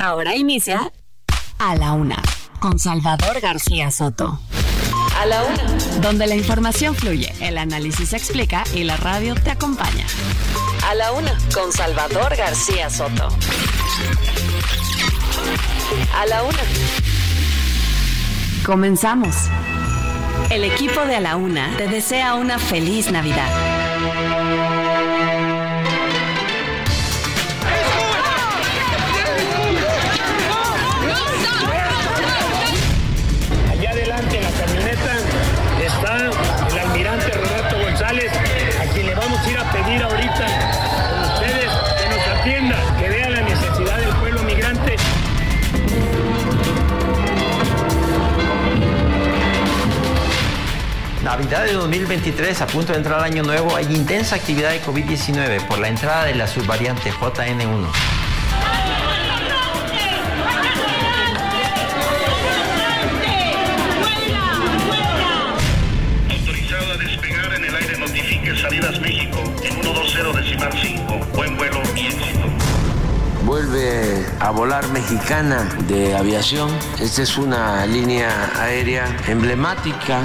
[0.00, 0.92] Ahora inicia
[1.58, 2.22] A la Una
[2.60, 4.40] con Salvador García Soto.
[5.20, 6.00] A la una.
[6.00, 10.06] Donde la información fluye, el análisis se explica y la radio te acompaña.
[10.88, 13.28] A la una con Salvador García Soto.
[16.16, 16.62] A la una.
[18.64, 19.34] Comenzamos.
[20.50, 23.50] El equipo de A la Una te desea una feliz Navidad.
[51.28, 55.66] Navidad de 2023, a punto de entrar al año nuevo, hay intensa actividad de COVID-19
[55.66, 57.86] por la entrada de la subvariante JN1.
[66.30, 71.26] Autorizado a despegar en el aire notifique salidas México en 120 decimal 5.
[71.34, 72.48] Buen vuelo y éxito.
[73.44, 76.70] Vuelve a volar mexicana de aviación.
[76.98, 80.22] Esta es una línea aérea emblemática.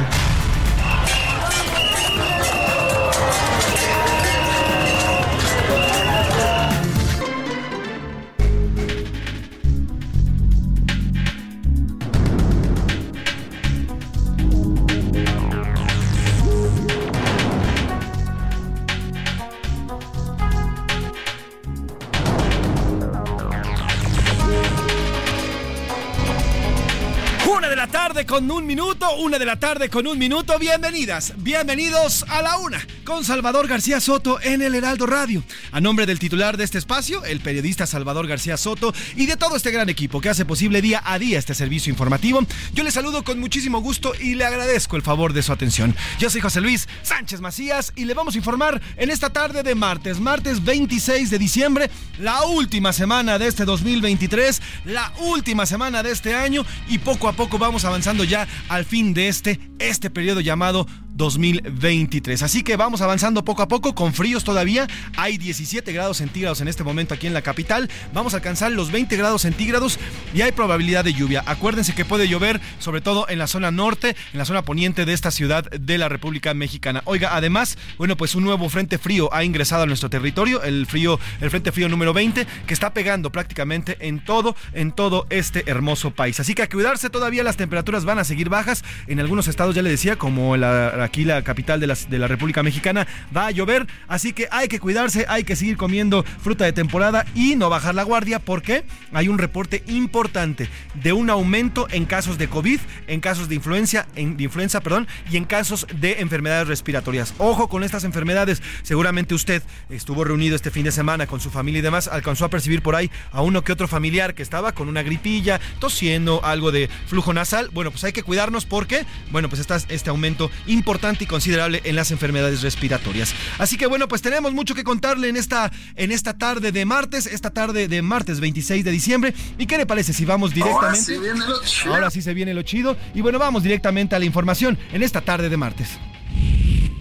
[28.75, 30.57] Minuto, una de la tarde con un minuto.
[30.57, 35.44] Bienvenidas, bienvenidos a la una con Salvador García Soto en el Heraldo Radio.
[35.72, 39.56] A nombre del titular de este espacio, el periodista Salvador García Soto y de todo
[39.56, 43.24] este gran equipo que hace posible día a día este servicio informativo, yo le saludo
[43.24, 45.96] con muchísimo gusto y le agradezco el favor de su atención.
[46.19, 49.75] Yo soy José Luis Sánchez Macías y le vamos a informar en esta tarde de
[49.75, 51.90] martes, martes 26 de diciembre,
[52.20, 57.34] la última semana de este 2023, la última semana de este año y poco a
[57.34, 62.41] poco vamos avanzando ya al fin de este, este periodo llamado 2023.
[62.44, 64.88] Así que vamos avanzando poco a poco con fríos todavía.
[65.18, 67.90] Hay 17 grados centígrados en este momento aquí en la capital.
[68.13, 70.00] Vamos a alcanzar los 20 grados centígrados
[70.34, 71.44] y hay probabilidad de lluvia.
[71.46, 75.13] Acuérdense que puede llover sobre todo en la zona norte, en la zona poniente de
[75.13, 77.02] esta ciudad de la República Mexicana.
[77.06, 81.19] Oiga, además, bueno, pues un nuevo frente frío ha ingresado a nuestro territorio, el frío,
[81.41, 86.12] el frente frío número 20, que está pegando prácticamente en todo, en todo este hermoso
[86.12, 86.40] país.
[86.40, 88.84] Así que a cuidarse todavía las temperaturas van a seguir bajas.
[89.07, 93.08] En algunos estados ya le decía, como la, aquí la capital de la, República Mexicana,
[93.36, 93.88] va a llover.
[94.08, 97.96] Así que hay que cuidarse, hay que seguir comiendo fruta de temporada y no bajar
[97.96, 103.19] la guardia porque hay un reporte importante de un aumento en casos de COVID, en
[103.19, 107.34] casos de influencia, en, influenza, perdón, y en casos de enfermedades respiratorias.
[107.38, 108.62] Ojo con estas enfermedades.
[108.84, 112.50] Seguramente usted estuvo reunido este fin de semana con su familia y demás, alcanzó a
[112.50, 116.72] percibir por ahí a uno que otro familiar que estaba con una gripilla, tosiendo, algo
[116.72, 117.70] de flujo nasal.
[117.74, 121.96] Bueno, pues hay que cuidarnos porque, bueno, pues está este aumento importante y considerable en
[121.96, 123.34] las enfermedades respiratorias.
[123.58, 127.26] Así que bueno, pues tenemos mucho que contarle en esta, en esta tarde de martes,
[127.26, 129.34] esta tarde de martes 26 de diciembre.
[129.58, 130.86] ¿Y qué le parece si vamos directamente?
[130.86, 131.94] Ahora sí viene lo chido.
[131.94, 132.96] Ahora sí se viene lo chido.
[133.16, 135.98] Y bueno, vamos directamente a la información en esta tarde de martes.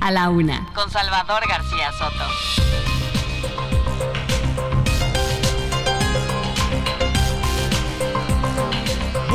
[0.01, 3.02] A la Una Con Salvador García Soto.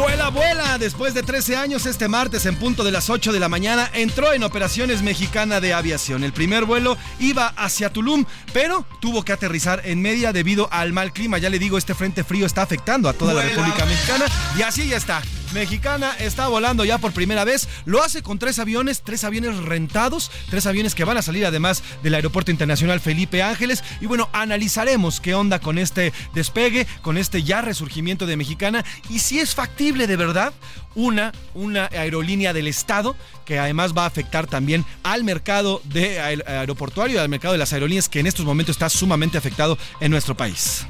[0.08, 0.78] Vuela, vuela.
[0.78, 4.32] Después de 13 años, este martes en punto de las 8 de la mañana, entró
[4.32, 6.24] en operaciones mexicana de aviación.
[6.24, 8.24] El primer vuelo iba hacia Tulum,
[8.54, 11.40] pero tuvo que aterrizar en media debido al mal clima.
[11.40, 14.28] Ya le digo, este frente frío está afectando a toda la República Mexicana.
[14.58, 15.22] Y así ya está.
[15.54, 17.68] Mexicana está volando ya por primera vez.
[17.86, 21.84] Lo hace con tres aviones, tres aviones rentados, tres aviones que van a salir además
[22.04, 23.84] del Aeropuerto Internacional Felipe Ángeles.
[24.02, 29.20] Y bueno, analizaremos qué onda con este despegue, con este ya resurgimiento de Mexicana y
[29.20, 30.54] si es factible de verdad
[30.96, 33.16] una, una aerolínea del Estado
[33.46, 38.10] que además va a afectar también al mercado de aeroportuario, al mercado de las aerolíneas
[38.10, 40.86] que en estos momentos está sumamente afectado en nuestro país.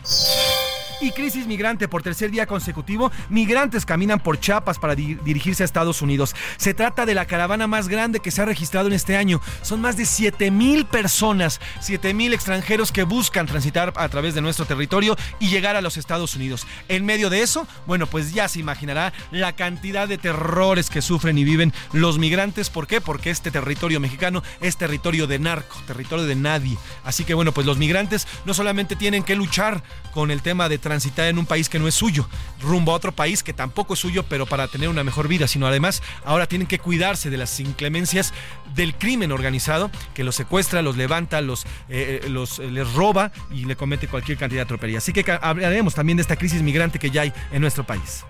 [1.00, 6.02] Y crisis migrante por tercer día consecutivo, migrantes caminan por Chiapas para dirigirse a Estados
[6.02, 6.36] Unidos.
[6.58, 9.40] Se trata de la caravana más grande que se ha registrado en este año.
[9.62, 14.42] Son más de 7 mil personas, 7 mil extranjeros que buscan transitar a través de
[14.42, 16.66] nuestro territorio y llegar a los Estados Unidos.
[16.88, 21.38] En medio de eso, bueno, pues ya se imaginará la cantidad de terrores que sufren
[21.38, 22.72] y viven los migrantes.
[22.72, 23.02] ¿Por qué?
[23.02, 26.76] Porque este territorio mexicano es territorio de narco, territorio de nadie.
[27.04, 30.80] Así que bueno, pues los migrantes no solamente tienen que luchar con el tema de
[30.88, 32.30] transitar en un país que no es suyo,
[32.62, 35.68] rumbo a otro país que tampoco es suyo, pero para tener una mejor vida, sino
[35.68, 38.34] además ahora tienen que cuidarse de las inclemencias
[38.74, 43.66] del crimen organizado que los secuestra, los levanta, los, eh, eh, eh, les roba y
[43.66, 45.04] le comete cualquier cantidad de atropellas.
[45.04, 48.24] Así que hablaremos también de esta crisis migrante que ya hay en nuestro país.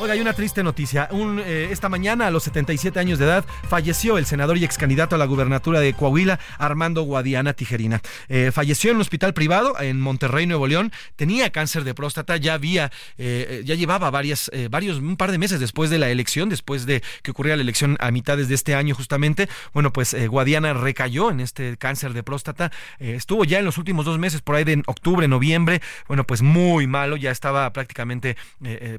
[0.00, 1.08] Oiga, hay una triste noticia.
[1.12, 5.14] Eh, esta mañana, a los 77 años de edad, falleció el senador y ex candidato
[5.14, 8.02] a la gubernatura de Coahuila, Armando Guadiana Tijerina.
[8.28, 10.90] Eh, falleció en un hospital privado en Monterrey, Nuevo León.
[11.14, 15.60] Tenía cáncer de próstata, ya había, eh, ya llevaba varias, varios, un par de meses
[15.60, 18.96] después de la elección, después de que ocurriera la elección a mitades de este año,
[18.96, 19.48] justamente.
[19.72, 22.72] Bueno, pues Guadiana recayó en este cáncer de próstata.
[22.98, 25.80] estuvo ya en los últimos dos meses, por ahí de octubre, noviembre.
[26.08, 28.36] Bueno, pues muy malo, ya estaba prácticamente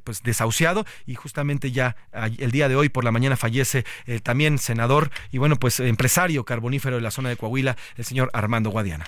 [0.05, 1.95] pues desahuciado y justamente ya
[2.37, 6.45] el día de hoy por la mañana fallece el también senador y bueno, pues empresario
[6.45, 9.05] carbonífero de la zona de Coahuila, el señor Armando Guadiana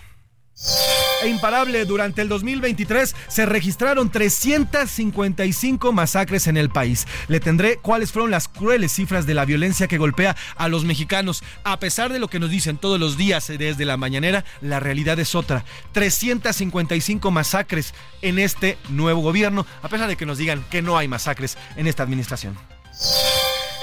[1.24, 1.86] e imparable.
[1.86, 7.08] Durante el 2023 se registraron 355 masacres en el país.
[7.28, 11.44] Le tendré cuáles fueron las crueles cifras de la violencia que golpea a los mexicanos.
[11.64, 15.20] A pesar de lo que nos dicen todos los días desde la mañanera, la realidad
[15.20, 15.64] es otra.
[15.92, 21.08] 355 masacres en este nuevo gobierno, a pesar de que nos digan que no hay
[21.08, 22.58] masacres en esta administración.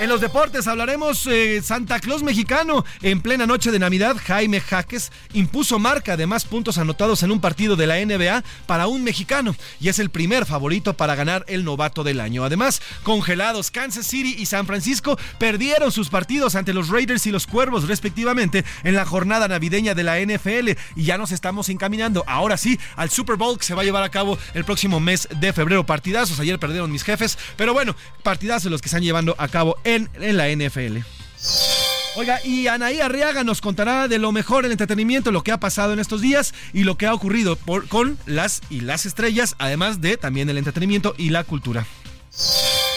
[0.01, 2.85] En los deportes hablaremos eh, Santa Claus mexicano.
[3.01, 7.41] En plena noche de Navidad, Jaime Jaques impuso marca de más puntos anotados en un
[7.41, 11.65] partido de la NBA para un mexicano y es el primer favorito para ganar el
[11.65, 12.45] novato del año.
[12.45, 17.47] Además, congelados Kansas City y San Francisco perdieron sus partidos ante los Raiders y los
[17.47, 22.57] Cuervos respectivamente en la jornada navideña de la NFL y ya nos estamos encaminando ahora
[22.57, 25.53] sí al Super Bowl que se va a llevar a cabo el próximo mes de
[25.53, 25.87] febrero.
[25.87, 27.95] Partidazos, ayer perdieron mis jefes, pero bueno,
[28.25, 30.99] partidazos los que están llevando a cabo en, la NFL.
[32.17, 35.93] Oiga, y Anaí Arriaga nos contará de lo mejor en entretenimiento, lo que ha pasado
[35.93, 37.59] en estos días y lo que ha ocurrido
[37.89, 41.87] con las y las estrellas, además de también el entretenimiento y la cultura.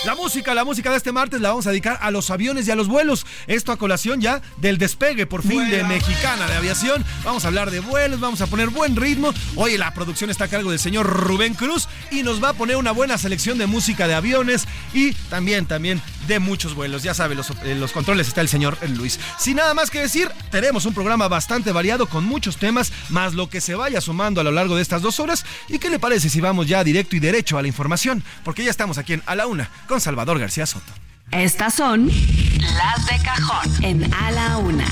[0.05, 2.71] La música, la música de este martes la vamos a dedicar a los aviones y
[2.71, 3.25] a los vuelos.
[3.47, 7.03] Esto a colación ya del despegue por fin de Mexicana de Aviación.
[7.23, 9.33] Vamos a hablar de vuelos, vamos a poner buen ritmo.
[9.55, 12.77] Hoy la producción está a cargo del señor Rubén Cruz y nos va a poner
[12.77, 17.03] una buena selección de música de aviones y también, también de muchos vuelos.
[17.03, 19.19] Ya sabe, los, eh, los controles está el señor Luis.
[19.39, 23.49] Sin nada más que decir, tenemos un programa bastante variado con muchos temas, más lo
[23.49, 25.45] que se vaya sumando a lo largo de estas dos horas.
[25.67, 28.23] ¿Y qué le parece si vamos ya directo y derecho a la información?
[28.43, 30.93] Porque ya estamos aquí en A la Una con Salvador García Soto.
[31.31, 34.87] Estas son las de cajón en A la Una.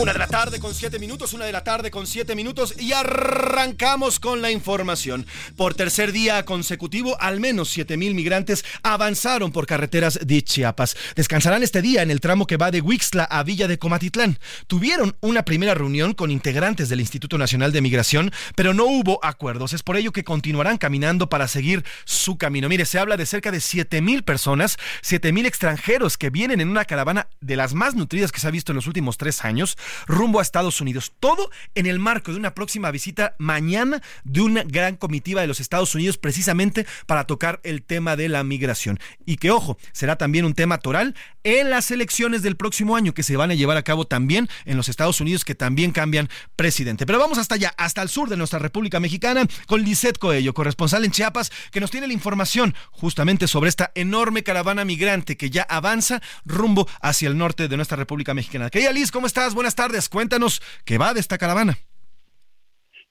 [0.00, 2.92] Una de la tarde con siete minutos, una de la tarde con siete minutos y
[2.92, 5.26] arrancamos con la información.
[5.56, 10.96] Por tercer día consecutivo, al menos siete mil migrantes avanzaron por carreteras de Chiapas.
[11.16, 14.38] Descansarán este día en el tramo que va de Huixla a Villa de Comatitlán.
[14.68, 19.72] Tuvieron una primera reunión con integrantes del Instituto Nacional de Migración, pero no hubo acuerdos.
[19.72, 22.68] Es por ello que continuarán caminando para seguir su camino.
[22.68, 26.68] Mire, se habla de cerca de siete mil personas, siete mil extranjeros que vienen en
[26.68, 29.76] una caravana de las más nutridas que se ha visto en los últimos tres años
[30.06, 31.12] rumbo a Estados Unidos.
[31.20, 35.60] Todo en el marco de una próxima visita mañana de una gran comitiva de los
[35.60, 38.98] Estados Unidos precisamente para tocar el tema de la migración.
[39.24, 41.14] Y que, ojo, será también un tema toral
[41.44, 44.76] en las elecciones del próximo año que se van a llevar a cabo también en
[44.76, 47.06] los Estados Unidos que también cambian presidente.
[47.06, 51.04] Pero vamos hasta allá, hasta el sur de nuestra República Mexicana con Lisette Coello, corresponsal
[51.04, 55.62] en Chiapas, que nos tiene la información justamente sobre esta enorme caravana migrante que ya
[55.62, 58.70] avanza rumbo hacia el norte de nuestra República Mexicana.
[58.70, 59.54] Querida Liz, ¿cómo estás?
[59.54, 61.78] Buenas tardes, cuéntanos qué va de esta caravana.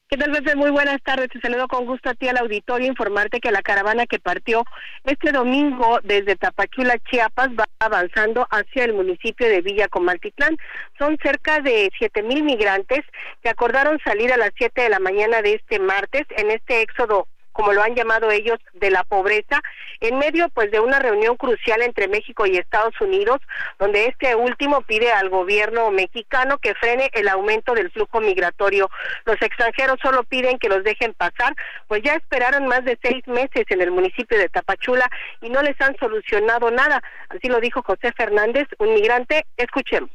[0.10, 0.32] ¿Qué tal?
[0.56, 1.28] Muy buenas tardes.
[1.30, 2.88] Te saludo con gusto a ti al auditorio.
[2.88, 4.64] Informarte que la caravana que partió
[5.04, 10.56] este domingo desde Tapachula, Chiapas, va avanzando hacia el municipio de Villa Comaltitlán.
[10.98, 13.02] Son cerca de siete mil migrantes
[13.44, 17.28] que acordaron salir a las siete de la mañana de este martes en este éxodo
[17.58, 19.60] como lo han llamado ellos, de la pobreza,
[20.00, 23.42] en medio pues de una reunión crucial entre México y Estados Unidos,
[23.80, 28.92] donde este último pide al gobierno mexicano que frene el aumento del flujo migratorio.
[29.26, 31.56] Los extranjeros solo piden que los dejen pasar,
[31.88, 35.10] pues ya esperaron más de seis meses en el municipio de Tapachula
[35.42, 37.02] y no les han solucionado nada.
[37.30, 39.48] Así lo dijo José Fernández, un migrante.
[39.58, 40.12] Escuchemos.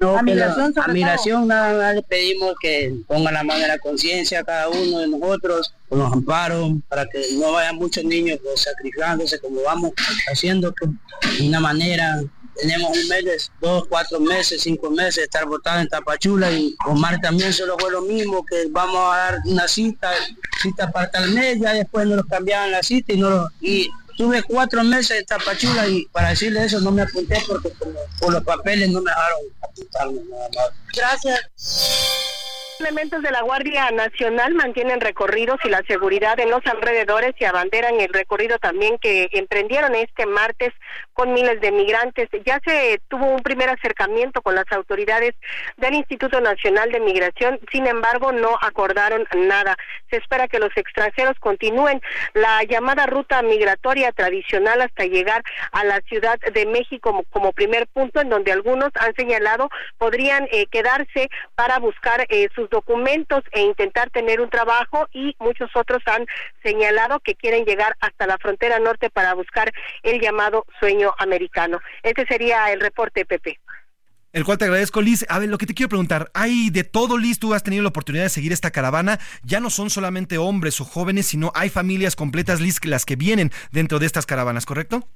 [0.00, 5.06] No, admiración, nada le pedimos que pongan la mano en la conciencia cada uno de
[5.06, 9.92] nosotros, con los amparos, para que no vayan muchos niños pues, sacrificándose como vamos
[10.30, 10.90] haciendo pues,
[11.38, 12.22] de una manera.
[12.60, 17.20] Tenemos un mes, dos, cuatro meses, cinco meses de estar votados en Tapachula y Omar
[17.20, 20.10] también solo fue lo mismo, que vamos a dar una cita,
[20.62, 24.42] cita para tal mes, ya después nos cambiaban la cita y no lo, y Tuve
[24.42, 27.72] cuatro meses en Tapachula y para decirle eso no me apunté porque
[28.20, 30.70] por los papeles no me dejaron apuntarme nada más.
[30.94, 31.40] Gracias.
[32.80, 38.00] Elementos de la Guardia Nacional mantienen recorridos y la seguridad en los alrededores y abanderan
[38.00, 40.72] el recorrido también que emprendieron este martes
[41.12, 42.28] con miles de migrantes.
[42.44, 45.34] Ya se tuvo un primer acercamiento con las autoridades
[45.76, 49.76] del Instituto Nacional de Migración, sin embargo no acordaron nada.
[50.10, 52.02] Se espera que los extranjeros continúen
[52.32, 58.20] la llamada ruta migratoria tradicional hasta llegar a la Ciudad de México como, primer punto
[58.20, 64.10] en donde algunos han señalado podrían eh, quedarse para buscar eh, sus documentos e intentar
[64.10, 66.26] tener un trabajo y muchos otros han
[66.62, 71.80] señalado que quieren llegar hasta la frontera norte para buscar el llamado sueño americano.
[72.02, 73.58] Ese sería el reporte, Pepe.
[74.34, 75.24] El cual te agradezco, Liz.
[75.28, 77.90] A ver, lo que te quiero preguntar, hay de todo, Liz, tú has tenido la
[77.90, 79.20] oportunidad de seguir esta caravana.
[79.44, 83.52] Ya no son solamente hombres o jóvenes, sino hay familias completas, Liz, las que vienen
[83.70, 85.08] dentro de estas caravanas, ¿correcto?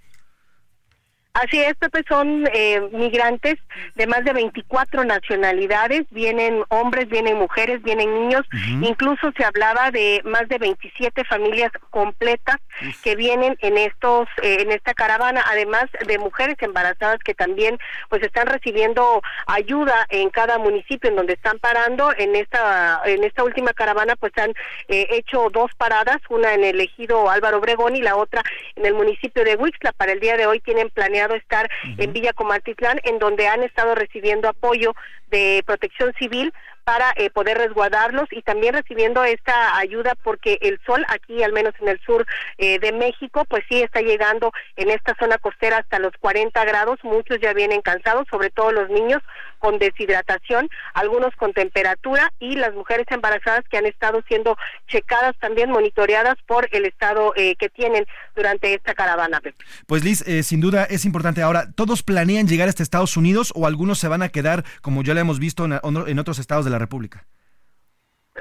[1.35, 3.57] Así es, Pepe, son eh, migrantes
[3.95, 8.43] de más de 24 nacionalidades, vienen hombres, vienen mujeres, vienen niños,
[8.81, 12.57] incluso se hablaba de más de 27 familias completas
[13.05, 18.23] que vienen en estos eh, en esta caravana, además de mujeres embarazadas que también pues
[18.23, 22.13] están recibiendo ayuda en cada municipio en donde están parando.
[22.17, 24.51] En esta en esta última caravana pues han
[24.89, 28.43] eh, hecho dos paradas, una en el ejido Álvaro Obregón y la otra
[28.75, 29.93] en el municipio de Huixla.
[29.93, 33.95] Para el día de hoy tienen planeado estar en Villa Comaltitlán, en donde han estado
[33.95, 34.95] recibiendo apoyo
[35.31, 36.53] de protección civil
[36.89, 41.75] para eh, poder resguardarlos y también recibiendo esta ayuda porque el sol aquí, al menos
[41.83, 42.25] en el sur
[42.57, 46.99] eh, de México, pues sí está llegando en esta zona costera hasta los 40 grados.
[47.03, 49.23] Muchos ya vienen cansados, sobre todo los niños
[49.59, 54.57] con deshidratación, algunos con temperatura y las mujeres embarazadas que han estado siendo
[54.89, 59.41] checadas también, monitoreadas por el estado eh, que tienen durante esta caravana.
[59.87, 61.43] Pues Liz, sin duda es importante.
[61.43, 65.15] Ahora, ¿todos planean llegar hasta Estados Unidos o algunos se van a quedar, como ya
[65.15, 67.27] lo hemos visto en, en otros estados de la República?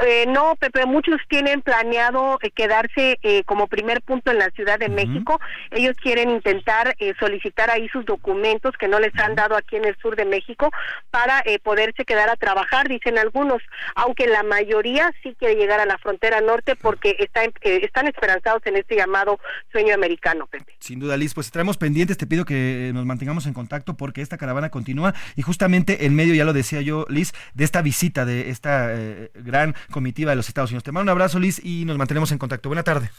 [0.06, 4.78] Eh, no, Pepe, muchos tienen planeado eh, quedarse eh, como primer punto en la Ciudad
[4.78, 5.40] de México.
[5.72, 9.96] Ellos quieren intentar solicitar ahí sus documentos que no les han dado aquí en el
[9.98, 10.72] sur de México
[11.10, 13.62] para poderse quedar a trabajar, dicen algunos,
[13.96, 18.78] aunque la mayoría sí quiere llegar a la frontera norte porque está, están esperanzados en
[18.78, 19.40] este llamado
[19.72, 20.76] sueño americano, Pepe.
[20.80, 24.38] Sin duda, Liz, pues estaremos pendientes, te pido que nos mantengamos en contacto porque esta
[24.38, 25.14] caravana continúa.
[25.36, 28.94] Y justamente en medio, ya lo decía yo, Liz, de esta visita, de esta
[29.36, 30.84] gran comitiva de los Estados Unidos.
[30.84, 32.70] Te mando un abrazo, Liz, y nos mantenemos en contacto.
[32.70, 33.10] Buena tarde.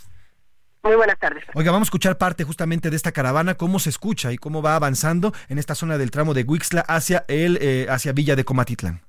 [0.83, 1.45] Muy buenas tardes.
[1.55, 4.77] Oiga, vamos a escuchar parte justamente de esta caravana, cómo se escucha y cómo va
[4.77, 9.03] avanzando en esta zona del tramo de Huixla hacia el, eh, hacia Villa de Comatitlán.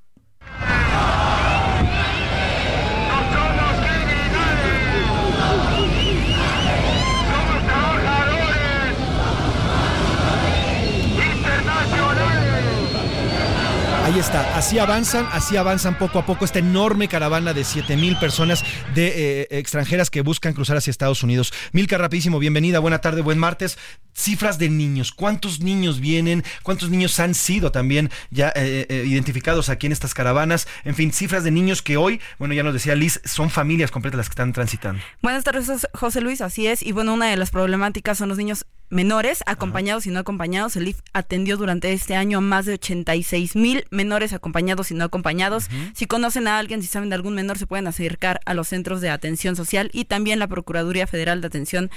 [14.09, 18.17] Ahí está, así avanzan, así avanzan poco a poco esta enorme caravana de 7 mil
[18.17, 21.53] personas de eh, extranjeras que buscan cruzar hacia Estados Unidos.
[21.73, 23.77] Milka, rapidísimo, bienvenida, buena tarde, buen martes.
[24.15, 26.43] Cifras de niños, ¿cuántos niños vienen?
[26.63, 30.67] ¿Cuántos niños han sido también ya eh, eh, identificados aquí en estas caravanas?
[30.85, 34.17] En fin, cifras de niños que hoy, bueno, ya nos decía Liz, son familias completas
[34.17, 35.03] las que están transitando.
[35.21, 36.81] Buenas tardes, José Luis, así es.
[36.81, 40.75] Y bueno, una de las problemáticas son los niños menores, acompañados y no acompañados.
[40.75, 45.03] El IF atendió durante este año a más de 86 mil menores acompañados y no
[45.03, 45.69] acompañados.
[45.93, 49.01] Si conocen a alguien, si saben de algún menor, se pueden acercar a los centros
[49.01, 51.89] de atención social y también la Procuraduría Federal de Atención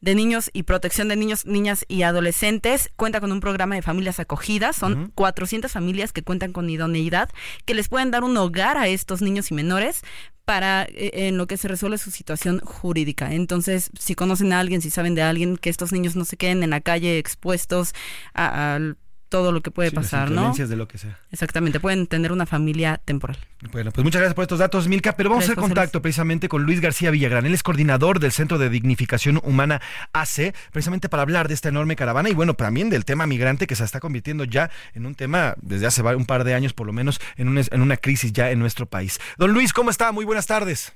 [0.00, 2.90] de Niños y Protección de Niños, Niñas y Adolescentes.
[2.96, 4.76] Cuenta con un programa de familias acogidas.
[4.76, 7.30] Son 400 familias que cuentan con idoneidad,
[7.64, 10.02] que les pueden dar un hogar a estos niños y menores
[10.50, 13.32] para eh, en lo que se resuelve su situación jurídica.
[13.32, 16.64] Entonces, si conocen a alguien, si saben de alguien, que estos niños no se queden
[16.64, 17.94] en la calle expuestos
[18.34, 18.96] al
[19.30, 20.52] todo lo que puede pasar, ¿no?
[20.52, 21.18] de lo que sea.
[21.30, 23.38] Exactamente, pueden tener una familia temporal.
[23.72, 26.64] Bueno, pues muchas gracias por estos datos, Milka, pero vamos a hacer contacto precisamente con
[26.64, 27.46] Luis García Villagrán.
[27.46, 29.80] Él es coordinador del Centro de Dignificación Humana
[30.12, 33.76] AC, precisamente para hablar de esta enorme caravana y bueno, también del tema migrante que
[33.76, 36.92] se está convirtiendo ya en un tema desde hace un par de años por lo
[36.92, 39.20] menos en una, en una crisis ya en nuestro país.
[39.38, 40.12] Don Luis, ¿cómo está?
[40.12, 40.92] Muy buenas tardes.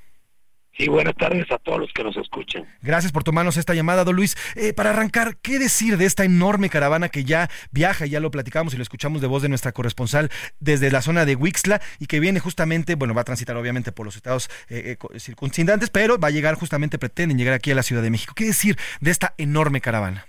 [0.76, 2.66] Sí, buenas tardes a todos los que nos escuchan.
[2.82, 4.36] Gracias por tomarnos esta llamada, don Luis.
[4.56, 8.74] Eh, para arrancar, ¿qué decir de esta enorme caravana que ya viaja, ya lo platicamos
[8.74, 12.18] y lo escuchamos de voz de nuestra corresponsal desde la zona de Wixla y que
[12.18, 16.28] viene justamente, bueno, va a transitar obviamente por los estados eh, eh, circuncindantes, pero va
[16.28, 18.34] a llegar justamente, pretenden llegar aquí a la Ciudad de México.
[18.34, 20.26] ¿Qué decir de esta enorme caravana?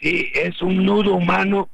[0.00, 1.68] Sí, es un nudo humano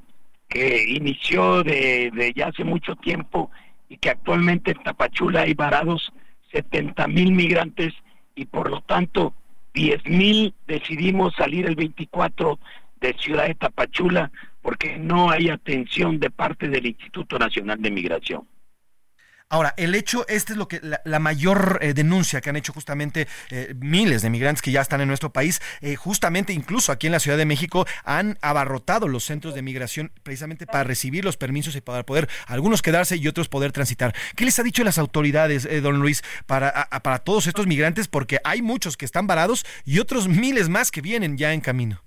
[0.47, 3.51] que inició de, de ya hace mucho tiempo
[3.89, 6.11] y que actualmente en Tapachula hay varados
[6.51, 7.93] 70 mil migrantes
[8.35, 9.33] y por lo tanto
[9.73, 12.59] 10 mil decidimos salir el 24
[13.01, 18.47] de Ciudad de Tapachula porque no hay atención de parte del Instituto Nacional de Migración.
[19.51, 23.27] Ahora, el hecho, este es lo que la, mayor eh, denuncia que han hecho justamente
[23.49, 27.13] eh, miles de migrantes que ya están en nuestro país, eh, justamente incluso aquí en
[27.13, 31.75] la Ciudad de México han abarrotado los centros de migración precisamente para recibir los permisos
[31.75, 34.13] y para poder algunos quedarse y otros poder transitar.
[34.35, 38.07] ¿Qué les ha dicho las autoridades, don Luis, para, para todos estos migrantes?
[38.07, 42.03] Porque hay muchos que están varados y otros miles más que vienen ya en camino.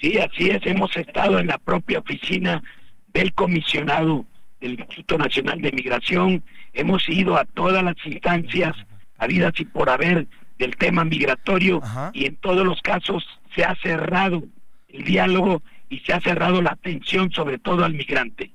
[0.00, 0.66] Sí, así es.
[0.66, 2.60] Hemos estado en la propia oficina
[3.12, 4.26] del comisionado
[4.60, 8.74] del Instituto Nacional de Migración, hemos ido a todas las instancias
[9.18, 10.26] habidas y por haber
[10.58, 11.80] del tema migratorio
[12.12, 13.24] y en todos los casos
[13.54, 14.42] se ha cerrado
[14.88, 18.52] el diálogo y se ha cerrado la atención sobre todo al migrante.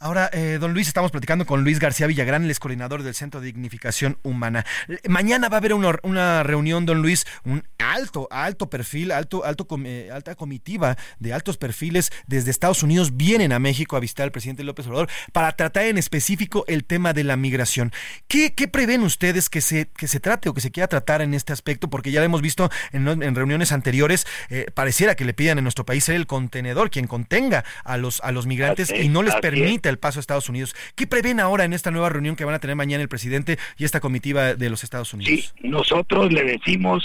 [0.00, 3.46] Ahora, eh, don Luis, estamos platicando con Luis García Villagrán, el coordinador del Centro de
[3.46, 4.64] Dignificación Humana.
[5.08, 10.08] Mañana va a haber una, reunión, don Luis, un alto, alto perfil, alto, alto, eh,
[10.12, 14.62] alta comitiva de altos perfiles desde Estados Unidos vienen a México a visitar al presidente
[14.62, 17.92] López Obrador para tratar en específico el tema de la migración.
[18.28, 21.52] ¿Qué, prevén ustedes que se, que se trate o que se quiera tratar en este
[21.52, 21.90] aspecto?
[21.90, 25.84] Porque ya lo hemos visto en, reuniones anteriores, eh, pareciera que le pidan en nuestro
[25.84, 29.87] país ser el contenedor, quien contenga a los, a los migrantes y no les permite
[29.90, 30.74] el paso a Estados Unidos.
[30.94, 33.84] ¿Qué prevén ahora en esta nueva reunión que van a tener mañana el presidente y
[33.84, 35.54] esta comitiva de los Estados Unidos?
[35.60, 37.04] Sí, nosotros le decimos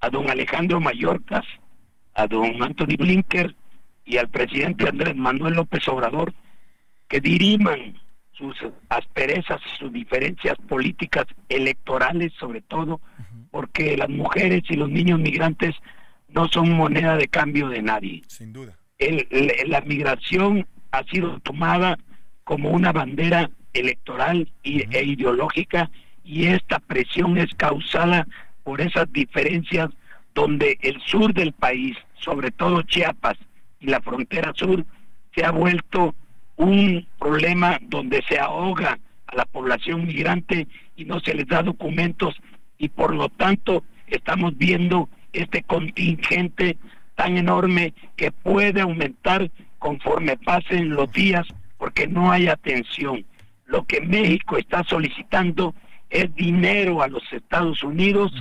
[0.00, 1.44] a don Alejandro Mayorkas,
[2.14, 3.54] a don Anthony Blinker
[4.04, 6.34] y al presidente Andrés Manuel López Obrador
[7.08, 7.98] que diriman
[8.32, 8.56] sus
[8.88, 13.00] asperezas, sus diferencias políticas electorales sobre todo,
[13.50, 15.74] porque las mujeres y los niños migrantes
[16.28, 18.22] no son moneda de cambio de nadie.
[18.28, 18.78] Sin duda.
[19.66, 21.98] la migración ha sido tomada
[22.50, 25.88] como una bandera electoral e ideológica
[26.24, 28.26] y esta presión es causada
[28.64, 29.88] por esas diferencias
[30.34, 33.38] donde el sur del país, sobre todo Chiapas
[33.78, 34.84] y la frontera sur,
[35.32, 36.12] se ha vuelto
[36.56, 42.34] un problema donde se ahoga a la población migrante y no se les da documentos
[42.78, 46.78] y por lo tanto estamos viendo este contingente
[47.14, 51.46] tan enorme que puede aumentar conforme pasen los días
[51.80, 53.24] porque no hay atención.
[53.64, 55.74] Lo que México está solicitando
[56.10, 58.32] es dinero a los Estados Unidos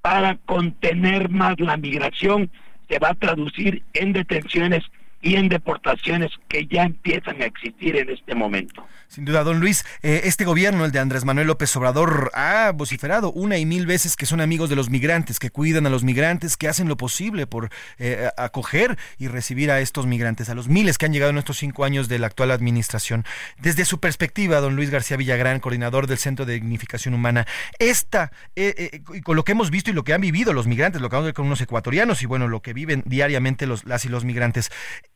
[0.00, 2.50] para contener más la migración.
[2.88, 4.82] Se va a traducir en detenciones
[5.22, 8.86] y en deportaciones que ya empiezan a existir en este momento.
[9.06, 13.30] Sin duda, don Luis, eh, este gobierno, el de Andrés Manuel López Obrador, ha vociferado
[13.30, 16.56] una y mil veces que son amigos de los migrantes, que cuidan a los migrantes,
[16.56, 20.96] que hacen lo posible por eh, acoger y recibir a estos migrantes, a los miles
[20.96, 23.24] que han llegado en estos cinco años de la actual administración.
[23.58, 27.46] Desde su perspectiva, don Luis García Villagrán, coordinador del Centro de Dignificación Humana,
[27.78, 31.10] esta, eh, con lo que hemos visto y lo que han vivido los migrantes, lo
[31.10, 34.06] que vamos a ver con unos ecuatorianos y bueno, lo que viven diariamente los, las
[34.06, 34.70] y los migrantes,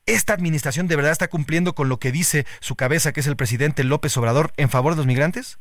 [0.07, 3.37] ¿esta administración de verdad está cumpliendo con lo que dice su cabeza, que es el
[3.37, 5.59] presidente López Obrador en favor de los migrantes?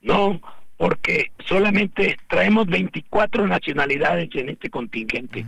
[0.00, 0.40] No,
[0.76, 5.44] porque solamente traemos 24 nacionalidades en este contingente,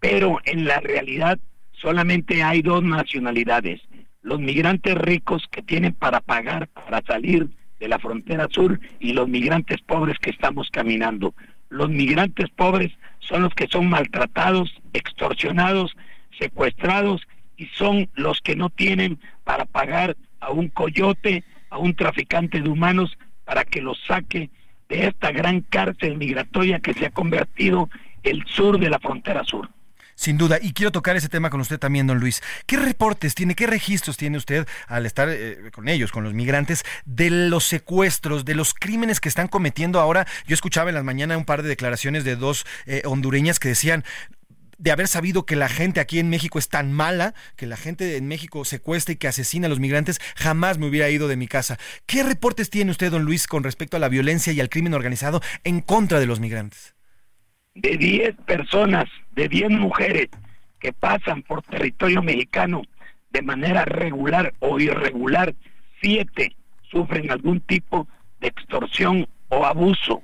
[0.00, 1.38] pero en la realidad
[1.72, 3.80] solamente hay dos nacionalidades,
[4.22, 9.28] los migrantes ricos que tienen para pagar para salir de la frontera sur y los
[9.28, 11.34] migrantes pobres que estamos caminando.
[11.68, 15.94] Los migrantes pobres son los que son maltratados, extorsionados,
[16.38, 17.22] secuestrados
[17.56, 22.68] y son los que no tienen para pagar a un coyote, a un traficante de
[22.68, 24.50] humanos, para que los saque
[24.88, 27.88] de esta gran cárcel migratoria que se ha convertido
[28.22, 29.68] el sur de la frontera sur.
[30.18, 32.42] Sin duda, y quiero tocar ese tema con usted también, don Luis.
[32.64, 36.84] ¿Qué reportes tiene, qué registros tiene usted al estar eh, con ellos, con los migrantes,
[37.04, 40.26] de los secuestros, de los crímenes que están cometiendo ahora?
[40.46, 44.04] Yo escuchaba en las mañanas un par de declaraciones de dos eh, hondureñas que decían,
[44.78, 48.16] de haber sabido que la gente aquí en México es tan mala, que la gente
[48.16, 51.48] en México secuestra y que asesina a los migrantes, jamás me hubiera ido de mi
[51.48, 51.78] casa.
[52.06, 55.40] ¿Qué reportes tiene usted, don Luis, con respecto a la violencia y al crimen organizado
[55.64, 56.94] en contra de los migrantes?
[57.74, 60.28] De 10 personas, de 10 mujeres
[60.80, 62.82] que pasan por territorio mexicano
[63.30, 65.54] de manera regular o irregular,
[66.00, 66.56] 7
[66.90, 68.06] sufren algún tipo
[68.40, 70.22] de extorsión o abuso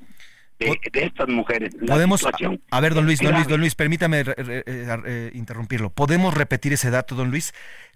[0.64, 1.74] de, estas mujeres.
[1.86, 2.26] Podemos,
[2.70, 4.24] a ver, don Luis, don Luis, don Luis, permítame eh,
[4.66, 5.90] eh, interrumpirlo.
[5.90, 7.54] ¿Podemos repetir ese dato, don Luis?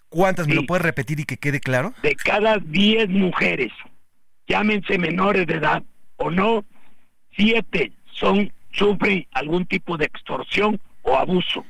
[0.08, 1.92] ¿Cuántas me lo puede repetir y que quede claro?
[2.02, 3.72] De cada 10 mujeres,
[4.46, 5.82] llámense menores de edad
[6.16, 6.64] o no,
[7.36, 11.64] 7 son sufren algún tipo de extorsión o abuso.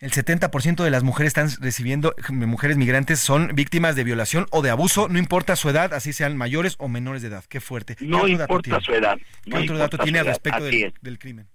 [0.00, 4.70] El 70% de las mujeres están recibiendo, mujeres migrantes son víctimas de violación o de
[4.70, 7.44] abuso, no importa su edad, así sean mayores o menores de edad.
[7.48, 7.96] Qué fuerte.
[8.00, 9.18] No importa su edad.
[9.42, 11.48] ¿Qué otro dato tiene al respecto del, crimen?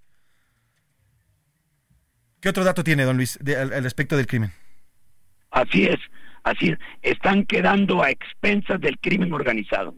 [2.40, 4.52] ¿Qué otro dato tiene, don Luis, al respecto del crimen?
[5.50, 5.98] Así es,
[6.42, 6.78] así es.
[7.00, 9.94] Están quedando a expensas del crimen organizado.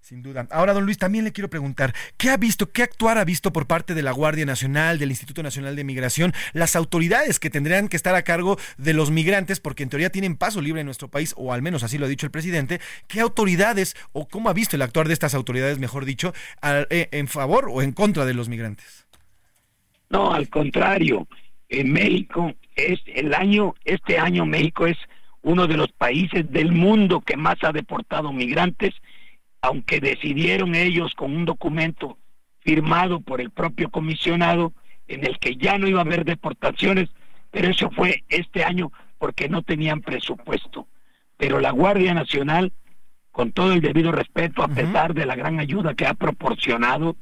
[0.00, 0.48] Sin duda.
[0.50, 3.66] Ahora, don Luis, también le quiero preguntar, ¿qué ha visto, qué actuar ha visto por
[3.66, 7.96] parte de la Guardia Nacional, del Instituto Nacional de Migración, las autoridades que tendrían que
[7.96, 11.34] estar a cargo de los migrantes, porque en teoría tienen paso libre en nuestro país,
[11.36, 14.74] o al menos así lo ha dicho el presidente, ¿qué autoridades, o cómo ha visto
[14.74, 16.32] el actuar de estas autoridades, mejor dicho,
[16.62, 19.06] eh, en favor o en contra de los migrantes?
[20.08, 21.28] No, al contrario,
[21.68, 24.96] en México es el año, este año México es
[25.42, 28.94] uno de los países del mundo que más ha deportado migrantes
[29.62, 32.18] aunque decidieron ellos con un documento
[32.60, 34.72] firmado por el propio comisionado
[35.08, 37.08] en el que ya no iba a haber deportaciones,
[37.50, 40.86] pero eso fue este año porque no tenían presupuesto.
[41.36, 42.72] Pero la Guardia Nacional,
[43.32, 47.16] con todo el debido respeto, a pesar de la gran ayuda que ha proporcionado,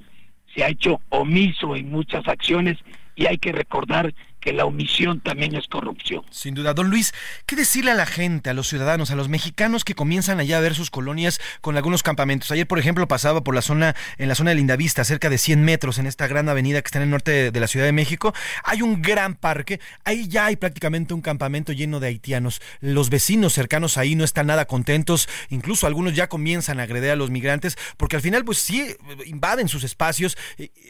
[0.54, 2.78] se ha hecho omiso en muchas acciones
[3.14, 6.24] y hay que recordar que la omisión también es corrupción.
[6.30, 6.74] Sin duda.
[6.74, 7.12] Don Luis,
[7.46, 10.60] ¿qué decirle a la gente, a los ciudadanos, a los mexicanos que comienzan allá a
[10.60, 12.50] ver sus colonias con algunos campamentos?
[12.50, 15.64] Ayer, por ejemplo, pasaba por la zona, en la zona de Lindavista, cerca de 100
[15.64, 18.32] metros, en esta gran avenida que está en el norte de, la Ciudad de México.
[18.64, 19.80] Hay un gran parque.
[20.04, 22.60] Ahí ya hay prácticamente un campamento lleno de haitianos.
[22.80, 25.28] Los vecinos cercanos ahí no están nada contentos.
[25.50, 28.94] Incluso algunos ya comienzan a agredir a los migrantes, porque al final, pues sí,
[29.26, 30.36] invaden sus espacios.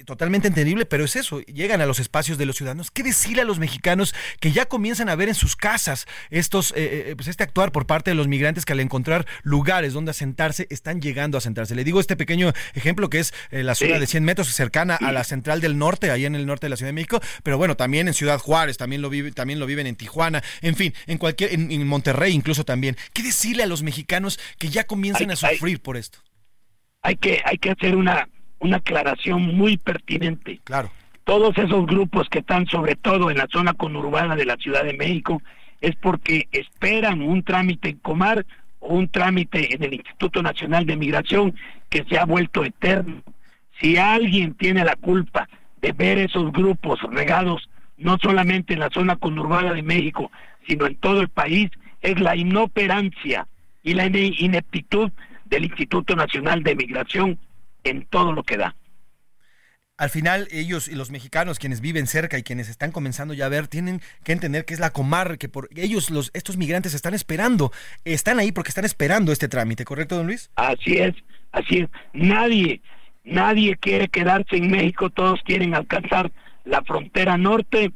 [0.05, 1.41] Totalmente entendible, pero es eso.
[1.41, 2.91] Llegan a los espacios de los ciudadanos.
[2.91, 7.11] ¿Qué decirle a los mexicanos que ya comienzan a ver en sus casas estos, eh,
[7.11, 10.67] eh, pues este actuar por parte de los migrantes que al encontrar lugares donde asentarse
[10.71, 11.75] están llegando a asentarse.
[11.75, 15.13] Le digo este pequeño ejemplo que es eh, la zona de 100 metros cercana a
[15.13, 17.77] la central del norte, ahí en el norte de la Ciudad de México, pero bueno,
[17.77, 21.19] también en Ciudad Juárez, también lo, vive, también lo viven en Tijuana, en fin, en
[21.19, 22.97] cualquier, en, Monterrey incluso también.
[23.13, 26.19] ¿Qué decirle a los mexicanos que ya comienzan a sufrir por esto?
[27.03, 30.61] Hay que, hay que hacer una, una aclaración muy pertinente.
[30.65, 30.91] Claro
[31.29, 34.95] todos esos grupos que están sobre todo en la zona conurbada de la Ciudad de
[34.95, 35.43] México
[35.83, 38.47] es porque esperan un trámite en Comar
[38.81, 41.55] o un trámite en el Instituto Nacional de Migración
[41.91, 43.23] que se ha vuelto eterno.
[43.79, 45.51] Si alguien tiene la culpa
[45.83, 50.33] de ver esos grupos regados no solamente en la zona conurbada de México,
[50.67, 53.47] sino en todo el país, es la inoperancia
[53.83, 55.13] y la ineptitud
[55.45, 57.39] del Instituto Nacional de Migración
[57.85, 58.75] en todo lo que da
[59.99, 63.49] al final ellos y los mexicanos quienes viven cerca y quienes están comenzando ya a
[63.51, 67.15] ver tienen que entender que es la comar que por ellos los estos migrantes están
[67.15, 67.73] esperando
[68.05, 71.15] están ahí porque están esperando este trámite correcto don Luis así es
[71.53, 71.89] así es.
[72.13, 72.81] Nadie
[73.25, 76.31] nadie quiere quedarse en México todos quieren alcanzar
[76.65, 77.93] la frontera norte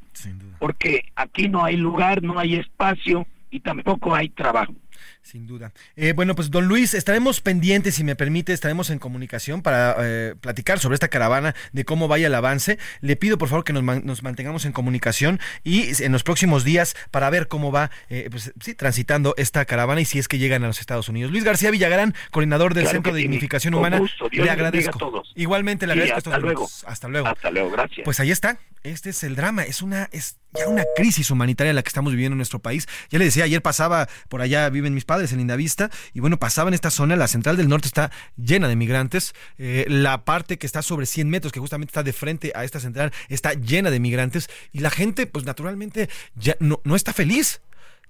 [0.58, 4.74] porque aquí no hay lugar no hay espacio y tampoco hay trabajo
[5.22, 5.72] sin duda.
[5.96, 10.34] Eh, bueno, pues don Luis, estaremos pendientes, si me permite, estaremos en comunicación para eh,
[10.40, 12.78] platicar sobre esta caravana, de cómo vaya el avance.
[13.00, 16.96] Le pido por favor que nos, nos mantengamos en comunicación y en los próximos días
[17.10, 20.64] para ver cómo va eh, pues, sí, transitando esta caravana y si es que llegan
[20.64, 21.30] a los Estados Unidos.
[21.30, 25.22] Luis García Villagrán, coordinador del Centro de Dignificación Humana, le agradezco.
[25.34, 26.18] Igualmente le agradezco.
[26.18, 26.68] hasta luego.
[26.86, 27.28] Hasta luego.
[27.28, 28.04] Hasta luego, gracias.
[28.04, 28.58] Pues ahí está.
[28.82, 29.62] Este es el drama.
[29.62, 32.88] Es una, es ya una crisis humanitaria la que estamos viviendo en nuestro país.
[33.10, 36.68] Ya le decía, ayer pasaba por allá, viven mis padres en Lindavista, y bueno, pasaba
[36.68, 40.64] en esta zona, la central del norte está llena de migrantes, eh, la parte que
[40.64, 44.00] está sobre 100 metros, que justamente está de frente a esta central, está llena de
[44.00, 47.60] migrantes, y la gente, pues naturalmente, ya no, no está feliz.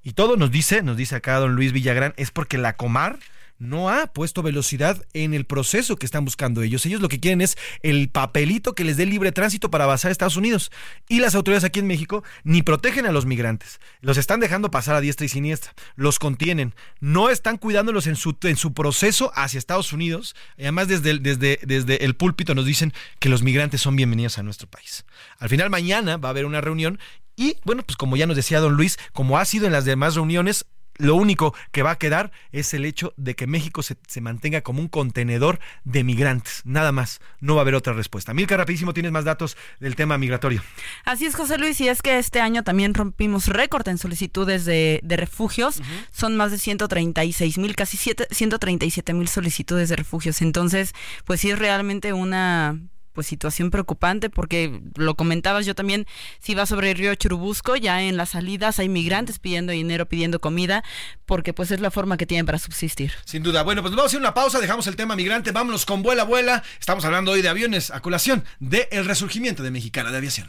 [0.04, 3.18] Y todo nos dice, nos dice acá don Luis Villagrán, es porque la Comar
[3.62, 6.84] no ha puesto velocidad en el proceso que están buscando ellos.
[6.84, 10.12] Ellos lo que quieren es el papelito que les dé libre tránsito para pasar a
[10.12, 10.72] Estados Unidos.
[11.08, 14.96] Y las autoridades aquí en México ni protegen a los migrantes, los están dejando pasar
[14.96, 19.58] a diestra y siniestra, los contienen, no están cuidándolos en su, en su proceso hacia
[19.58, 20.34] Estados Unidos.
[20.56, 24.42] Y además, desde desde, desde el púlpito nos dicen que los migrantes son bienvenidos a
[24.42, 25.04] nuestro país.
[25.38, 26.98] Al final, mañana va a haber una reunión
[27.36, 30.16] y bueno, pues como ya nos decía don Luis, como ha sido en las demás
[30.16, 30.66] reuniones,
[30.98, 34.80] lo único que va a quedar es el hecho de que México se, mantenga como
[34.80, 36.62] un contenedor de migrantes.
[36.64, 37.20] Nada más.
[37.40, 38.34] No va a haber otra respuesta.
[38.34, 40.62] Milka, rapidísimo, tienes más datos del tema migratorio.
[41.04, 45.00] Así es, José Luis, y es que este año también rompimos récord en solicitudes de,
[45.02, 45.82] refugios.
[46.10, 50.42] Son más de 136 mil, casi 137 mil solicitudes de refugios.
[50.42, 52.78] Entonces, pues sí es realmente una
[53.12, 56.06] pues situación preocupante porque lo comentabas yo también
[56.40, 60.40] si va sobre el río Churubusco ya en las salidas hay migrantes pidiendo dinero pidiendo
[60.40, 60.82] comida
[61.26, 63.12] porque pues es la forma que tienen para subsistir.
[63.24, 63.62] Sin duda.
[63.62, 66.62] Bueno pues vamos a hacer una pausa dejamos el tema migrante vámonos con vuela vuela.
[66.78, 70.48] Estamos hablando hoy de aviones a colación de el resurgimiento de Mexicana de Aviación.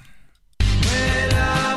[0.59, 1.72] Vuela vuela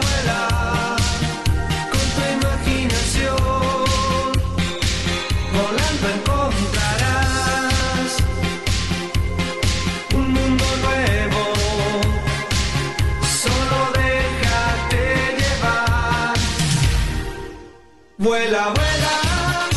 [18.18, 19.68] Vuela, vuela.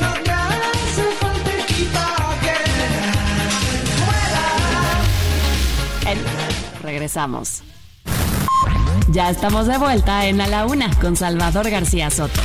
[0.00, 2.54] No te hace falta equipaje.
[6.04, 6.22] Vuela.
[6.82, 7.62] Regresamos.
[9.08, 12.40] Ya estamos de vuelta en A la Una con Salvador García Soto.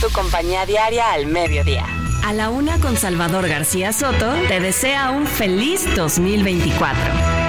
[0.00, 1.84] Tu compañía diaria al mediodía.
[2.24, 7.39] A la Una con Salvador García Soto te desea un feliz 2024.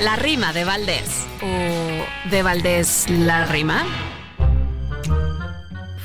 [0.00, 1.26] La rima de Valdés.
[1.42, 3.84] ¿O de Valdés la rima?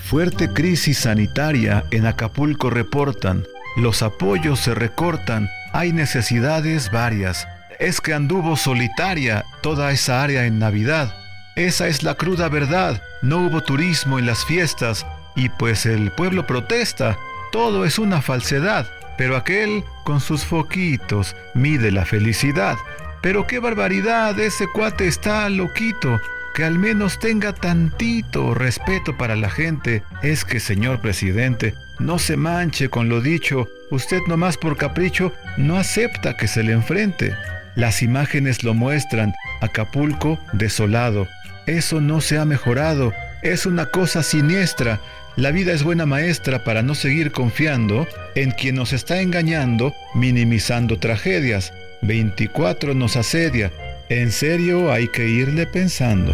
[0.04, 3.46] Fuerte crisis sanitaria en Acapulco reportan.
[3.78, 5.50] Los apoyos se recortan.
[5.72, 7.48] Hay necesidades varias.
[7.80, 11.16] Es que anduvo solitaria toda esa área en Navidad.
[11.56, 13.02] Esa es la cruda verdad.
[13.22, 15.06] No hubo turismo en las fiestas
[15.38, 17.18] y pues el pueblo protesta.
[17.54, 18.88] Todo es una falsedad.
[19.18, 22.78] Pero aquel, con sus foquitos, mide la felicidad.
[23.26, 26.22] Pero qué barbaridad, ese cuate está loquito.
[26.54, 30.04] Que al menos tenga tantito respeto para la gente.
[30.22, 33.68] Es que, señor presidente, no se manche con lo dicho.
[33.90, 37.36] Usted nomás por capricho no acepta que se le enfrente.
[37.74, 39.34] Las imágenes lo muestran.
[39.60, 41.28] Acapulco desolado.
[41.66, 43.12] Eso no se ha mejorado.
[43.42, 45.00] Es una cosa siniestra.
[45.36, 51.00] La vida es buena maestra para no seguir confiando en quien nos está engañando, minimizando
[51.00, 51.74] tragedias.
[52.08, 53.72] 24 nos asedia.
[54.10, 56.34] En serio hay que irle pensando.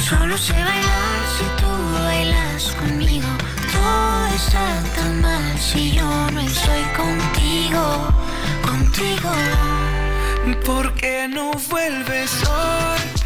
[0.00, 3.28] Solo sé bailar si tú bailas conmigo.
[3.72, 8.08] Todo está tan mal si yo no estoy contigo,
[8.62, 9.32] contigo.
[10.64, 13.25] ¿Por qué no vuelves hoy?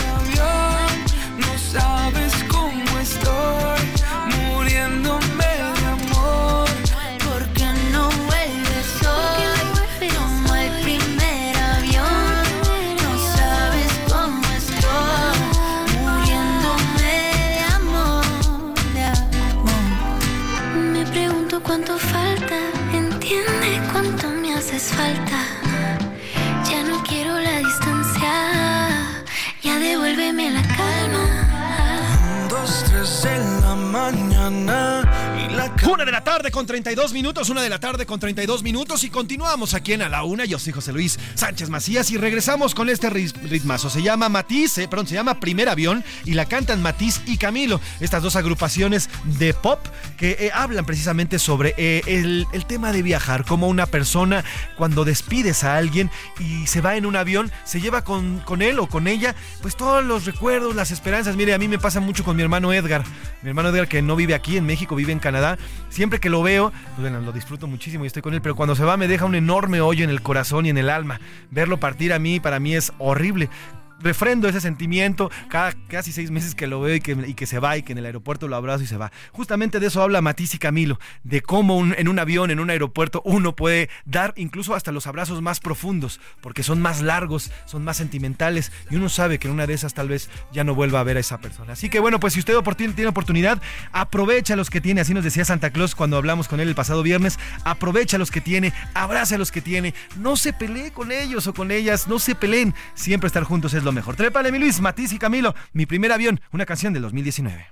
[33.91, 34.90] mañana.
[35.91, 39.09] Una de la tarde con 32 minutos, una de la tarde con 32 minutos y
[39.09, 40.45] continuamos aquí en A la Una.
[40.45, 43.89] Yo soy José Luis Sánchez Macías y regresamos con este ritmazo.
[43.89, 47.81] Se llama Matiz, eh, perdón, se llama Primer Avión y la cantan Matiz y Camilo.
[47.99, 49.85] Estas dos agrupaciones de pop
[50.17, 53.43] que eh, hablan precisamente sobre eh, el, el, tema de viajar.
[53.43, 54.45] Como una persona
[54.77, 58.79] cuando despides a alguien y se va en un avión, se lleva con, con él
[58.79, 61.35] o con ella pues todos los recuerdos, las esperanzas.
[61.35, 63.03] Mire, a mí me pasa mucho con mi hermano Edgar.
[63.41, 65.57] Mi hermano Edgar que no vive aquí en México, vive en Canadá
[65.91, 68.75] siempre que lo veo, pues bueno, lo disfruto muchísimo y estoy con él, pero cuando
[68.75, 71.21] se va me deja un enorme hoyo en el corazón y en el alma.
[71.51, 73.49] Verlo partir a mí, para mí es horrible
[74.01, 77.59] refrendo ese sentimiento cada casi seis meses que lo veo y que, y que, se
[77.59, 79.11] va y que en el aeropuerto lo abrazo y se va.
[79.31, 83.21] Justamente de eso habla Matisse y Camilo, de cómo en un avión, en un aeropuerto,
[83.25, 87.97] uno puede dar incluso hasta los abrazos más profundos, porque son más largos, son más
[87.97, 91.03] sentimentales y uno sabe que en una de esas tal vez ya no vuelva a
[91.03, 91.73] ver a esa persona.
[91.73, 92.55] Así que bueno, pues si usted
[92.95, 93.61] tiene oportunidad,
[93.91, 97.03] aprovecha los que tiene, así nos decía Santa Claus cuando hablamos con él el pasado
[97.03, 101.47] viernes, aprovecha los que tiene, abrace a los que tiene, no se pelee con ellos
[101.47, 104.15] o con ellas, no se peleen, siempre estar juntos es lo mejor.
[104.15, 107.67] Trépale, mi Luis, Matiz y Camilo, mi primer avión, una canción del 2019.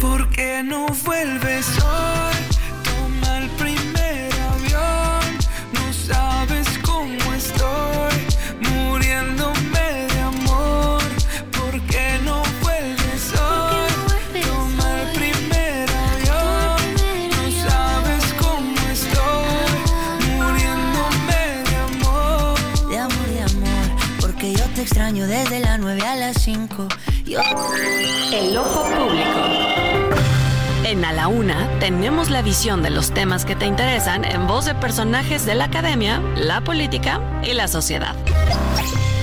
[0.00, 2.45] ¿Por qué no vuelves hoy?
[24.86, 26.86] Extraño desde las 9 a las 5.
[27.24, 27.40] Yo...
[28.32, 29.40] El ojo público.
[30.84, 34.64] En A la Una tenemos la visión de los temas que te interesan en voz
[34.64, 38.14] de personajes de la academia, la política y la sociedad.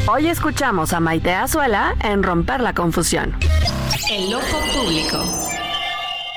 [0.06, 3.34] Hoy escuchamos a Maite Azuela en Romper la Confusión.
[4.12, 5.24] El ojo público.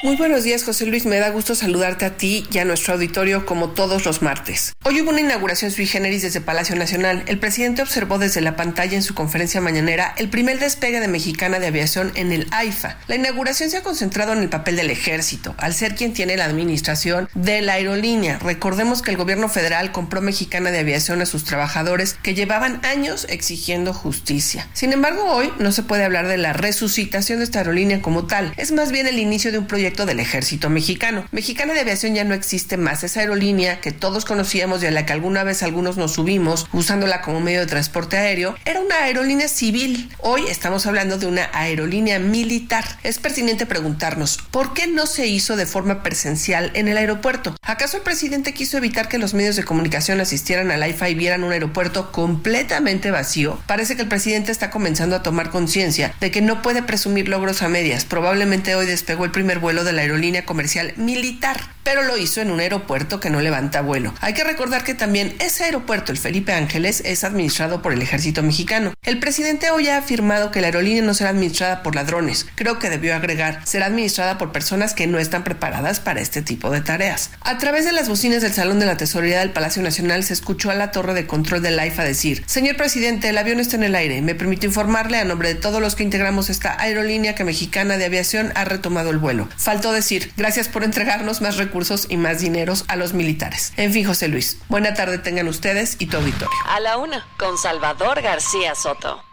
[0.03, 1.07] Muy buenos días, José Luis.
[1.07, 4.75] Me da gusto saludarte a ti y a nuestro auditorio como todos los martes.
[4.85, 7.25] Hoy hubo una inauguración sui generis desde Palacio Nacional.
[7.27, 11.61] El presidente observó desde la pantalla en su conferencia mañanera el primer despegue de Mexicana
[11.61, 12.99] de Aviación en el AIFA.
[13.07, 16.45] La inauguración se ha concentrado en el papel del ejército, al ser quien tiene la
[16.45, 18.39] administración de la aerolínea.
[18.41, 23.27] Recordemos que el gobierno federal compró Mexicana de Aviación a sus trabajadores que llevaban años
[23.31, 24.69] exigiendo justicia.
[24.75, 28.53] Sin embargo, hoy no se puede hablar de la resucitación de esta aerolínea como tal.
[28.59, 31.25] Es más bien el inicio de un proyecto del ejército mexicano.
[31.31, 33.05] Mexicana de Aviación ya no existe más.
[33.05, 37.23] Esa aerolínea que todos conocíamos y a la que alguna vez algunos nos subimos usándola
[37.23, 40.11] como medio de transporte aéreo, era una aerolínea civil.
[40.19, 42.85] Hoy estamos hablando de una aerolínea militar.
[43.05, 47.55] Es pertinente preguntarnos, ¿por qué no se hizo de forma presencial en el aeropuerto?
[47.63, 51.45] ¿Acaso el presidente quiso evitar que los medios de comunicación asistieran al IFA y vieran
[51.45, 53.61] un aeropuerto completamente vacío?
[53.67, 57.63] Parece que el presidente está comenzando a tomar conciencia de que no puede presumir logros
[57.63, 58.05] a medias.
[58.05, 62.51] Probablemente hoy despegó el primer vuelo de la aerolínea comercial militar, pero lo hizo en
[62.51, 64.13] un aeropuerto que no levanta vuelo.
[64.21, 68.43] Hay que recordar que también ese aeropuerto, el Felipe Ángeles, es administrado por el ejército
[68.43, 68.93] mexicano.
[69.05, 72.45] El presidente hoy ha afirmado que la aerolínea no será administrada por ladrones.
[72.57, 76.73] Creo que debió agregar, será administrada por personas que no están preparadas para este tipo
[76.73, 77.31] de tareas.
[77.41, 80.73] A través de las bocinas del Salón de la Tesorería del Palacio Nacional se escuchó
[80.73, 83.95] a la torre de control del AIFA decir, señor presidente, el avión está en el
[83.95, 84.23] aire.
[84.23, 88.07] Me permito informarle a nombre de todos los que integramos esta aerolínea que Mexicana de
[88.07, 89.49] Aviación ha retomado el vuelo.
[89.57, 91.76] Faltó decir, gracias por entregarnos más recursos
[92.09, 93.73] y más dineros a los militares.
[93.77, 96.49] En fin, José Luis, buena tarde tengan ustedes y tu auditorio.
[96.69, 99.26] A la una, con Salvador García Soto.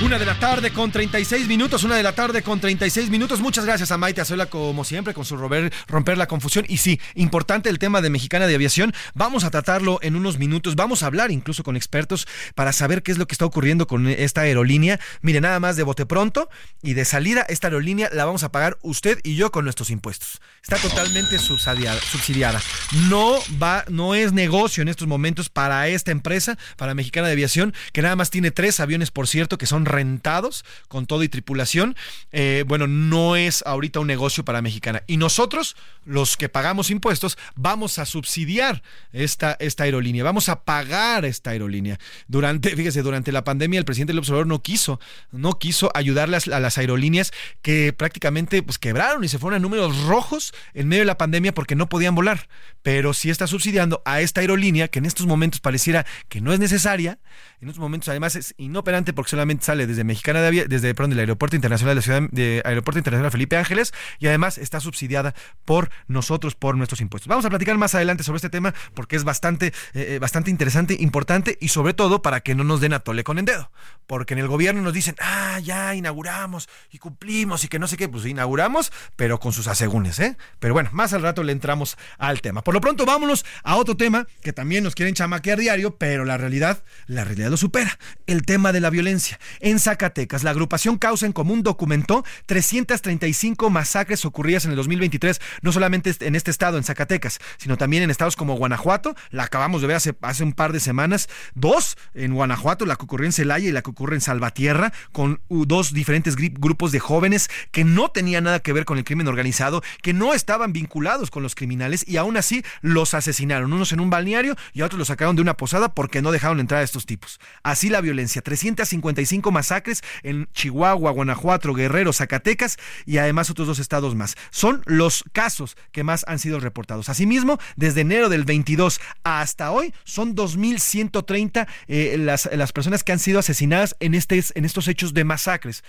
[0.00, 3.40] Una de la tarde con 36 minutos, una de la tarde con 36 minutos.
[3.40, 6.64] Muchas gracias a Maite Azuela, como siempre, con su romper, romper la confusión.
[6.68, 8.94] Y sí, importante el tema de Mexicana de Aviación.
[9.14, 10.76] Vamos a tratarlo en unos minutos.
[10.76, 14.06] Vamos a hablar incluso con expertos para saber qué es lo que está ocurriendo con
[14.06, 15.00] esta aerolínea.
[15.20, 16.48] Mire, nada más de bote pronto
[16.80, 20.40] y de salida, esta aerolínea la vamos a pagar usted y yo con nuestros impuestos.
[20.62, 22.00] Está totalmente subsidiada.
[22.00, 22.62] subsidiada.
[23.08, 27.74] No va, no es negocio en estos momentos para esta empresa, para Mexicana de Aviación,
[27.92, 31.96] que nada más tiene tres aviones, por cierto, que son rentados con todo y tripulación,
[32.32, 35.02] eh, bueno, no es ahorita un negocio para Mexicana.
[35.06, 41.24] Y nosotros, los que pagamos impuestos, vamos a subsidiar esta, esta aerolínea, vamos a pagar
[41.24, 41.98] esta aerolínea.
[42.26, 45.00] Durante, fíjese, durante la pandemia el presidente del observador no quiso,
[45.32, 50.02] no quiso ayudarles a las aerolíneas que prácticamente pues quebraron y se fueron a números
[50.04, 52.48] rojos en medio de la pandemia porque no podían volar.
[52.82, 56.60] Pero sí está subsidiando a esta aerolínea que en estos momentos pareciera que no es
[56.60, 57.18] necesaria,
[57.60, 61.20] en estos momentos además es inoperante porque solamente sale desde Mexicana de desde perdón, del
[61.20, 65.90] Aeropuerto Internacional de la Ciudad de Aeropuerto Internacional Felipe Ángeles y además está subsidiada por
[66.06, 67.28] nosotros por nuestros impuestos.
[67.28, 70.96] Vamos a platicar más adelante sobre este tema porque es bastante eh, eh, bastante interesante,
[70.98, 73.70] importante y sobre todo para que no nos den a tole con el dedo,
[74.06, 77.96] porque en el gobierno nos dicen, "Ah, ya inauguramos y cumplimos y que no sé
[77.96, 80.36] qué, pues inauguramos, pero con sus asegúnes, ¿eh?
[80.58, 82.62] Pero bueno, más al rato le entramos al tema.
[82.62, 86.36] Por lo pronto vámonos a otro tema que también nos quieren chamaquear diario, pero la
[86.36, 87.98] realidad, la realidad lo supera.
[88.26, 89.38] El tema de la violencia.
[89.68, 95.72] En Zacatecas, la agrupación Causa en Común documentó 335 masacres ocurridas en el 2023, no
[95.72, 99.88] solamente en este estado, en Zacatecas, sino también en estados como Guanajuato, la acabamos de
[99.88, 103.72] ver hace, un par de semanas, dos en Guanajuato, la que ocurrió en Celaya y
[103.72, 108.60] la que ocurre en Salvatierra, con dos diferentes grupos de jóvenes que no tenían nada
[108.60, 112.38] que ver con el crimen organizado, que no estaban vinculados con los criminales y aún
[112.38, 116.22] así los asesinaron, unos en un balneario y otros los sacaron de una posada porque
[116.22, 117.38] no dejaron entrar a estos tipos.
[117.62, 124.14] Así la violencia, 355 masacres en Chihuahua, Guanajuato, Guerrero, Zacatecas y además otros dos estados
[124.14, 124.36] más.
[124.50, 127.08] Son los casos que más han sido reportados.
[127.08, 133.18] Asimismo, desde enero del 22 hasta hoy son 2.130 eh, las, las personas que han
[133.18, 135.82] sido asesinadas en, este, en estos hechos de masacres.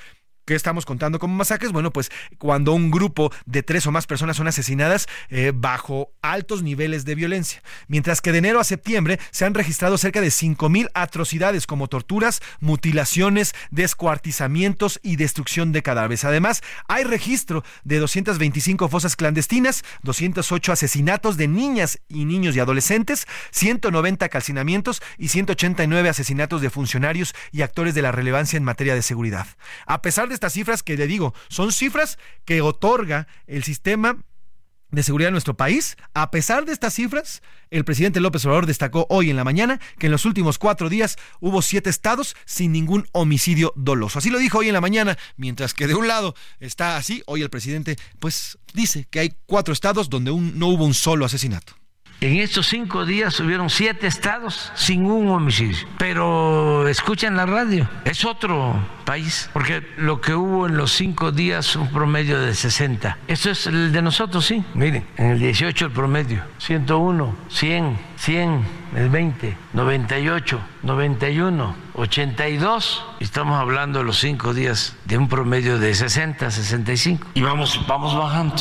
[0.49, 1.71] ¿Qué estamos contando como masacres?
[1.71, 6.63] Bueno, pues cuando un grupo de tres o más personas son asesinadas eh, bajo altos
[6.63, 7.61] niveles de violencia.
[7.87, 12.41] Mientras que de enero a septiembre se han registrado cerca de 5.000 atrocidades como torturas,
[12.61, 16.25] mutilaciones, descuartizamientos y destrucción de cadáveres.
[16.25, 23.27] Además, hay registro de 225 fosas clandestinas, 208 asesinatos de niñas y niños y adolescentes,
[23.51, 29.03] 190 calcinamientos y 189 asesinatos de funcionarios y actores de la relevancia en materia de
[29.03, 29.45] seguridad.
[29.85, 34.17] A pesar de estas cifras que le digo, son cifras que otorga el sistema
[34.91, 35.97] de seguridad de nuestro país.
[36.13, 40.07] A pesar de estas cifras, el presidente López Obrador destacó hoy en la mañana que
[40.07, 44.19] en los últimos cuatro días hubo siete estados sin ningún homicidio doloso.
[44.19, 47.41] Así lo dijo hoy en la mañana, mientras que de un lado está así, hoy
[47.41, 51.73] el presidente pues dice que hay cuatro estados donde no hubo un solo asesinato.
[52.21, 55.87] En estos cinco días hubieron siete estados sin un homicidio.
[55.97, 61.77] Pero escuchan la radio, es otro país, porque lo que hubo en los cinco días
[61.77, 63.19] un promedio de 60.
[63.25, 64.65] Esto es el de nosotros, sí.
[64.73, 68.65] Miren, en el 18 el promedio, 101, 100, 100,
[68.97, 73.05] el 20, 98, 91, 82.
[73.21, 77.27] Estamos hablando de los cinco días de un promedio de 60, 65.
[77.33, 78.55] Y vamos, vamos bajando.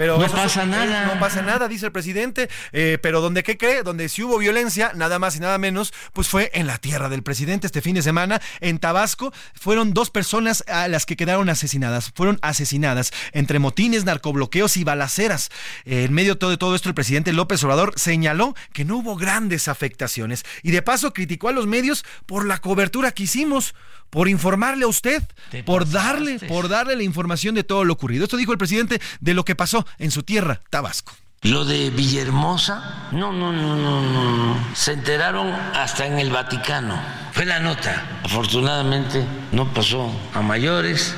[0.00, 1.12] Pero no pasa nada.
[1.12, 2.48] No pasa nada, dice el presidente.
[2.72, 6.26] Eh, pero donde qué cree, donde si hubo violencia, nada más y nada menos, pues
[6.26, 8.40] fue en la tierra del presidente este fin de semana.
[8.60, 12.12] En Tabasco fueron dos personas a las que quedaron asesinadas.
[12.14, 15.50] Fueron asesinadas entre motines, narcobloqueos y balaceras.
[15.84, 18.96] Eh, en medio de todo, de todo esto, el presidente López Obrador señaló que no
[18.96, 20.44] hubo grandes afectaciones.
[20.62, 23.74] Y de paso criticó a los medios por la cobertura que hicimos
[24.10, 25.22] por informarle a usted,
[25.64, 28.24] por darle, por darle la información de todo lo ocurrido.
[28.24, 31.12] Esto dijo el presidente de lo que pasó en su tierra, Tabasco.
[31.42, 37.00] Lo de Villahermosa, no, no, no, no, no, se enteraron hasta en el Vaticano.
[37.32, 38.20] Fue la nota.
[38.24, 41.16] Afortunadamente no pasó a mayores.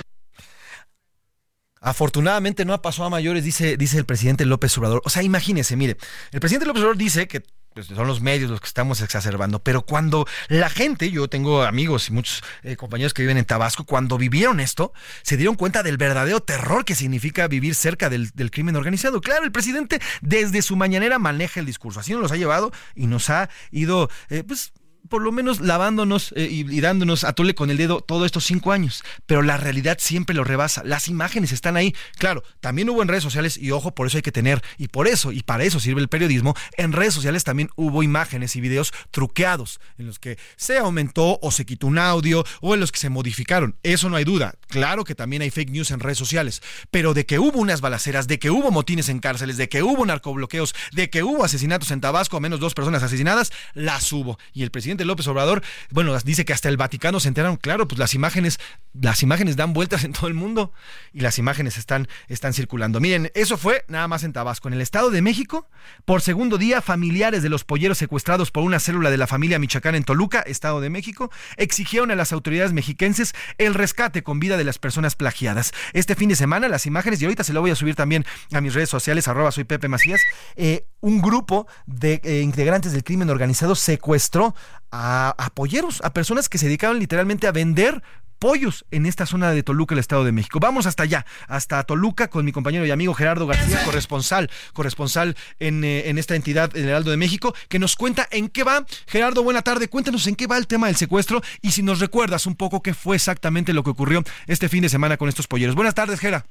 [1.80, 5.02] Afortunadamente no pasó a mayores, dice, dice el presidente López Obrador.
[5.04, 5.96] O sea, imagínese, mire,
[6.30, 7.42] el presidente López Obrador dice que
[7.74, 12.08] pues, son los medios los que estamos exacerbando, pero cuando la gente, yo tengo amigos
[12.08, 14.92] y muchos eh, compañeros que viven en Tabasco, cuando vivieron esto,
[15.22, 19.20] se dieron cuenta del verdadero terror que significa vivir cerca del, crimen organizado.
[19.20, 23.06] Claro, el presidente desde su mañanera maneja el discurso, así nos los ha llevado y
[23.06, 24.72] nos ha ido, eh, pues
[25.08, 28.72] por lo menos lavándonos eh, y, dándonos a tole con el dedo todos estos cinco
[28.72, 29.02] años.
[29.26, 30.82] Pero la realidad siempre lo rebasa.
[30.84, 31.94] Las imágenes están ahí.
[32.18, 35.08] Claro, también hubo en redes sociales, y ojo, por eso hay que tener, y por
[35.08, 38.92] eso, y para eso sirve el periodismo, en redes sociales también hubo imágenes y videos
[39.10, 42.98] truqueados, en los que se aumentó o se quitó un audio, o en los que
[42.98, 43.76] se modificaron.
[43.82, 44.54] Eso no hay duda.
[44.68, 48.28] Claro que también hay fake news en redes sociales, pero de que hubo unas balaceras,
[48.28, 52.00] de que hubo motines en cárceles, de que hubo narcobloqueos, de que hubo asesinatos en
[52.00, 54.38] Tabasco, a menos dos personas asesinadas, las hubo.
[54.52, 57.98] Y el presidente López Obrador, bueno, dice que hasta el Vaticano se enteraron, claro, pues
[57.98, 58.58] las imágenes,
[58.92, 60.72] las imágenes dan vueltas en todo el mundo
[61.12, 63.00] y las imágenes están, están circulando.
[63.00, 64.68] Miren, eso fue nada más en Tabasco.
[64.68, 65.68] En el Estado de México,
[66.04, 69.94] por segundo día, familiares de los polleros secuestrados por una célula de la familia Michoacán
[69.94, 74.64] en Toluca, Estado de México, exigieron a las autoridades mexiquenses el rescate con vida de
[74.64, 75.72] las personas plagiadas.
[75.92, 78.60] Este fin de semana, las imágenes, y ahorita se lo voy a subir también a
[78.60, 80.20] mis redes sociales, arroba soy Pepe Macías,
[80.56, 84.54] eh, un grupo de eh, integrantes del crimen organizado secuestró
[84.92, 88.02] a, a polleros, a personas que se dedicaban literalmente a vender
[88.42, 90.58] pollos en esta zona de Toluca, el Estado de México.
[90.58, 95.84] Vamos hasta allá, hasta Toluca, con mi compañero y amigo Gerardo García, corresponsal, corresponsal en,
[95.84, 98.84] eh, en esta entidad, el Heraldo de México, que nos cuenta en qué va.
[99.06, 102.46] Gerardo, buena tarde, cuéntanos en qué va el tema del secuestro y si nos recuerdas
[102.46, 105.76] un poco qué fue exactamente lo que ocurrió este fin de semana con estos polleros.
[105.76, 106.44] Buenas tardes, Gera.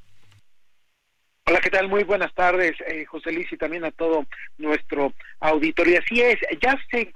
[1.44, 1.88] Hola, ¿qué tal?
[1.88, 4.24] Muy buenas tardes, eh, José Luis, y también a todo
[4.56, 6.00] nuestro auditorio.
[6.02, 7.12] Así es, ya se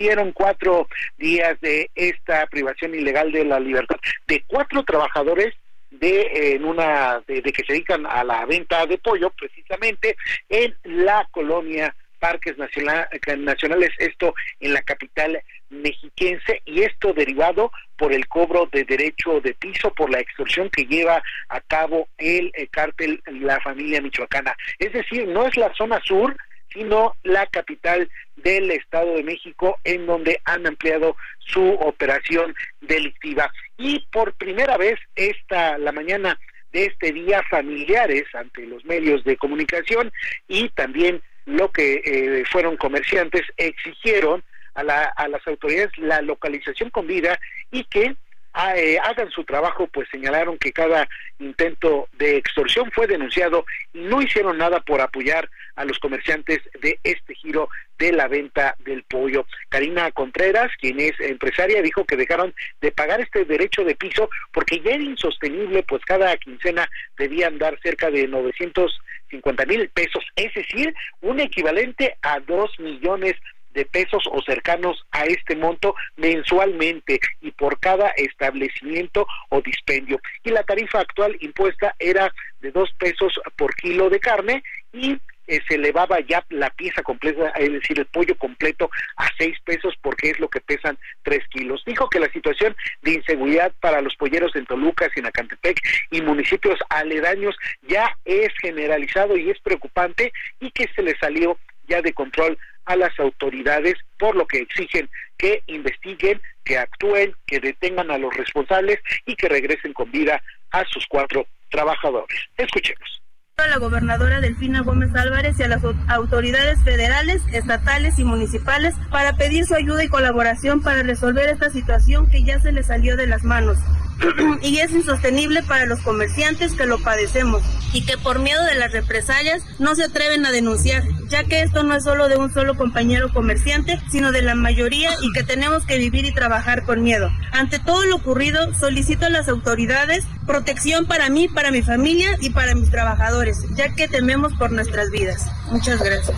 [0.00, 0.88] cumplieron cuatro
[1.18, 3.96] días de esta privación ilegal de la libertad
[4.26, 5.54] de cuatro trabajadores
[5.90, 10.16] de en una de, que se dedican a la venta de pollo precisamente
[10.48, 15.38] en la colonia Parques Nacionales, esto en la capital
[15.68, 20.86] mexiquense y esto derivado por el cobro de derecho de piso por la extorsión que
[20.86, 24.54] lleva a cabo el, el cártel la familia michoacana.
[24.78, 26.34] Es decir, no es la zona sur,
[26.72, 33.52] sino la capital del Estado de México en donde han ampliado su operación delictiva.
[33.76, 36.38] Y por primera vez esta la mañana
[36.72, 40.12] de este día familiares ante los medios de comunicación
[40.48, 44.42] y también lo que eh, fueron comerciantes exigieron
[44.74, 47.38] a, la, a las autoridades la localización con vida
[47.72, 48.14] y que
[48.52, 54.00] ah, eh, hagan su trabajo, pues señalaron que cada intento de extorsión fue denunciado y
[54.00, 59.02] no hicieron nada por apoyar a los comerciantes de este giro de la venta del
[59.04, 59.46] pollo.
[59.68, 64.80] Karina Contreras, quien es empresaria, dijo que dejaron de pagar este derecho de piso porque
[64.80, 66.88] ya era insostenible, pues cada quincena
[67.18, 73.59] debían dar cerca de 950 mil pesos, es decir, un equivalente a dos millones de
[73.92, 80.20] pesos o cercanos a este monto mensualmente y por cada establecimiento o dispendio.
[80.44, 84.62] Y la tarifa actual impuesta era de dos pesos por kilo de carne
[84.92, 85.18] y
[85.50, 89.94] eh, se elevaba ya la pieza completa, es decir, el pollo completo a seis pesos
[90.00, 91.82] porque es lo que pesan tres kilos.
[91.84, 95.80] Dijo que la situación de inseguridad para los polleros en Toluca, Sinacantepec
[96.12, 101.58] y municipios aledaños ya es generalizado y es preocupante y que se le salió
[101.88, 102.56] ya de control
[102.86, 108.34] a las autoridades, por lo que exigen que investiguen, que actúen, que detengan a los
[108.36, 112.38] responsables y que regresen con vida a sus cuatro trabajadores.
[112.58, 113.20] Escuchemos
[113.56, 119.34] a la gobernadora Delfina Gómez Álvarez y a las autoridades federales, estatales y municipales para
[119.34, 123.26] pedir su ayuda y colaboración para resolver esta situación que ya se le salió de
[123.26, 123.76] las manos.
[124.62, 127.62] y es insostenible para los comerciantes que lo padecemos
[127.92, 131.82] y que por miedo de las represalias no se atreven a denunciar, ya que esto
[131.82, 135.84] no es solo de un solo compañero comerciante, sino de la mayoría y que tenemos
[135.86, 137.30] que vivir y trabajar con miedo.
[137.52, 142.50] Ante todo lo ocurrido, solicito a las autoridades protección para mí, para mi familia y
[142.50, 145.46] para mis trabajadores, ya que tememos por nuestras vidas.
[145.70, 146.36] Muchas gracias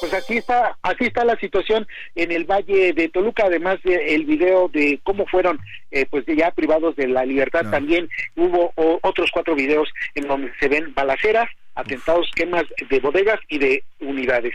[0.00, 4.68] pues aquí está, así está la situación en el Valle de Toluca, además del video
[4.68, 5.58] de cómo fueron
[5.90, 8.72] eh, pues ya privados de la libertad, también hubo
[9.02, 14.54] otros cuatro videos en donde se ven balaceras, atentados, quemas de bodegas y de unidades.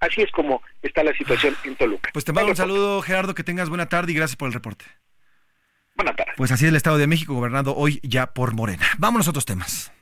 [0.00, 2.10] Así es como está la situación en Toluca.
[2.12, 4.84] Pues te mando un saludo, Gerardo, que tengas buena tarde y gracias por el reporte.
[5.94, 6.32] Buena tarde.
[6.36, 8.86] Pues así es el Estado de México, gobernado hoy ya por Morena.
[8.98, 9.92] Vámonos a otros temas.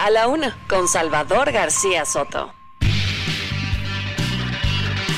[0.00, 2.57] A la una, con Salvador García Soto.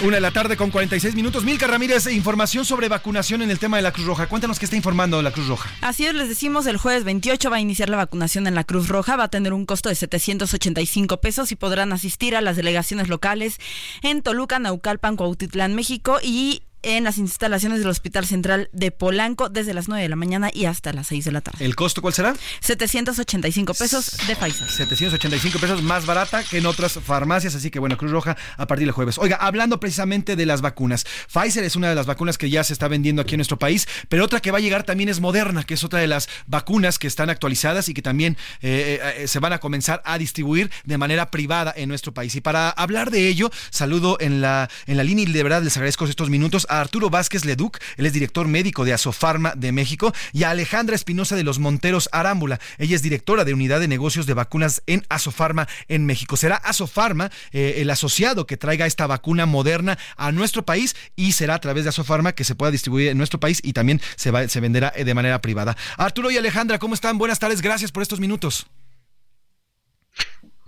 [0.02, 1.44] Una de la tarde con 46 minutos.
[1.44, 4.28] Milka Ramírez, información sobre vacunación en el tema de la Cruz Roja.
[4.28, 5.70] Cuéntanos qué está informando la Cruz Roja.
[5.82, 8.88] Así es, les decimos, el jueves 28 va a iniciar la vacunación en la Cruz
[8.88, 9.16] Roja.
[9.16, 13.58] Va a tener un costo de 785 pesos y podrán asistir a las delegaciones locales
[14.00, 19.74] en Toluca, Naucalpan, Cuautitlán, México y en las instalaciones del Hospital Central de Polanco desde
[19.74, 21.64] las 9 de la mañana y hasta las 6 de la tarde.
[21.64, 22.34] ¿El costo cuál será?
[22.60, 24.68] 785 pesos de Pfizer.
[24.68, 28.86] 785 pesos más barata que en otras farmacias, así que bueno, Cruz Roja a partir
[28.86, 29.18] del jueves.
[29.18, 32.72] Oiga, hablando precisamente de las vacunas, Pfizer es una de las vacunas que ya se
[32.72, 35.64] está vendiendo aquí en nuestro país, pero otra que va a llegar también es Moderna,
[35.64, 39.38] que es otra de las vacunas que están actualizadas y que también eh, eh, se
[39.38, 42.34] van a comenzar a distribuir de manera privada en nuestro país.
[42.34, 45.76] Y para hablar de ello, saludo en la, en la línea y de verdad les
[45.76, 50.14] agradezco estos minutos a Arturo Vázquez Leduc, él es director médico de Asofarma de México,
[50.32, 52.60] y a Alejandra Espinosa de los Monteros Arámbula.
[52.78, 56.36] Ella es directora de Unidad de Negocios de Vacunas en Asofarma en México.
[56.36, 61.54] Será Asofarma eh, el asociado que traiga esta vacuna moderna a nuestro país y será
[61.54, 64.48] a través de Asofarma que se pueda distribuir en nuestro país y también se, va,
[64.48, 65.76] se venderá de manera privada.
[65.96, 67.18] Arturo y Alejandra, ¿cómo están?
[67.18, 68.66] Buenas tardes, gracias por estos minutos.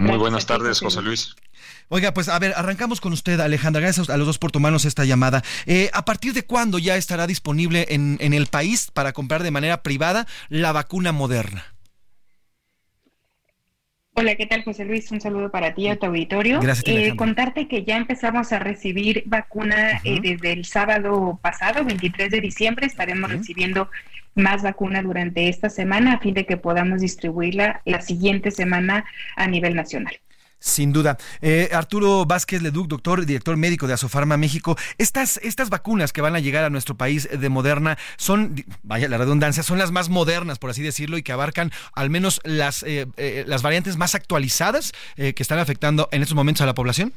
[0.03, 1.37] Muy buenas tardes, José Luis.
[1.89, 3.81] Oiga, pues a ver, arrancamos con usted, Alejandra.
[3.81, 5.43] Gracias a los dos por tomarnos esta llamada.
[5.67, 9.51] Eh, ¿A partir de cuándo ya estará disponible en, en el país para comprar de
[9.51, 11.72] manera privada la vacuna moderna?
[14.15, 15.11] Hola, ¿qué tal, José Luis?
[15.11, 16.61] Un saludo para ti y a tu auditorio.
[16.61, 16.85] Gracias.
[16.87, 22.43] Eh, contarte que ya empezamos a recibir vacuna eh, desde el sábado pasado, 23 de
[22.43, 22.87] diciembre.
[22.87, 23.89] Estaremos recibiendo
[24.35, 29.47] más vacuna durante esta semana a fin de que podamos distribuirla la siguiente semana a
[29.47, 30.19] nivel nacional.
[30.63, 31.19] Sin duda.
[31.41, 34.77] Eh, Arturo Vázquez Leduc, doctor, director médico de Asofarma México.
[34.97, 39.19] Estas, estas vacunas que van a llegar a nuestro país de Moderna son, vaya la
[39.19, 43.09] redundancia, son las más modernas, por así decirlo, y que abarcan al menos las, eh,
[43.17, 47.13] eh, las variantes más actualizadas que están afectando en estos momentos a la población.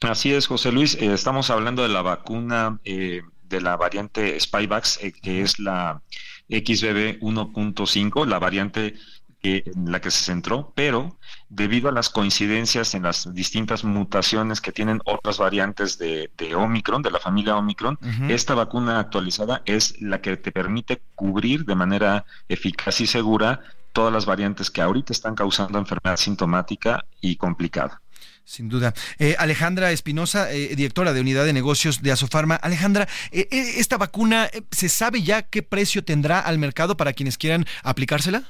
[0.00, 0.96] Así es, José Luis.
[0.96, 6.02] estamos hablando de la vacuna de la variante Spyvax, que es la
[6.48, 8.94] XBB 1.5, la variante
[9.42, 11.16] en la que se centró, pero
[11.48, 17.10] debido a las coincidencias en las distintas mutaciones que tienen otras variantes de, Omicron, de
[17.10, 23.00] la familia Omicron, esta vacuna actualizada es la que te permite cubrir de manera eficaz
[23.00, 23.60] y segura
[23.92, 28.00] todas las variantes que ahorita están causando enfermedad sintomática y complicada.
[28.44, 28.94] Sin duda.
[29.18, 32.54] Eh, Alejandra Espinosa, eh, directora de Unidad de Negocios de Asofarma.
[32.54, 37.66] Alejandra, eh, ¿esta vacuna se sabe ya qué precio tendrá al mercado para quienes quieran
[37.82, 38.44] aplicársela?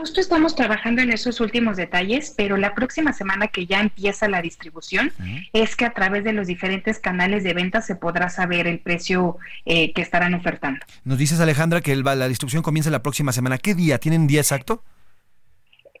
[0.00, 4.40] Justo estamos trabajando en esos últimos detalles, pero la próxima semana que ya empieza la
[4.40, 5.12] distribución
[5.52, 9.36] es que a través de los diferentes canales de venta se podrá saber el precio
[9.66, 10.80] eh, que estarán ofertando.
[11.04, 13.58] Nos dices Alejandra que la distribución comienza la próxima semana.
[13.58, 13.98] ¿Qué día?
[13.98, 14.82] ¿Tienen día exacto?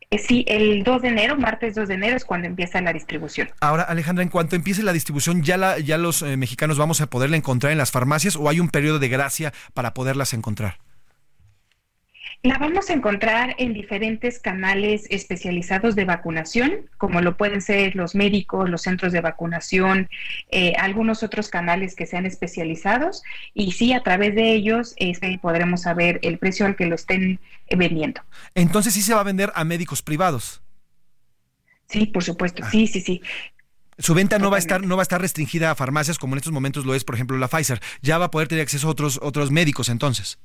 [0.08, 3.50] Eh, sí, el 2 de enero, martes 2 de enero es cuando empieza la distribución.
[3.60, 7.08] Ahora, Alejandra, en cuanto empiece la distribución, ¿ya, la, ya los eh, mexicanos vamos a
[7.08, 10.78] poderla encontrar en las farmacias o hay un periodo de gracia para poderlas encontrar?
[12.42, 18.14] La vamos a encontrar en diferentes canales especializados de vacunación, como lo pueden ser los
[18.14, 20.08] médicos, los centros de vacunación,
[20.50, 23.22] eh, algunos otros canales que sean especializados
[23.52, 27.40] y sí, a través de ellos este, podremos saber el precio al que lo estén
[27.76, 28.22] vendiendo.
[28.54, 30.62] Entonces sí se va a vender a médicos privados.
[31.88, 33.20] Sí, por supuesto, sí, sí, sí.
[33.98, 36.38] Su venta no va a estar no va a estar restringida a farmacias como en
[36.38, 37.82] estos momentos lo es, por ejemplo, la Pfizer.
[38.00, 40.38] Ya va a poder tener acceso a otros otros médicos entonces.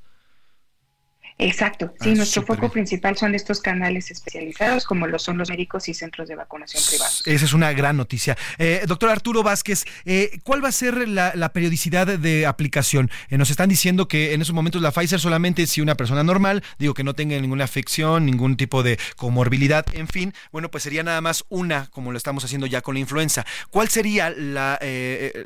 [1.38, 5.86] Exacto, sí, ah, nuestro foco principal son estos canales especializados como lo son los médicos
[5.88, 7.22] y centros de vacunación privados.
[7.26, 8.38] Esa es una gran noticia.
[8.56, 13.10] Eh, doctor Arturo Vázquez, eh, ¿cuál va a ser la, periodicidad de aplicación?
[13.28, 16.62] Eh, nos están diciendo que en esos momentos la Pfizer solamente si una persona normal,
[16.78, 21.02] digo que no tenga ninguna afección, ningún tipo de comorbilidad, en fin, bueno, pues sería
[21.02, 23.44] nada más una, como lo estamos haciendo ya con la influenza.
[23.68, 24.78] ¿Cuál sería la,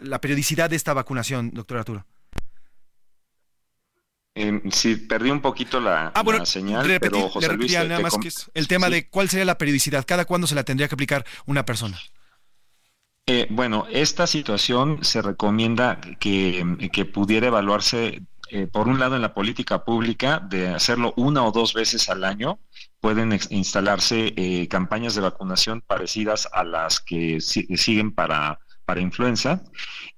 [0.02, 2.06] la periodicidad de esta vacunación, doctor Arturo?
[4.34, 8.68] Eh, sí, perdí un poquito la, ah, señal, pero José Luis, nada más que el
[8.68, 11.98] tema de cuál sería la periodicidad, cada cuándo se la tendría que aplicar una persona.
[13.26, 19.22] Eh, bueno, esta situación se recomienda que, que pudiera evaluarse, eh, por un lado, en
[19.22, 22.58] la política pública, de hacerlo una o dos veces al año.
[23.00, 28.58] Pueden instalarse eh, campañas de vacunación parecidas a las que siguen para
[28.90, 29.62] para influenza,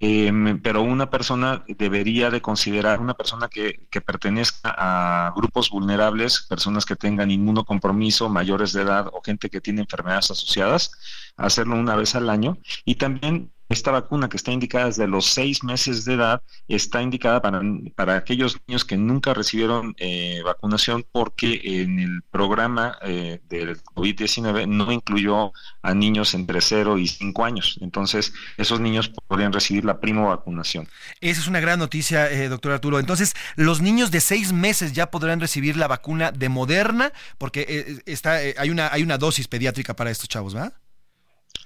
[0.01, 6.47] em, pero una persona debería de considerar, una persona que, que, pertenezca a grupos vulnerables,
[6.49, 10.93] personas que tengan inmunocompromiso, mayores de edad o gente que tiene enfermedades asociadas,
[11.37, 12.57] hacerlo una vez al año.
[12.87, 17.41] Y también esta vacuna que está indicada desde los seis meses de edad está indicada
[17.41, 17.61] para,
[17.95, 24.68] para aquellos niños que nunca recibieron eh, vacunación porque en el programa eh, del COVID-19
[24.68, 25.53] no incluyó
[25.83, 27.79] a niños entre 0 y 5 años.
[27.81, 30.89] Entonces, esos niños podrían recibir la primo vacunación.
[31.20, 32.99] Esa es una gran noticia, eh, doctor Arturo.
[32.99, 38.35] Entonces, los niños de seis meses ya podrán recibir la vacuna de Moderna porque está,
[38.35, 40.75] hay, una, hay una dosis pediátrica para estos chavos, ¿verdad?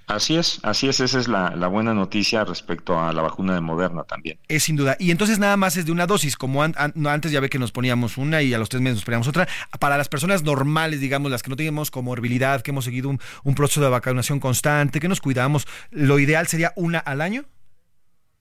[0.07, 4.05] Así es, así es, esa es la, buena noticia respecto a la vacuna de Moderna
[4.05, 4.39] también.
[4.47, 4.97] Es sin duda.
[5.01, 8.17] Y entonces nada más es de una dosis, como antes ya ve que nos poníamos
[8.17, 9.49] una y a los tres meses nos poníamos otra.
[9.81, 13.55] Para las personas normales, digamos, las que no tenemos comorbilidad, que hemos seguido un, un
[13.57, 17.45] proceso de vacunación constante, que nos cuidamos, ¿lo ideal sería una al año?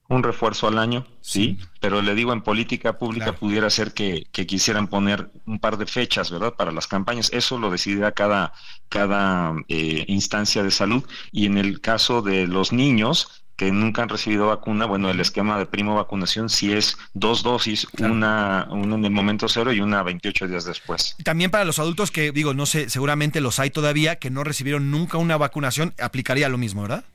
[0.08, 4.88] Un refuerzo al año, sí, pero le digo, en política pública pudiera ser que, quisieran
[4.88, 7.32] poner un par de fechas, ¿verdad?, para las campañas.
[7.34, 8.54] Eso lo decidirá cada,
[8.90, 11.04] cada eh, instancia de salud.
[11.32, 15.58] Y en el caso de los niños que nunca han recibido vacuna, bueno, el esquema
[15.58, 20.04] de primo vacunación sí es dos dosis, una, una en el momento cero y una
[20.04, 21.16] 28 días después.
[21.24, 24.92] También para los adultos que, digo, no sé, seguramente los hay todavía, que no recibieron
[24.92, 27.06] nunca una vacunación, aplicaría lo mismo, ¿verdad?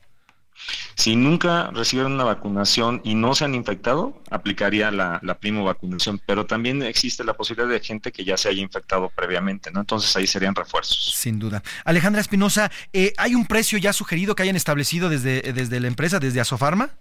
[0.95, 6.45] Si nunca recibieron una vacunación y no se han infectado, aplicaría la, primo vacunación, pero
[6.45, 9.79] también existe la posibilidad de gente que ya se haya infectado previamente, ¿no?
[9.79, 11.13] Entonces ahí serían refuerzos.
[11.15, 11.63] Sin duda.
[11.85, 16.19] Alejandra Espinosa, eh, ¿hay un precio ya sugerido que hayan establecido desde, desde la empresa,
[16.19, 16.91] desde Asofarma?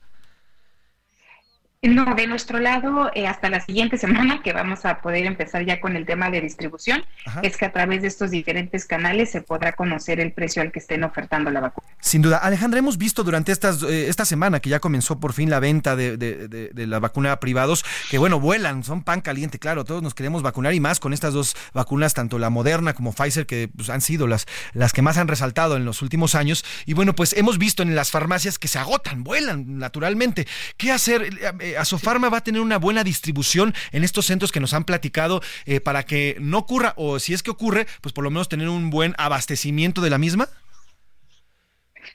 [1.82, 5.80] No, de nuestro lado, eh, hasta la siguiente semana que vamos a poder empezar ya
[5.80, 7.06] con el tema de distribución,
[7.42, 10.78] es que a través de estos diferentes canales se podrá conocer el precio al que
[10.78, 11.88] estén ofertando la vacuna.
[11.98, 12.36] Sin duda.
[12.36, 15.96] Alejandra, hemos visto durante estas, eh, esta semana que ya comenzó por fin la venta
[15.96, 20.12] de, de, la vacuna a privados, que bueno, vuelan, son pan caliente, claro, todos nos
[20.12, 23.88] queremos vacunar y más con estas dos vacunas, tanto la Moderna como Pfizer, que pues,
[23.88, 26.62] han sido las, las que más han resaltado en los últimos años.
[26.84, 30.46] Y bueno, pues hemos visto en las farmacias que se agotan, vuelan naturalmente.
[30.76, 31.30] ¿Qué hacer?
[31.60, 34.84] Eh, eh, Asofarma va a tener una buena distribución en estos centros que nos han
[34.84, 38.48] platicado eh, para que no ocurra, o si es que ocurre, pues por lo menos
[38.48, 40.48] tener un buen abastecimiento de la misma.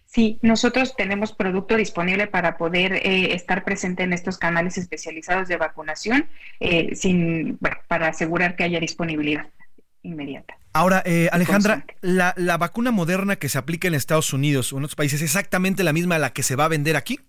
[0.06, 5.58] Sí, nosotros tenemos producto disponible para poder eh, estar presente en estos canales especializados de
[5.58, 6.28] vacunación,
[6.60, 9.47] eh, sin, para asegurar que haya disponibilidad
[10.03, 10.58] inmediata.
[10.72, 14.95] Ahora, Alejandra, la, la, vacuna moderna que se aplica en Estados Unidos o en otros
[14.95, 17.20] países, ¿es exactamente la misma a la que se va a vender aquí?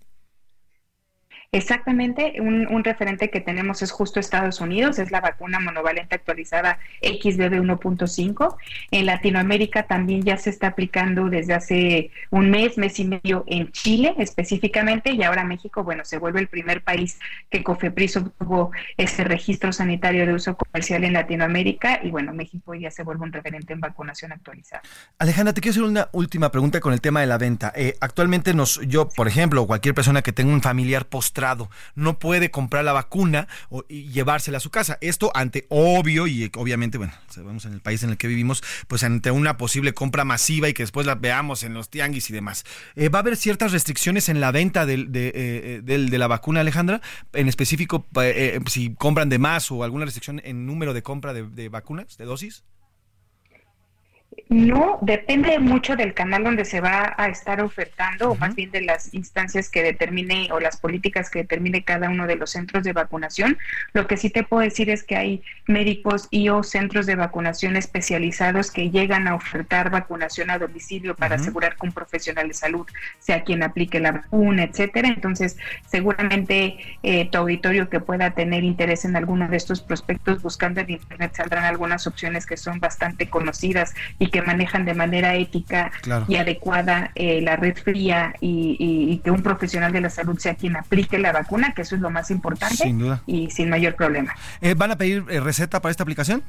[1.53, 7.61] Exactamente, un, referente que tenemos es justo Estados Unidos, es la vacuna monovalente actualizada XBB
[7.61, 8.57] 1.5.
[8.91, 13.73] En Latinoamérica también ya se está aplicando desde hace un mes, mes y medio en
[13.73, 17.19] Chile específicamente, y ahora México, bueno, se vuelve el primer país
[17.51, 22.91] que COFEPRIS obtuvo este registro sanitario de uso comercial en Latinoamérica, y bueno, México ya
[22.91, 24.83] se vuelve un referente en vacunación actualizada.
[25.19, 27.73] Alejandra, te quiero hacer una última pregunta con el tema de la venta.
[27.75, 31.46] Eh, actualmente nos, yo, por ejemplo, cualquier persona que tenga un familiar postrado,
[31.95, 33.49] no puede comprar la vacuna
[33.89, 34.99] y llevársela a su casa.
[35.01, 39.03] Esto ante obvio y obviamente, bueno, sabemos en el país en el que vivimos, pues
[39.05, 42.65] ante una posible compra masiva y que después la veamos en los tianguis y demás.
[42.95, 47.01] Eh, ¿Va a haber ciertas restricciones en la venta de, eh, de, la vacuna, Alejandra?
[47.33, 51.69] En específico, eh, si compran de más o alguna restricción en número de compra de
[51.69, 52.65] vacunas, de dosis?
[54.49, 58.81] No, depende mucho del canal donde se va a estar ofertando, o más bien de
[58.81, 62.93] las instancias que determine o las políticas que determine cada uno de los centros de
[62.93, 63.59] vacunación.
[63.93, 67.77] Lo que sí te puedo decir es que hay médicos y o centros de vacunación
[67.77, 72.87] especializados que llegan a ofertar vacunación a domicilio para asegurar que un profesional de salud
[73.19, 75.09] sea quien aplique la vacuna, etcétera.
[75.09, 75.57] Entonces,
[75.87, 80.91] seguramente eh, tu auditorio que pueda tener interés en alguno de estos prospectos buscando en
[80.91, 85.91] internet saldrán algunas opciones que son bastante conocidas y que manejan de manera ética
[86.29, 90.77] y adecuada eh, la red fría y, que un profesional de la salud sea quien
[90.77, 93.23] aplique la vacuna, que eso es lo más importante sin duda.
[93.27, 94.35] y sin mayor problema.
[94.61, 96.43] Eh, ¿Van a pedir eh, receta para esta aplicación?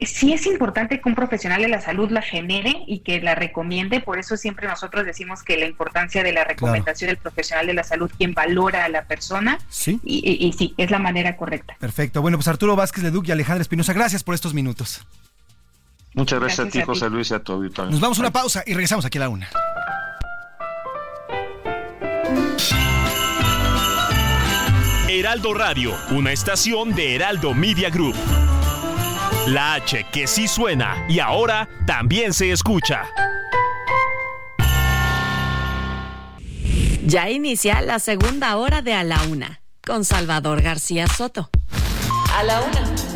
[0.00, 4.00] sí es importante que un profesional de la salud la genere y que la recomiende,
[4.00, 7.82] por eso siempre nosotros decimos que la importancia de la recomendación del profesional de la
[7.82, 10.00] salud, quien valora a la persona, ¿Sí?
[10.04, 11.76] Y, sí, es la manera correcta.
[11.78, 15.06] Perfecto, bueno, pues Arturo Vázquez Leduc y Alejandra Espinosa, gracias por estos minutos.
[16.16, 18.72] Muchas gracias, a ti, José Luis, y a tu Nos vamos a una pausa y
[18.72, 19.50] regresamos aquí a la una.
[25.10, 28.16] Heraldo Radio, una estación de Heraldo Media Group.
[29.48, 33.04] La H que sí suena y ahora también se escucha.
[37.04, 41.50] Ya inicia la segunda hora de A la Una con Salvador García Soto.
[42.34, 42.95] A la Una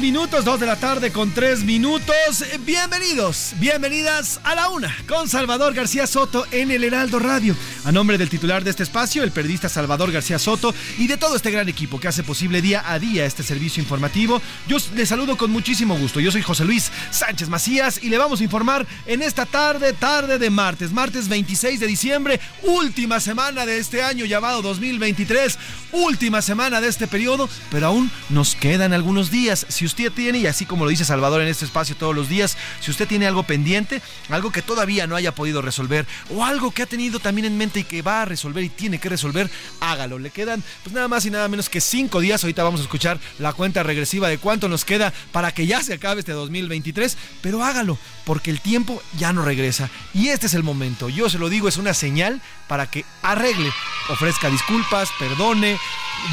[0.00, 2.44] Minutos, dos de la tarde con tres minutos.
[2.60, 7.54] Bienvenidos, bienvenidas a la una con Salvador García Soto en el Heraldo Radio.
[7.86, 11.36] A nombre del titular de este espacio, el periodista Salvador García Soto y de todo
[11.36, 15.36] este gran equipo que hace posible día a día este servicio informativo, yo les saludo
[15.36, 16.18] con muchísimo gusto.
[16.18, 20.40] Yo soy José Luis Sánchez Macías y le vamos a informar en esta tarde, tarde
[20.40, 25.56] de martes, martes 26 de diciembre, última semana de este año llamado 2023,
[25.92, 29.64] última semana de este periodo, pero aún nos quedan algunos días.
[29.68, 32.56] Si usted tiene, y así como lo dice Salvador en este espacio todos los días,
[32.80, 36.82] si usted tiene algo pendiente, algo que todavía no haya podido resolver, o algo que
[36.82, 39.50] ha tenido también en mente y que va a resolver y tiene que resolver,
[39.80, 40.18] hágalo.
[40.18, 42.42] Le quedan pues nada más y nada menos que cinco días.
[42.42, 45.94] Ahorita vamos a escuchar la cuenta regresiva de cuánto nos queda para que ya se
[45.94, 49.90] acabe este 2023, pero hágalo, porque el tiempo ya no regresa.
[50.14, 51.08] Y este es el momento.
[51.08, 53.72] Yo se lo digo, es una señal para que arregle,
[54.08, 55.78] ofrezca disculpas, perdone,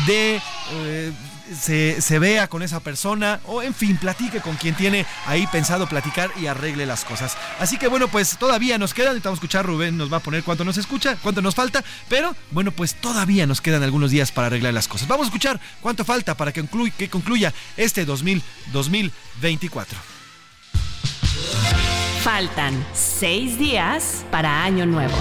[0.07, 0.41] de...
[0.71, 1.11] Eh,
[1.59, 6.31] se, vea con esa persona o en fin, platique con quien tiene ahí pensado platicar
[6.39, 7.37] y arregle las cosas.
[7.59, 10.63] Así que bueno, pues todavía nos quedan, a escuchar, Rubén nos va a poner cuánto
[10.63, 14.73] nos escucha, cuánto nos falta, pero bueno, pues todavía nos quedan algunos días para arreglar
[14.73, 15.07] las cosas.
[15.07, 16.63] Vamos a escuchar cuánto falta para que,
[16.97, 18.41] que concluya este 2000,
[18.71, 19.99] 2024.
[22.23, 25.13] Faltan seis días para Año Nuevo.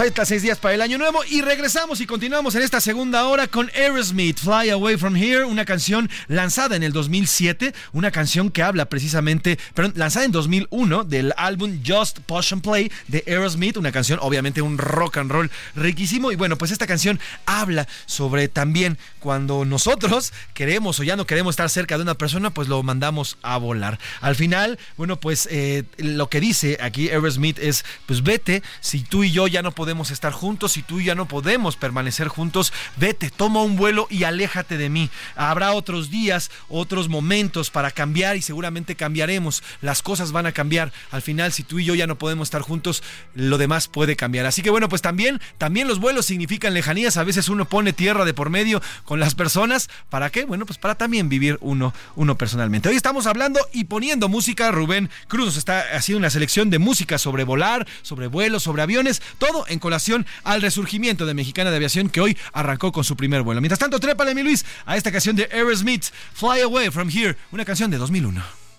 [0.00, 3.48] Falta seis días para el año nuevo y regresamos y continuamos en esta segunda hora
[3.48, 8.62] con Aerosmith, Fly Away From Here, una canción lanzada en el 2007, una canción que
[8.62, 14.18] habla precisamente, perdón, lanzada en 2001 del álbum Just Push Play de Aerosmith, una canción
[14.22, 19.66] obviamente un rock and roll riquísimo y bueno, pues esta canción habla sobre también cuando
[19.66, 23.58] nosotros queremos o ya no queremos estar cerca de una persona, pues lo mandamos a
[23.58, 23.98] volar.
[24.22, 29.24] Al final, bueno, pues eh, lo que dice aquí Aerosmith es, pues vete, si tú
[29.24, 32.72] y yo ya no podemos podemos estar juntos, y tú ya no podemos permanecer juntos,
[32.96, 35.10] vete, toma un vuelo y aléjate de mí.
[35.34, 39.64] Habrá otros días, otros momentos para cambiar y seguramente cambiaremos.
[39.80, 40.92] Las cosas van a cambiar.
[41.10, 43.02] Al final, si tú y yo ya no podemos estar juntos,
[43.34, 44.46] lo demás puede cambiar.
[44.46, 47.16] Así que bueno, pues también, también los vuelos significan lejanías.
[47.16, 49.90] A veces uno pone tierra de por medio con las personas.
[50.08, 50.44] ¿Para qué?
[50.44, 52.88] Bueno, pues para también vivir uno, uno personalmente.
[52.88, 54.70] Hoy estamos hablando y poniendo música.
[54.70, 59.64] Rubén Cruz está haciendo una selección de música sobre volar, sobre vuelos, sobre aviones, todo
[59.66, 63.60] en colación al resurgimiento de Mexicana de Aviación que hoy arrancó con su primer vuelo.
[63.60, 66.04] Mientras tanto, trépale, mi Luis, a esta canción de Aerosmith,
[66.34, 68.69] Fly Away From Here, una canción de 2001.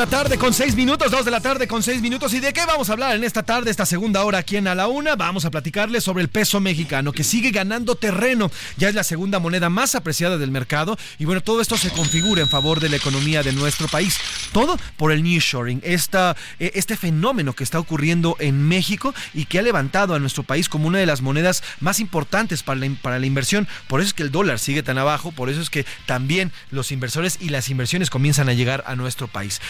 [0.00, 2.32] La tarde con seis minutos, dos de la tarde con seis minutos.
[2.32, 4.74] ¿Y de qué vamos a hablar en esta tarde, esta segunda hora aquí en A
[4.74, 5.14] la Una?
[5.14, 8.50] Vamos a platicarles sobre el peso mexicano que sigue ganando terreno.
[8.78, 10.96] Ya es la segunda moneda más apreciada del mercado.
[11.18, 14.18] Y bueno, todo esto se configura en favor de la economía de nuestro país.
[14.52, 19.58] Todo por el nearshoring, esta, e, este fenómeno que está ocurriendo en México y que
[19.58, 23.26] ha levantado a nuestro país como una de las monedas más importantes para para la
[23.26, 23.68] inversión.
[23.86, 26.90] Por eso es que el dólar sigue tan abajo, por eso es que también los
[26.90, 29.60] inversores y las inversiones comienzan a llegar a nuestro país.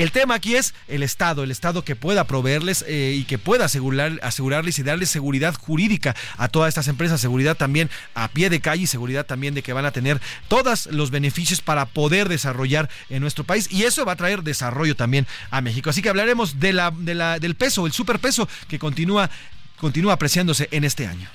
[0.00, 3.66] El tema aquí es el Estado, el Estado que pueda proveerles eh, y que pueda
[3.66, 8.62] asegurar, asegurarles y darles seguridad jurídica a todas estas empresas, seguridad también a pie de
[8.62, 13.20] calle seguridad también de que van a tener todos los beneficios para poder desarrollar en
[13.20, 15.90] nuestro país y eso va a traer desarrollo también a México.
[15.90, 19.28] Así que hablaremos de la, de la, del peso, el superpeso que continúa,
[19.76, 21.28] continúa apreciándose en este año.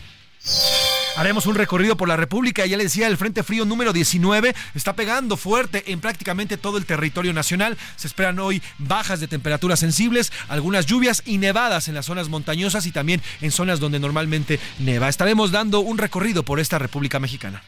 [1.18, 2.66] Haremos un recorrido por la República.
[2.66, 6.86] Ya le decía, el Frente Frío número 19 está pegando fuerte en prácticamente todo el
[6.86, 7.78] territorio nacional.
[7.96, 12.86] Se esperan hoy bajas de temperaturas sensibles, algunas lluvias y nevadas en las zonas montañosas
[12.86, 15.08] y también en zonas donde normalmente neva.
[15.08, 17.64] Estaremos dando un recorrido por esta República Mexicana.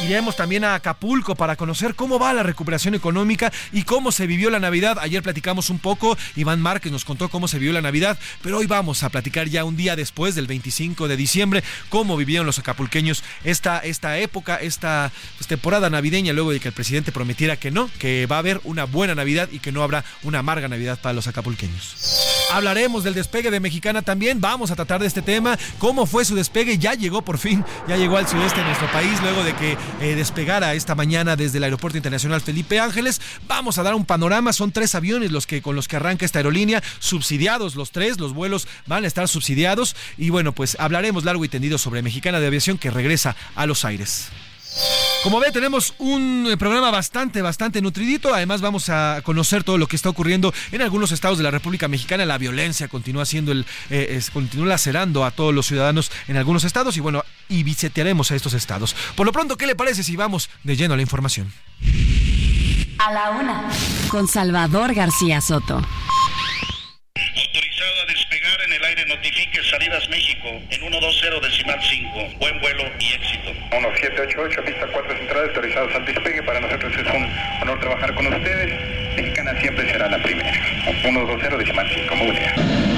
[0.00, 4.50] Iremos también a Acapulco para conocer cómo va la recuperación económica y cómo se vivió
[4.50, 4.98] la Navidad.
[5.00, 8.66] Ayer platicamos un poco, Iván Márquez nos contó cómo se vivió la Navidad, pero hoy
[8.66, 13.22] vamos a platicar ya un día después del 25 de diciembre cómo vivieron los acapulqueños
[13.44, 17.90] esta, esta época, esta pues, temporada navideña, luego de que el presidente prometiera que no,
[17.98, 21.12] que va a haber una buena Navidad y que no habrá una amarga Navidad para
[21.12, 21.96] los acapulqueños.
[22.52, 24.40] Hablaremos del despegue de Mexicana también.
[24.40, 25.58] Vamos a tratar de este tema.
[25.78, 26.76] ¿Cómo fue su despegue?
[26.76, 30.14] Ya llegó por fin, ya llegó al sudeste de nuestro país luego de que eh,
[30.14, 33.20] despegara esta mañana desde el Aeropuerto Internacional Felipe Ángeles.
[33.46, 34.52] Vamos a dar un panorama.
[34.52, 38.18] Son tres aviones los que con los que arranca esta aerolínea, subsidiados los tres.
[38.18, 39.96] Los vuelos van a estar subsidiados.
[40.16, 43.84] Y bueno, pues hablaremos largo y tendido sobre Mexicana de Aviación que regresa a los
[43.84, 44.30] aires.
[45.22, 48.34] Como ve, tenemos un eh, programa bastante, bastante nutridito.
[48.34, 51.86] Además, vamos a conocer todo lo que está ocurriendo en algunos estados de la República
[51.86, 52.24] Mexicana.
[52.26, 56.96] La violencia continúa siendo el, eh, continúa lacerando a todos los ciudadanos en algunos estados
[56.96, 58.96] y bueno, y visitearemos a estos estados.
[59.14, 61.52] Por lo pronto, ¿qué le parece si vamos de lleno a la información?
[62.98, 63.68] A la una,
[64.08, 65.82] con Salvador García Soto
[67.36, 72.28] autorizado a despegar en el aire notifique salidas México en 120 decimal 5.
[72.38, 73.52] Buen vuelo y éxito.
[73.70, 76.42] 1788, pista 4 central, autorizados al despegue.
[76.42, 77.28] Para nosotros es un
[77.62, 79.16] honor trabajar con ustedes.
[79.16, 80.52] Mexicana siempre será la primera.
[81.02, 82.16] 120 decimal 5.
[82.16, 82.91] Muy bien.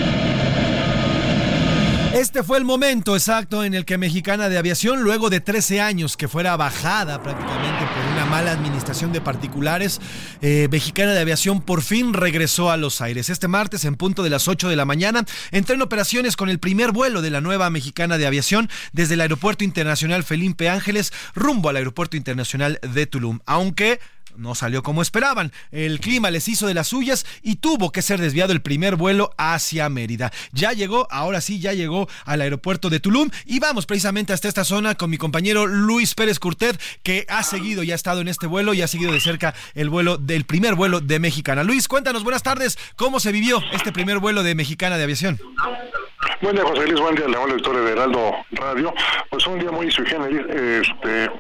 [2.15, 6.17] Este fue el momento exacto en el que Mexicana de Aviación, luego de 13 años
[6.17, 10.01] que fuera bajada prácticamente por una mala administración de particulares,
[10.41, 13.31] eh, Mexicana de Aviación por fin regresó a los aires.
[13.31, 16.61] Este martes, en punto de las 8 de la mañana, entró en operaciones con el
[16.61, 21.69] primer vuelo de la nueva Mexicana de Aviación desde el Aeropuerto Internacional Felipe Ángeles rumbo
[21.69, 23.41] al Aeropuerto Internacional de Tulum.
[23.45, 23.99] Aunque
[24.37, 25.53] no salió como esperaban.
[25.71, 29.31] El clima les hizo de las suyas y tuvo que ser desviado el primer vuelo
[29.37, 30.33] hacia Mérida.
[30.53, 34.65] Ya llegó, ahora sí, ya llegó al aeropuerto de Tulum y vamos precisamente hasta esta
[34.65, 38.47] zona con mi compañero Luis Pérez Curtet, que ha seguido y ha estado en este
[38.47, 41.65] vuelo y ha seguido de cerca el vuelo del primer vuelo de Mexicana.
[41.65, 45.39] Luis, cuéntanos, buenas tardes, ¿cómo se vivió este primer vuelo de Mexicana de Aviación?
[46.41, 48.95] Buen día, José Luis, buen día, León, editor de Heraldo Radio.
[49.31, 51.31] Pues un día muy sui este,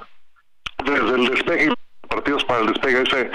[0.85, 1.75] desde el despegue
[2.07, 3.31] partidos para el despegue de ese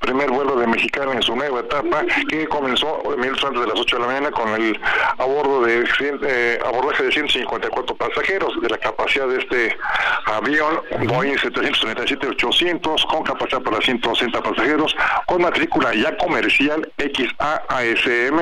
[0.00, 3.96] primer vuelo de Mexicana en su nueva etapa que comenzó minutos antes de las 8
[3.96, 4.80] de la mañana con el
[5.18, 5.84] a bordo de
[6.22, 9.76] eh, abordaje de 154 pasajeros de la capacidad de este
[10.24, 14.96] avión Boeing 737-800 con capacidad para 160 pasajeros
[15.26, 18.38] con matrícula ya comercial XAASM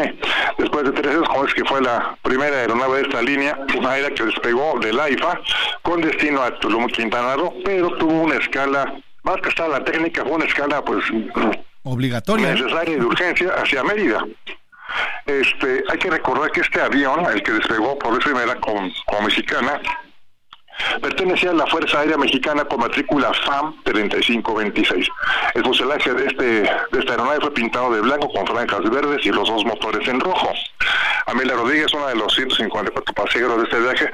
[0.59, 3.93] después de tres años como es que fue la primera aeronave de esta línea una
[3.93, 5.41] aérea que despegó del AIFA
[5.83, 10.22] con destino a Tulum Quintana Roo pero tuvo una escala más que está la técnica,
[10.22, 11.04] fue una escala pues
[11.82, 14.24] obligatoria necesaria y de urgencia hacia Mérida.
[15.26, 19.24] Este, hay que recordar que este avión, el que despegó por vez primera con, con
[19.24, 19.80] mexicana,
[21.01, 25.09] Pertenecía a la Fuerza Aérea Mexicana con matrícula FAM 3526.
[25.55, 29.31] El fuselaje de, este, de esta aeronave fue pintado de blanco con franjas verdes y
[29.31, 30.53] los dos motores en rojo.
[31.26, 34.11] Amelia Rodríguez, una de los 154 pasajeros de este viaje,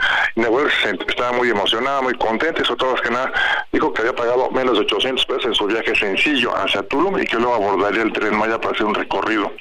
[1.08, 3.32] estaba muy emocionada, muy contenta y sobre todo que nada
[3.72, 7.24] dijo que había pagado menos de 800 pesos en su viaje sencillo hacia Tulum y
[7.24, 9.52] que luego abordaría el tren Maya para hacer un recorrido.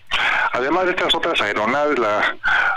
[0.54, 2.36] Además de estas otras aeronaves, la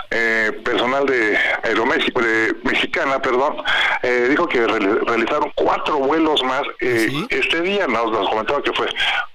[0.09, 3.57] eh, personal de Aeroméxico, de Mexicana, perdón,
[4.03, 8.87] eh, dijo que realizaron cuatro vuelos más eh, este día, nos, nos comentaba que fue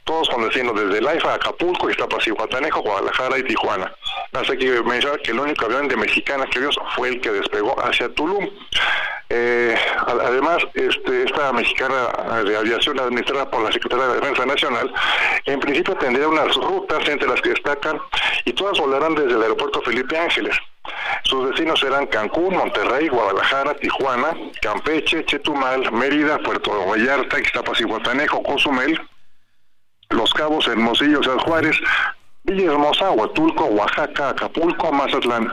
[0.05, 3.93] todos con destino desde Laifa Acapulco, Iztapas y Guatanejo, Guadalajara y Tijuana.
[4.33, 7.75] Hace que mencionar que el único avión de Mexicana que vio fue el que despegó
[7.83, 8.49] hacia Tulum.
[9.29, 9.75] Eh,
[10.07, 14.93] además, este, esta mexicana de aviación administrada por la Secretaría de Defensa Nacional,
[15.47, 17.99] en principio tendría unas rutas entre las que destacan
[18.45, 20.55] y todas volarán desde el aeropuerto Felipe Ángeles.
[21.25, 28.43] Sus destinos serán Cancún, Monterrey, Guadalajara, Tijuana, Campeche, Chetumal, Mérida, Puerto Vallarta, Ixtapas y Guatanejo,
[28.43, 29.01] Cozumel,
[30.11, 31.77] Los Cabos, Hermosillo, San Juárez,
[32.45, 35.53] Villahermosa, Huatulco, Oaxaca, Acapulco, Mazatlán.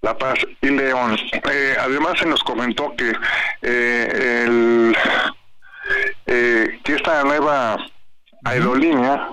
[0.00, 1.16] La Paz y León.
[1.50, 3.12] Eh, además se nos comentó que
[3.62, 4.96] eh, el,
[6.26, 7.78] eh, que esta nueva
[8.44, 9.28] aerolínea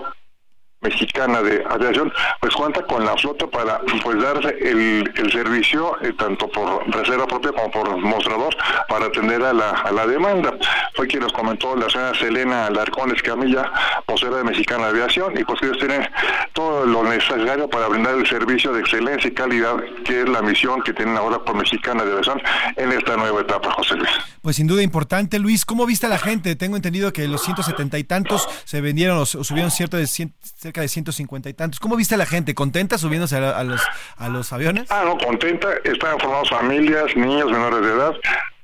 [0.86, 6.48] mexicana de aviación pues cuenta con la flota para pues dar el, servicio eh, tanto
[6.48, 8.54] por reserva propia como por mostrador
[8.88, 10.54] para atender a la, a la demanda
[10.94, 13.70] fue quien nos comentó la señora Selena Alarcón Escamilla
[14.06, 16.08] vocera de Mexicana de Aviación y pues ellos tienen
[16.52, 20.82] todo lo necesario para brindar el servicio de excelencia y calidad que es la misión
[20.82, 22.40] que tienen ahora por Mexicana de Aviación
[22.76, 24.10] en esta nueva etapa José Luis
[24.42, 26.54] pues sin duda importante Luis ¿cómo viste a la gente?
[26.54, 30.88] tengo entendido que los 170 y tantos se vendieron o subieron cierto de cerca de
[30.88, 31.80] 150 y tantos.
[31.80, 32.54] ¿Cómo viste a la gente?
[32.54, 33.82] ¿Contenta subiéndose a, los,
[34.16, 34.90] a los aviones?
[34.90, 35.68] Ah, no, contenta.
[35.84, 38.14] Estaban formados familias, niños menores de edad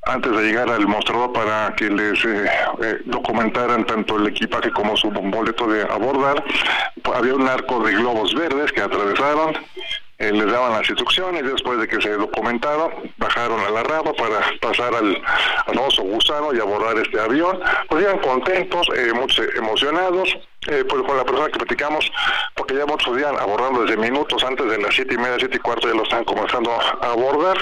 [0.04, 2.50] antes de llegar al mostrador para que les eh,
[2.82, 6.42] eh, documentaran tanto el equipaje como su boleto de abordar.
[7.14, 9.54] Había un arco de globos verdes que atravesaron
[10.22, 14.40] eh, les daban las instrucciones, después de que se documentaba, bajaron a la rama para
[14.60, 15.20] pasar al,
[15.66, 17.58] famoso gusano y abordar este avión,
[17.88, 22.12] pues iban contentos, eh, muchos emocionados, eh, pues con la persona que platicamos,
[22.54, 25.60] porque ya muchos días abordando desde minutos antes de las siete y media, siete y
[25.60, 27.56] cuarto ya lo están comenzando a abordar.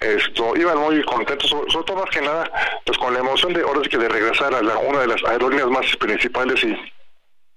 [0.00, 2.50] Esto, iban muy contentos, sobre, todo más que nada,
[2.84, 5.22] pues con la emoción de ahora sí que de regresar a la, una de las
[5.22, 6.76] aerolíneas más principales y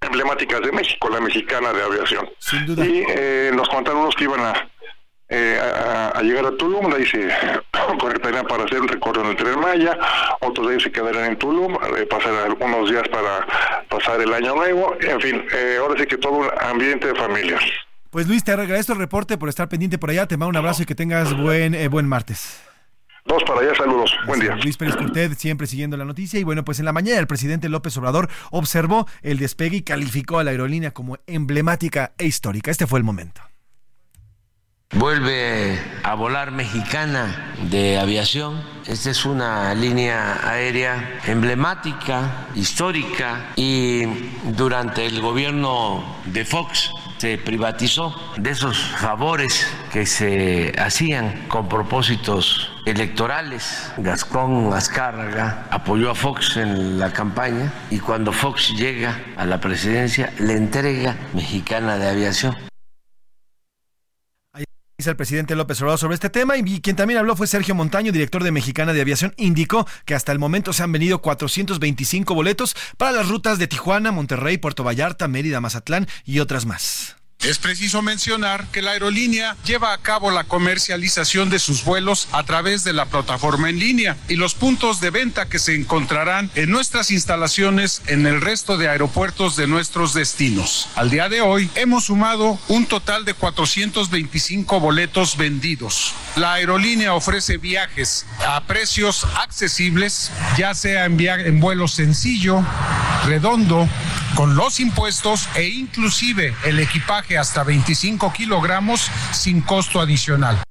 [0.03, 2.29] emblemáticas de México, la mexicana de aviación.
[2.77, 4.69] Y eh, nos contaron unos que iban a,
[5.29, 5.59] eh,
[6.13, 7.29] a, llegar a Tulum, ahí se
[7.99, 9.97] conectarían para hacer un recorrido en el tren Maya,
[10.41, 13.47] otros de ellos se quedarían en Tulum, eh, pasar algunos días para
[13.89, 15.45] pasar el año nuevo, en fin,
[15.79, 17.59] ahora sí que todo un ambiente de familia.
[18.09, 20.83] Pues Luis, te agradezco el reporte por estar pendiente por allá, te mando un abrazo
[20.83, 22.61] y que tengas buen, buen martes.
[23.25, 24.13] Dos para allá, saludos.
[24.27, 24.55] Buen día.
[24.55, 26.39] Luis Pérez Cortés, siempre siguiendo la noticia.
[26.39, 30.39] Y bueno, pues en la mañana el presidente López Obrador observó el despegue y calificó
[30.39, 32.69] a la aerolínea como emblemática e histórica.
[32.69, 33.41] Este fue el momento.
[34.95, 38.61] Vuelve a volar mexicana de aviación.
[38.85, 44.03] Esta es una línea aérea emblemática, histórica y
[44.55, 46.91] durante el gobierno de Fox
[47.23, 53.93] se privatizó de esos favores que se hacían con propósitos electorales.
[53.97, 60.33] Gascón Azcárraga apoyó a Fox en la campaña y cuando Fox llega a la presidencia
[60.37, 62.72] le entrega Mexicana de Aviación
[65.07, 68.43] el presidente López Obrador sobre este tema y quien también habló fue Sergio Montaño, director
[68.43, 73.11] de Mexicana de Aviación, indicó que hasta el momento se han vendido 425 boletos para
[73.11, 77.22] las rutas de Tijuana, Monterrey, Puerto Vallarta, Mérida, Mazatlán y otras más.
[77.43, 82.43] Es preciso mencionar que la aerolínea lleva a cabo la comercialización de sus vuelos a
[82.43, 86.69] través de la plataforma en línea y los puntos de venta que se encontrarán en
[86.69, 90.87] nuestras instalaciones en el resto de aeropuertos de nuestros destinos.
[90.95, 96.13] Al día de hoy hemos sumado un total de 425 boletos vendidos.
[96.37, 102.63] La aerolínea ofrece viajes a precios accesibles, ya sea en, vuelo sencillo,
[103.25, 103.89] redondo,
[104.35, 110.61] con los impuestos e inclusive el equipaje hasta 25 kilogramos sin costo adicional.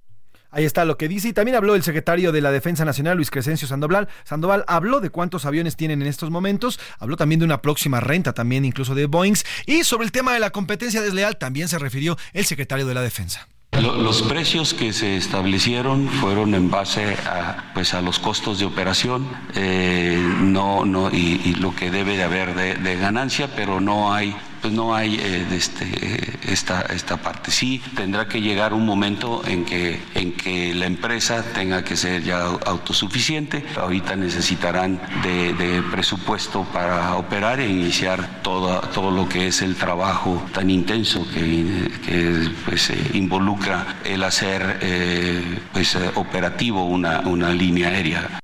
[0.51, 1.29] Ahí está lo que dice.
[1.29, 4.09] Y también habló el secretario de la Defensa Nacional, Luis Crescencio Sandoval.
[4.25, 6.79] Sandoval habló de cuántos aviones tienen en estos momentos.
[6.99, 9.45] Habló también de una próxima renta, también incluso de Boeings.
[9.67, 13.01] Y sobre el tema de la competencia desleal, también se refirió el secretario de la
[13.01, 13.49] Defensa.
[13.81, 19.27] Los precios que se establecieron fueron en base a, pues, a los costos de operación
[19.55, 24.73] eh, no, no, y, lo que debe de haber de ganancia, pero no hay pues
[24.73, 27.51] no hay eh, este, esta, esta parte.
[27.51, 32.23] Sí, tendrá que llegar un momento en que, en que la empresa tenga que ser
[32.23, 33.65] ya autosuficiente.
[33.77, 40.43] Ahorita necesitarán de, presupuesto para operar e iniciar todo, todo lo que es el trabajo
[40.53, 47.89] tan intenso que, que pues, eh, involucra el hacer eh, pues, operativo una, una línea
[47.89, 48.42] aérea.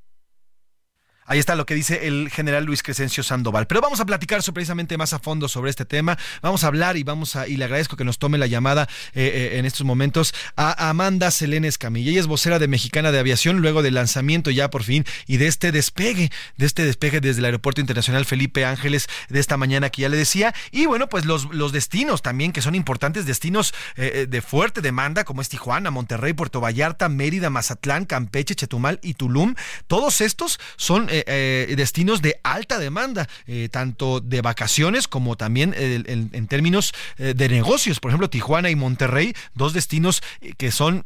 [1.29, 3.66] Ahí está lo que dice el general Luis Crescencio Sandoval.
[3.66, 6.18] Pero vamos a platicar precisamente más a fondo sobre este tema.
[6.43, 9.51] Vamos a hablar y vamos a, y le agradezco que nos tome la llamada eh,
[9.53, 12.11] eh, en estos momentos a Amanda Selene Escamilla.
[12.11, 15.49] Ella es vocera de Mexicana de Aviación luego del lanzamiento ya por fin y de
[15.49, 20.03] este despegue, de este despegue desde el Aeropuerto Internacional Felipe Ángeles de esta mañana que
[20.03, 20.55] ya le decía.
[20.70, 25.24] Y bueno, pues los, los destinos también, que son importantes destinos eh, de fuerte demanda,
[25.24, 29.55] como es Tijuana, Monterrey, Puerto Vallarta, Mérida, Mazatlán, Campeche, Chetumal y Tulum.
[29.87, 35.75] Todos estos son eh, eh, destinos de alta demanda, eh, tanto de vacaciones como también
[35.77, 38.01] en, términos de negocios.
[38.01, 40.23] Por ejemplo, Tijuana y Monterrey, dos destinos
[40.57, 41.05] que son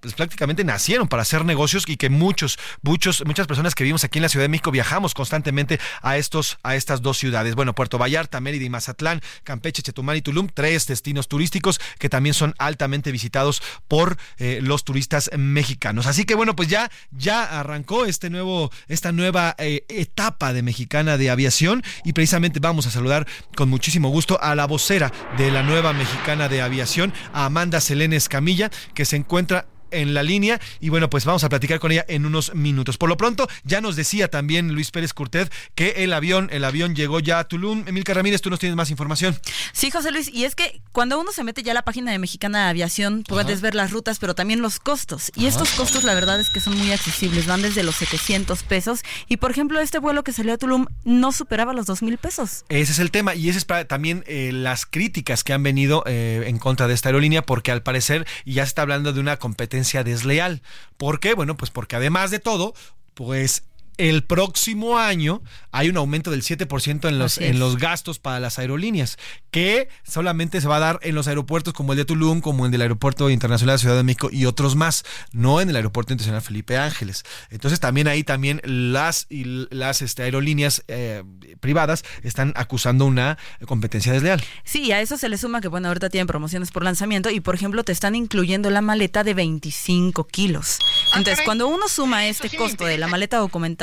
[0.00, 4.18] pues prácticamente nacieron para hacer negocios y que muchos, muchos, muchas personas que vivimos aquí
[4.18, 7.54] en la Ciudad de México viajamos constantemente a estos, a estas dos ciudades.
[7.54, 12.34] Bueno, Puerto Vallarta, Mérida y Mazatlán, Campeche, Chetumal y Tulum, tres destinos turísticos que también
[12.34, 16.06] son altamente visitados por eh, los turistas mexicanos.
[16.06, 21.18] Así que bueno, pues ya, ya arrancó este nuevo, esta nueva eh, etapa de mexicana
[21.18, 25.62] de aviación y precisamente vamos a saludar con muchísimo gusto a la vocera de la
[25.62, 30.60] nueva mexicana de aviación, a Amanda Selene Escamilla, que se encuentra encuentra en la línea
[30.80, 32.98] y bueno, pues vamos a platicar con ella en unos minutos.
[32.98, 36.94] Por lo pronto, ya nos decía también Luis Pérez Curtet que el avión, el avión
[36.94, 37.84] llegó ya a Tulum.
[37.86, 39.38] Emilka Ramírez, tú nos tienes más información.
[39.72, 42.18] Sí, José Luis, y es que cuando uno se mete ya a la página de
[42.18, 45.30] Mexicana de Aviación, puedes ver las rutas, pero también los costos.
[45.36, 49.00] Y estos costos, la verdad es que son muy accesibles, van desde los 700 pesos.
[49.28, 52.64] Y por ejemplo, este vuelo que salió a Tulum no superaba los 2 mil pesos.
[52.68, 56.02] Ese es el tema, y ese es para también eh, las críticas que han venido
[56.06, 59.38] eh, en contra de esta aerolínea, porque al parecer ya se está hablando de una
[59.38, 60.62] competencia desleal.
[60.96, 61.34] ¿Por qué?
[61.34, 62.74] Bueno, pues porque además de todo,
[63.14, 63.64] pues
[63.98, 68.58] el próximo año hay un aumento del 7% en los, en los gastos para las
[68.58, 69.18] aerolíneas,
[69.50, 72.72] que solamente se va a dar en los aeropuertos como el de Tulum, como el
[72.72, 76.42] del Aeropuerto Internacional de Ciudad de México y otros más, no en el Aeropuerto Internacional
[76.42, 77.24] Felipe Ángeles.
[77.50, 81.22] Entonces también ahí también las, y las este, aerolíneas eh,
[81.60, 84.42] privadas están acusando una competencia desleal.
[84.64, 87.54] Sí, a eso se le suma que, bueno, ahorita tienen promociones por lanzamiento y, por
[87.54, 90.78] ejemplo, te están incluyendo la maleta de 25 kilos.
[91.16, 93.38] Entonces, cuando uno suma este costo de la maleta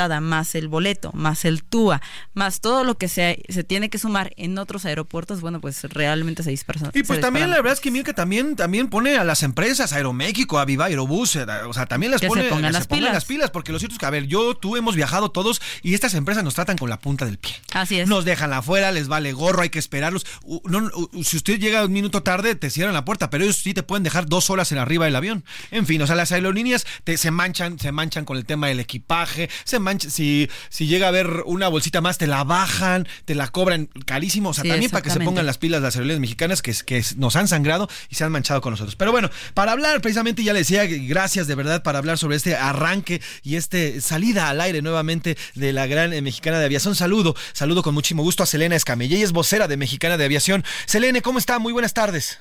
[0.07, 2.01] más el boleto, más el TUA,
[2.33, 6.41] más todo lo que se, se tiene que sumar en otros aeropuertos, bueno, pues realmente
[6.43, 6.91] se dispersa.
[6.93, 10.59] Y pues también la verdad es que Milka también, también pone a las empresas, Aeroméxico,
[10.59, 13.13] Aviva, Aerobús, eh, o sea, también las Que se pone, pongan las pilas.
[13.13, 15.93] las pilas, porque lo cierto es que, a ver, yo, tú hemos viajado todos y
[15.93, 17.55] estas empresas nos tratan con la punta del pie.
[17.73, 18.07] Así es.
[18.07, 20.25] Nos dejan afuera, les vale gorro, hay que esperarlos.
[20.63, 20.89] No-
[21.23, 24.03] si usted llega un minuto tarde, te cierran la puerta, pero ellos sí te pueden
[24.03, 25.43] dejar dos horas en arriba del avión.
[25.71, 28.79] En fin, o sea, las aerolíneas te, se manchan, se manchan con el tema del
[28.79, 33.35] equipaje, se manchan, si, si llega a haber una bolsita más, te la bajan, te
[33.35, 34.49] la cobran carísimo.
[34.49, 37.03] O sea, Sí, también para que se pongan las pilas las aerolíneas mexicanas que, que
[37.17, 38.95] nos han sangrado y se han manchado con nosotros.
[38.95, 42.55] Pero bueno, para hablar precisamente, ya le decía, gracias de verdad para hablar sobre este
[42.55, 46.95] arranque y este salida al aire nuevamente de la gran eh, mexicana de aviación.
[46.95, 50.63] Saludo, saludo con muchísimo gusto a Selena Escamilla, es vocera de Mexicana de Aviación.
[50.85, 51.59] Selene, ¿cómo está?
[51.59, 52.39] Muy buenas tardes.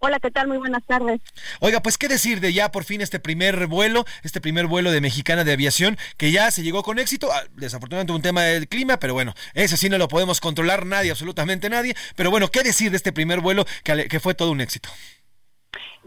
[0.00, 0.46] Hola, ¿qué tal?
[0.46, 1.20] Muy buenas tardes.
[1.60, 5.00] Oiga, pues qué decir de ya por fin este primer vuelo, este primer vuelo de
[5.00, 7.28] Mexicana de Aviación, que ya se llegó con éxito.
[7.32, 11.10] Ah, Desafortunadamente un tema del clima, pero bueno, ese sí no lo podemos controlar nadie,
[11.10, 11.96] absolutamente nadie.
[12.14, 14.88] Pero bueno, ¿qué decir de este primer vuelo que, que fue todo un éxito?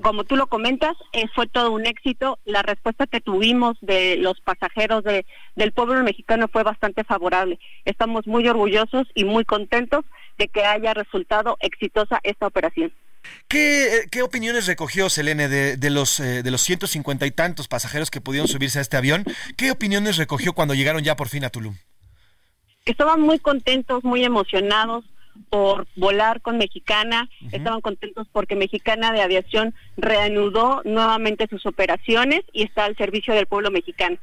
[0.01, 2.39] Como tú lo comentas, eh, fue todo un éxito.
[2.45, 7.59] La respuesta que tuvimos de los pasajeros de, del pueblo mexicano fue bastante favorable.
[7.83, 10.05] Estamos muy orgullosos y muy contentos
[10.37, 12.93] de que haya resultado exitosa esta operación.
[13.47, 17.67] ¿Qué, eh, qué opiniones recogió Selene de, de los eh, de los 150 y tantos
[17.67, 19.25] pasajeros que pudieron subirse a este avión?
[19.57, 21.75] ¿Qué opiniones recogió cuando llegaron ya por fin a Tulum?
[22.85, 25.05] Estaban muy contentos, muy emocionados
[25.49, 32.63] por volar con Mexicana, estaban contentos porque Mexicana de Aviación reanudó nuevamente sus operaciones y
[32.63, 34.17] está al servicio del pueblo mexicano.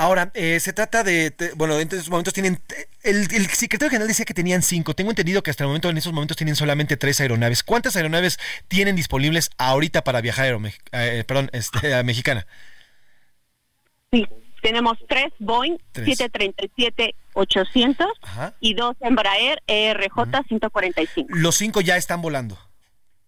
[0.00, 2.58] Ahora, eh, se trata de, bueno, en estos momentos tienen,
[3.02, 5.98] el, el secretario general decía que tenían cinco, tengo entendido que hasta el momento, en
[5.98, 7.62] estos momentos tienen solamente tres aeronaves.
[7.62, 10.58] ¿Cuántas aeronaves tienen disponibles ahorita para viajar
[10.92, 12.46] eh, perdón, este, a Mexicana?
[14.10, 14.26] Sí,
[14.62, 16.18] tenemos tres Boeing Tres.
[16.18, 18.54] 737-800 Ajá.
[18.58, 20.14] y dos Embraer E ERJ
[20.48, 21.28] 145.
[21.34, 22.56] Los cinco ya están volando.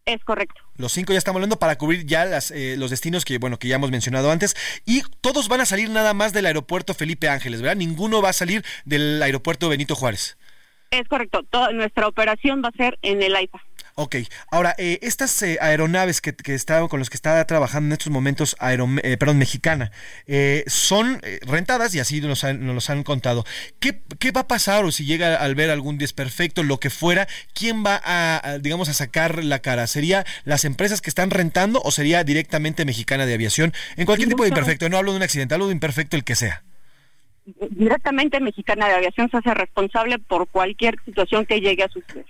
[0.04, 0.60] Es correcto.
[0.76, 3.68] Los cinco ya están volando para cubrir ya las, eh, los destinos que, bueno, que
[3.68, 4.56] ya hemos mencionado antes.
[4.84, 7.76] Y todos van a salir nada más del aeropuerto Felipe Ángeles, ¿verdad?
[7.76, 10.36] Ninguno va a salir del aeropuerto Benito Juárez.
[10.92, 11.42] Es correcto.
[11.50, 13.58] Toda nuestra operación va a ser en el AIFA.
[13.94, 14.16] Ok,
[14.50, 18.10] ahora, eh, estas eh, aeronaves que, que está, con las que está trabajando en estos
[18.10, 19.90] momentos, Aero, eh, perdón, mexicana,
[20.26, 23.44] eh, son eh, rentadas y así nos, han- nos los han contado.
[23.80, 27.28] ¿Qué, ¿Qué va a pasar o si llega al ver algún desperfecto, lo que fuera,
[27.52, 29.86] quién va a, a, digamos, a sacar la cara?
[29.86, 33.74] ¿Sería las empresas que están rentando o sería directamente mexicana de aviación?
[33.96, 36.34] En cualquier tipo de imperfecto, no hablo de un accidente, hablo de imperfecto el que
[36.34, 36.62] sea.
[37.44, 42.26] Directamente Mexicana de Aviación se hace responsable por cualquier situación que llegue a suceder.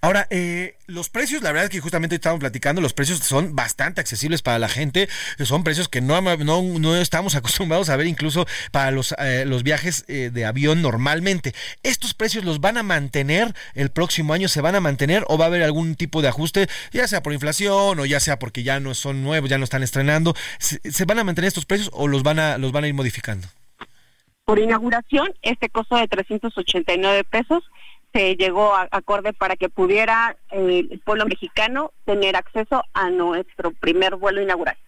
[0.00, 4.00] Ahora, eh, los precios, la verdad es que justamente estábamos platicando, los precios son bastante
[4.00, 5.08] accesibles para la gente,
[5.44, 9.62] son precios que no, no, no estamos acostumbrados a ver incluso para los, eh, los
[9.62, 11.54] viajes eh, de avión normalmente.
[11.82, 14.48] ¿Estos precios los van a mantener el próximo año?
[14.48, 17.32] ¿Se van a mantener o va a haber algún tipo de ajuste, ya sea por
[17.32, 20.34] inflación o ya sea porque ya no son nuevos, ya no están estrenando?
[20.58, 22.94] ¿Se, se van a mantener estos precios o los van a, los van a ir
[22.94, 23.48] modificando?
[24.48, 27.62] Por inauguración, este costo de 389 pesos
[28.14, 33.72] se llegó a acorde para que pudiera eh, el pueblo mexicano tener acceso a nuestro
[33.72, 34.78] primer vuelo inaugural.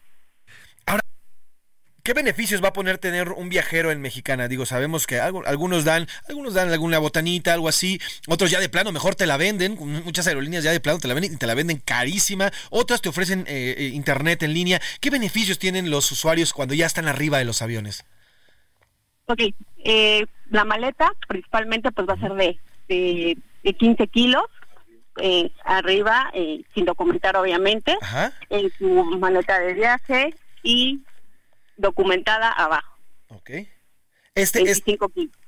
[2.03, 4.49] ¿Qué beneficios va a poner tener un viajero en Mexicana?
[4.49, 8.93] Digo, sabemos que algunos dan, algunos dan alguna botanita, algo así, otros ya de plano
[8.93, 11.55] mejor te la venden, muchas aerolíneas ya de plano te la venden y te la
[11.55, 14.81] venden carísima, otras te ofrecen eh, eh, internet en línea.
[15.01, 18.07] ¿Qué beneficios tienen los usuarios cuando ya están arriba de los aviones?
[19.31, 19.41] Ok,
[19.85, 22.59] eh, la maleta principalmente pues va a ser de,
[22.89, 24.45] de, de 15 kilos,
[25.21, 27.97] eh, arriba, eh, sin documentar obviamente,
[28.49, 28.87] en su
[29.19, 31.01] maleta de viaje y
[31.77, 32.97] documentada abajo.
[33.29, 33.51] Ok.
[34.35, 34.83] Este, es-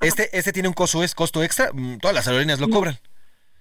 [0.00, 2.98] este, este tiene un costo, es costo extra, Mm, todas las aerolíneas lo cobran.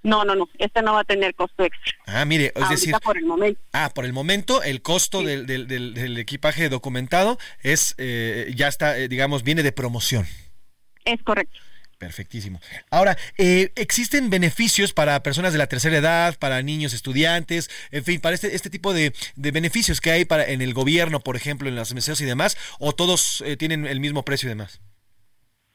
[0.03, 1.93] No, no, no, este no va a tener costo extra.
[2.07, 3.61] Ah, mire, es Ahorita decir, por el momento.
[3.71, 8.67] Ah, por el momento el costo del, del- del- del equipaje documentado es eh, ya
[8.67, 10.25] está, eh, digamos, viene de promoción.
[11.05, 11.59] Es correcto.
[11.99, 12.59] Perfectísimo.
[12.89, 18.19] Ahora, eh, ¿existen beneficios para personas de la tercera edad, para niños estudiantes, en fin,
[18.19, 21.69] para este, este tipo de, de beneficios que hay para en el gobierno, por ejemplo,
[21.69, 24.81] en las museos y demás, o todos eh, tienen el mismo precio y demás?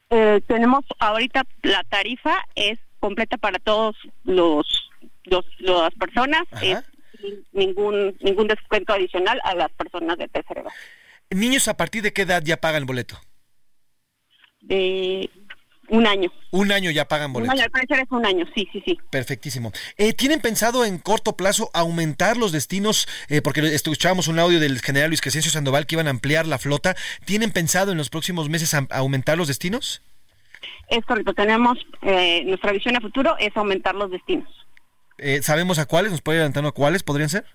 [0.09, 4.91] Eh, tenemos ahorita la tarifa es completa para todos los,
[5.23, 6.79] los las personas, es
[7.51, 10.71] ningún ningún descuento adicional a las personas de tercera edad.
[11.29, 13.19] Niños, ¿a partir de qué edad ya pagan el boleto?
[14.61, 15.29] De
[15.89, 16.31] un año.
[16.51, 17.51] Un año ya pagan boleto.
[17.51, 18.97] Un año, al parecer es un año, sí, sí, sí.
[19.09, 19.71] Perfectísimo.
[19.97, 23.07] Eh, ¿Tienen pensado en corto plazo aumentar los destinos?
[23.29, 26.59] Eh, porque escuchábamos un audio del general Luis Crescencio Sandoval que iban a ampliar la
[26.59, 26.95] flota.
[27.25, 30.01] ¿Tienen pensado en los próximos meses aumentar los destinos?
[30.89, 31.33] Es correcto.
[31.33, 34.49] Tenemos, eh, nuestra visión a futuro es aumentar los destinos.
[35.41, 36.11] ¿Sabemos a cuáles?
[36.11, 37.45] ¿Nos puede adelantar a cuáles podrían ser?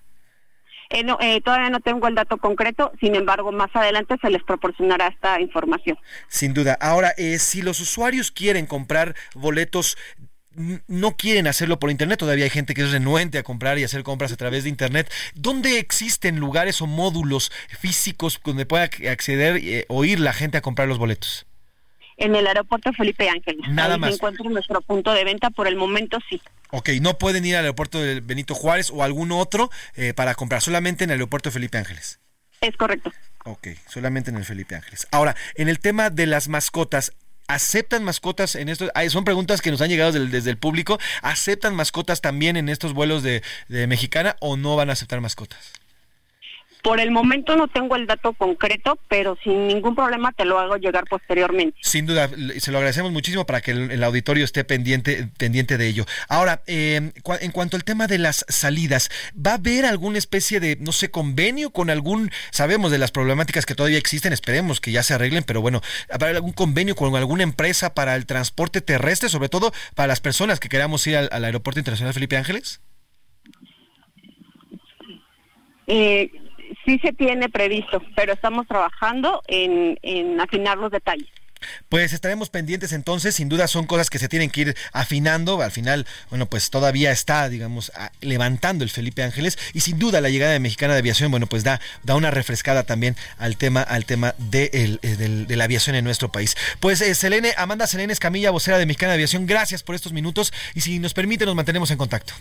[0.93, 4.43] Eh, no, eh, todavía no tengo el dato concreto, sin embargo, más adelante se les
[4.43, 5.99] proporcionará esta información.
[6.29, 6.77] Sin duda.
[6.81, 9.97] Ahora, eh, si los usuarios quieren comprar boletos
[10.87, 14.03] no quieren hacerlo por internet, todavía hay gente que es renuente a comprar y hacer
[14.03, 15.11] compras a través de internet.
[15.35, 17.51] ¿Dónde existen lugares o módulos
[17.81, 21.47] físicos donde pueda acceder o ir la gente a comprar los boletos?
[22.23, 23.69] En el aeropuerto Felipe Ángeles.
[23.69, 24.11] Nada más.
[24.11, 26.41] Se encuentra nuestro punto de venta, por el momento sí.
[26.71, 30.63] Ok, no pueden ir al aeropuerto de Benito Juárez o algún otro eh, para comprar,
[30.63, 32.21] solamente en el aeropuerto Felipe Ángeles.
[32.61, 33.13] Es correcto.
[33.45, 35.09] Ok, solamente en el Felipe Ángeles.
[35.11, 37.13] Ahora, en el tema de las mascotas,
[37.49, 38.91] ¿Aceptan mascotas en estos?
[39.09, 40.99] son preguntas que nos han llegado desde, el público.
[41.23, 45.82] ¿Aceptan mascotas también en estos vuelos de, de Mexicana o no van a aceptar mascotas?
[46.83, 50.77] Por el momento no tengo el dato concreto, pero sin ningún problema te lo hago
[50.77, 51.79] llegar posteriormente.
[51.81, 52.29] Sin duda,
[52.59, 56.07] se lo agradecemos muchísimo para que el, auditorio esté pendiente, pendiente de ello.
[56.29, 60.77] Ahora, em, en cuanto al tema de las salidas, ¿va a haber alguna especie de,
[60.81, 65.05] no sé, convenio con algún, sabemos de las problemáticas que todavía existen, esperemos que ya
[65.05, 69.49] se arreglen, pero bueno, ¿habrá algún convenio con alguna empresa para el transporte terrestre, sobre
[69.49, 72.81] todo para las personas que queramos ir al, al Aeropuerto Internacional Felipe Ángeles?
[75.87, 76.31] Eh,
[76.85, 81.29] sí se tiene previsto, pero estamos trabajando en, afinar los detalles.
[81.89, 85.71] Pues estaremos pendientes entonces, sin duda son cosas que se tienen que ir afinando, al
[85.71, 90.53] final, bueno, pues todavía está, digamos, levantando el Felipe Ángeles y sin duda la llegada
[90.53, 94.35] de Mexicana de Aviación, bueno, pues da, da una refrescada también al tema, al tema
[94.39, 96.57] de, eh, la aviación en nuestro país.
[96.81, 100.53] Pues eh, Selene, Amanda Selene Escamilla, vocera de Mexicana de Aviación, gracias por estos minutos
[100.75, 102.35] y si nos permite nos mantenemos en contacto.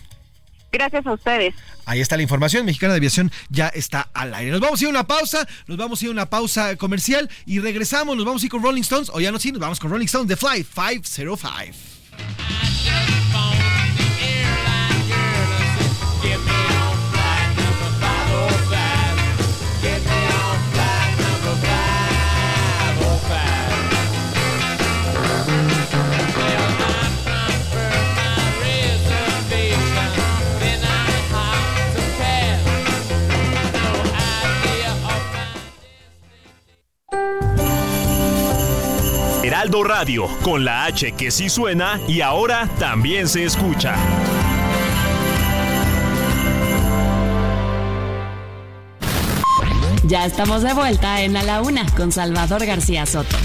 [0.72, 1.54] Gracias a ustedes.
[1.86, 2.66] Ahí está la información.
[2.66, 4.52] Mexicana de Aviación ya está al aire.
[4.52, 5.48] Nos vamos a ir a una pausa.
[5.68, 8.16] Nos vamos a ir a una pausa comercial y regresamos.
[8.16, 9.10] Nos vamos a ir con Rolling Stones.
[9.14, 12.61] O ya no, sí, nos vamos con Rolling Stones The Fly 505.
[39.52, 43.98] Heraldo Radio, con la H que sí suena y ahora también se escucha.
[50.06, 53.36] Ya estamos de vuelta en A la Una con Salvador García Soto.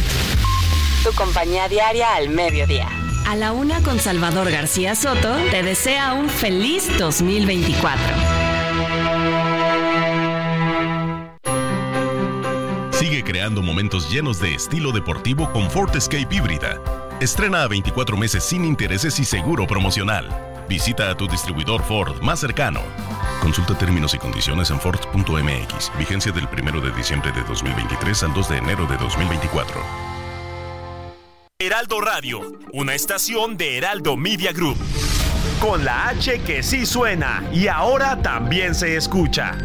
[1.03, 2.87] Tu compañía diaria al mediodía.
[3.27, 9.46] A la Una con Salvador García Soto te desea un feliz 2024.
[13.07, 16.83] Sigue creando momentos llenos de estilo deportivo con Ford Escape híbrida.
[17.21, 20.29] Estrena a 24 meses sin intereses y seguro promocional.
[20.69, 22.81] Visita a tu distribuidor Ford más cercano.
[23.41, 25.93] Consulta términos y condiciones en Ford.mx.
[25.97, 29.81] Vigencia del 1 de diciembre de 2023 al 2 de enero de 2024.
[31.61, 34.79] Heraldo Radio, una estación de Heraldo Media Group.
[35.61, 39.57] Con la H que sí suena y ahora también se escucha.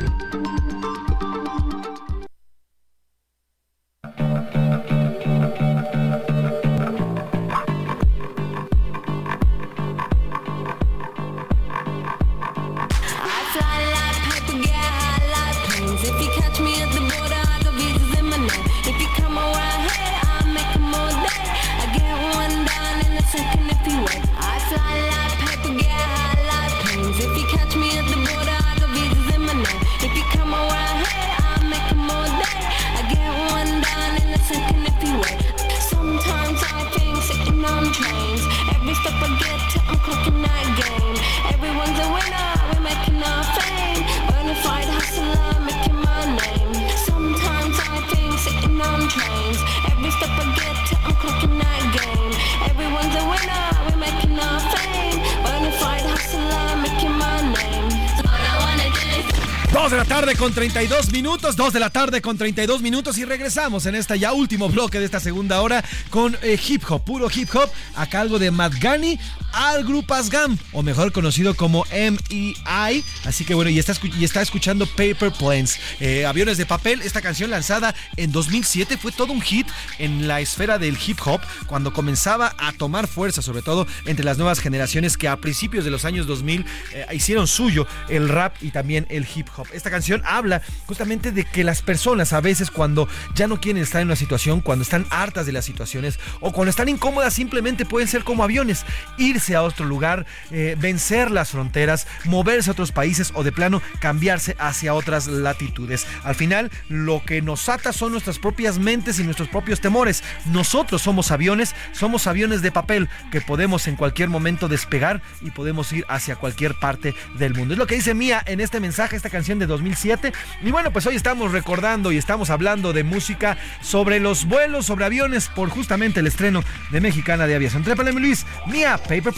[60.74, 64.70] 32 minutos, 2 de la tarde con 32 minutos y regresamos en esta ya último
[64.70, 68.52] bloque de esta segunda hora con eh, hip hop, puro hip hop, a cargo de
[68.52, 69.20] Matt Gani
[69.62, 73.04] al Grupo Asgam, o mejor conocido como MEI.
[73.26, 77.04] Así que bueno, y está, y está escuchando Paper Planes, eh, Aviones de Papel.
[77.04, 79.68] Esta canción lanzada en 2007 fue todo un hit
[80.00, 84.40] en la esfera del hip hop, cuando comenzaba a tomar fuerza, sobre todo entre las
[84.40, 88.72] nuevas generaciones que a principios de los años 2000 eh, hicieron suyo el rap y
[88.72, 89.68] también el hip hop.
[89.74, 94.02] Esta canción habla justamente de que las personas a veces cuando ya no quieren estar
[94.02, 98.08] en una situación, cuando están hartas de las situaciones o cuando están incómodas simplemente pueden
[98.08, 98.86] ser como aviones,
[99.20, 103.82] irse a otro lugar, eh, vencer las fronteras, moverse a otros países o de plano
[104.00, 106.08] cambiarse hacia otras latitudes.
[106.24, 110.24] Al final lo que nos ata son nuestras propias mentes y nuestros propios temores.
[110.46, 115.92] Nosotros somos aviones, somos aviones de papel que podemos en cualquier momento despegar y podemos
[115.94, 117.74] ir hacia cualquier parte del mundo.
[117.74, 120.34] Es lo que dice Mía en este mensaje, esta canción de 2007.
[120.64, 125.06] Y bueno, pues hoy estamos recordando y estamos hablando de música sobre los vuelos, sobre
[125.06, 127.84] aviones, por justamente el estreno de Mexicana de Aviación.
[127.84, 129.34] Trépale, Luis, Mía Paper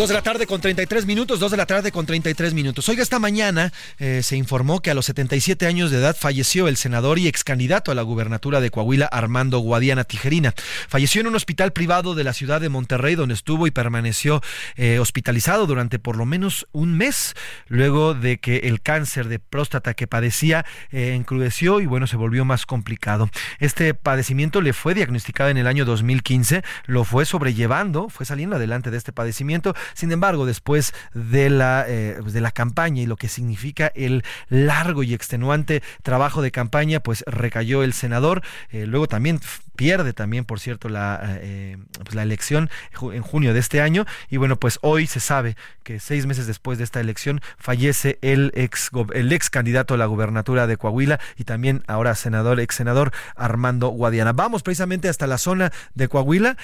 [0.00, 2.88] 2 de la tarde con 33 minutos, 2 de la tarde con 33 minutos.
[2.88, 6.78] Oiga, esta mañana eh, se informó que a los 77 años de edad falleció el
[6.78, 10.54] senador y ex candidato a la gubernatura de Coahuila, Armando Guadiana Tijerina.
[10.88, 14.40] Falleció en un hospital privado de la ciudad de Monterrey, donde estuvo y permaneció
[14.76, 17.34] eh, hospitalizado durante por lo menos un mes,
[17.68, 22.46] luego de que el cáncer de próstata que padecía eh, encrudeció y bueno, se volvió
[22.46, 23.28] más complicado.
[23.58, 28.90] Este padecimiento le fue diagnosticado en el año 2015, lo fue sobrellevando, fue saliendo adelante
[28.90, 33.16] de este padecimiento sin embargo, después de la, eh, pues, de la campaña y lo
[33.16, 38.42] que significa el largo y extenuante trabajo de campaña, pues recayó el senador.
[38.70, 39.40] Eh, luego también
[39.76, 42.68] pierde también, por cierto, la, eh, pues la elección
[43.00, 44.04] en junio de este año.
[44.28, 48.52] Y bueno, pues hoy se sabe que seis meses después de esta elección fallece el
[48.54, 53.12] ex, el ex candidato a la gubernatura de Coahuila y también ahora senador, ex senador
[53.36, 54.32] Armando Guadiana.
[54.32, 56.56] Vamos precisamente hasta la zona de Coahuila,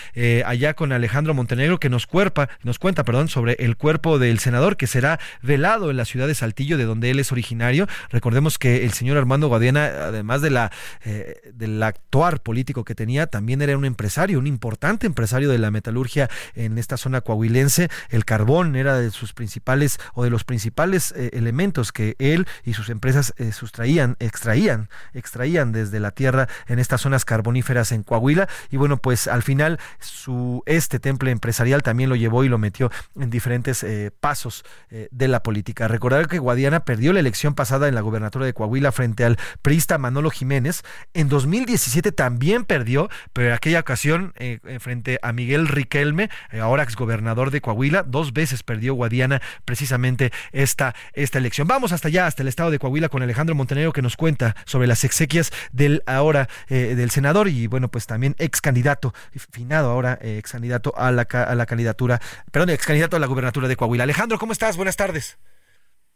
[0.44, 4.76] allá con Alejandro Montenegro, que nos, cuerpa, nos cuenta perdón, sobre el cuerpo del senador
[4.76, 7.86] que será velado en la ciudad de Saltillo, de donde él es originario.
[8.10, 10.70] Recordemos que el señor Armando Guadiana, además de la,
[11.04, 15.70] eh, del actuar político que tenía, también era un empresario, un importante empresario de la
[15.70, 17.88] metalurgia en esta zona coahuilense.
[18.10, 22.74] El carbón era de sus principales o de los principales eh, elementos que él y
[22.74, 28.48] sus empresas eh, sustraían, extraían, extraían desde la tierra en estas zonas carboníferas en Coahuila.
[28.70, 32.90] Y bueno, pues al final su este temple empresarial también lo llevó y lo metió
[33.14, 35.88] en diferentes eh, pasos de la política.
[35.88, 39.98] Recordar que Guadiana perdió la elección pasada en la gubernatura de Coahuila frente al priista
[39.98, 40.82] Manolo Jiménez.
[41.14, 46.60] En 2017 también perdió pero en aquella ocasión, eh, eh, frente a Miguel Riquelme, eh,
[46.60, 51.66] ahora exgobernador de Coahuila, dos veces perdió Guadiana precisamente esta, esta elección.
[51.68, 54.86] Vamos hasta allá, hasta el estado de Coahuila, con Alejandro Montenegro, que nos cuenta sobre
[54.86, 59.14] las exequias del ahora del senador y, bueno, pues también ex candidato,
[59.52, 62.20] finado ahora ex candidato a la, a la candidatura,
[62.50, 64.04] perdón, ex candidato a la gubernatura de Coahuila.
[64.04, 64.76] Alejandro, ¿cómo estás?
[64.76, 65.38] Buenas tardes.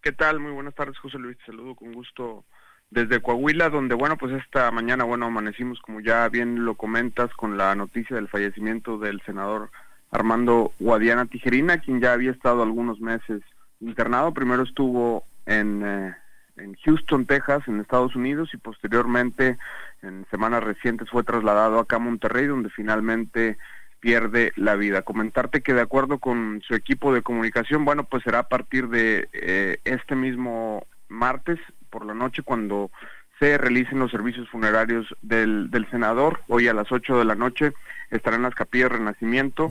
[0.00, 0.38] ¿Qué tal?
[0.40, 1.36] Muy buenas tardes, José Luis.
[1.38, 2.44] Te saludo con gusto
[2.90, 7.58] desde Coahuila, donde, bueno, pues esta mañana, bueno, amanecimos, como ya bien lo comentas, con
[7.58, 9.70] la noticia del fallecimiento del senador
[10.12, 13.42] Armando Guadiana Tijerina, quien ya había estado algunos meses
[13.80, 14.32] internado.
[14.32, 16.14] Primero estuvo en, eh,
[16.56, 19.58] en Houston, Texas, en Estados Unidos, y posteriormente,
[20.02, 23.58] en semanas recientes, fue trasladado acá a Monterrey, donde finalmente
[24.00, 25.02] pierde la vida.
[25.02, 29.28] Comentarte que de acuerdo con su equipo de comunicación, bueno, pues será a partir de
[29.32, 31.58] eh, este mismo martes
[31.90, 32.90] por la noche cuando
[33.38, 36.40] se realicen los servicios funerarios del, del senador.
[36.48, 37.72] Hoy a las 8 de la noche
[38.10, 39.70] estarán las capillas Renacimiento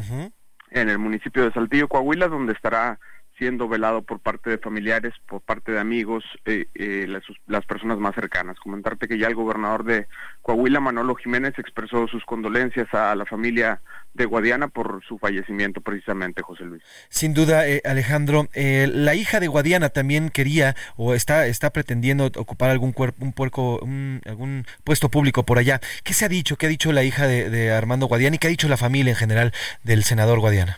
[0.72, 3.00] en el municipio de Saltillo, Coahuila, donde estará
[3.40, 7.98] siendo velado por parte de familiares, por parte de amigos, eh, eh, las, las, personas
[7.98, 8.60] más cercanas.
[8.60, 10.08] Comentarte que ya el gobernador de
[10.42, 13.82] Coahuila, Manolo Jiménez, expresó sus condolencias a la familia
[14.14, 16.84] de Guadiana por su fallecimiento precisamente, José Luis.
[17.08, 22.70] Sin duda, eh, Alejandro, la hija de Guadiana también quería o está, está pretendiendo ocupar
[22.70, 23.80] algún cuerpo, un puerco,
[24.26, 25.80] algún puesto público por allá.
[26.04, 26.58] ¿Qué se ha dicho?
[26.58, 29.18] ¿Qué ha dicho la hija de Armando Guadiana y qué ha dicho la familia en
[29.18, 29.54] general
[29.84, 30.78] del senador Guadiana?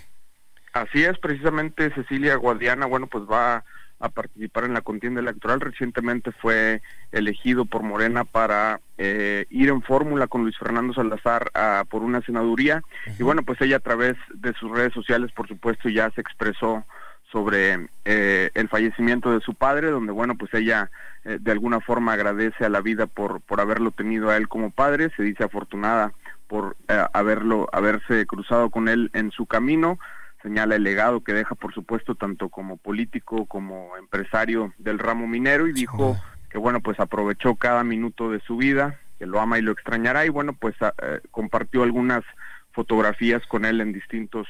[0.73, 3.63] Así es, precisamente Cecilia Guadiana, bueno, pues va
[4.01, 5.61] a participar en la contienda electoral.
[5.61, 6.81] Recientemente fue
[7.11, 11.51] elegido por Morena para eh, ir en fórmula con Luis Fernando Salazar
[11.89, 12.81] por una senaduría.
[13.19, 16.83] Y bueno, pues ella a través de sus redes sociales, por supuesto, ya se expresó
[17.31, 20.91] sobre eh, el fallecimiento de su padre, donde bueno, pues ella
[21.23, 24.71] eh, de alguna forma agradece a la vida por, por haberlo tenido a él como
[24.71, 26.11] padre, se dice afortunada
[26.47, 26.75] por
[27.13, 29.97] haberlo, haberse cruzado con él en su camino,
[30.41, 35.67] señala el legado que deja, por supuesto, tanto como político como empresario del ramo minero
[35.67, 36.17] y dijo
[36.49, 40.25] que, bueno, pues aprovechó cada minuto de su vida, que lo ama y lo extrañará
[40.25, 42.23] y, bueno, pues eh, compartió algunas
[42.71, 44.47] fotografías con él en distintos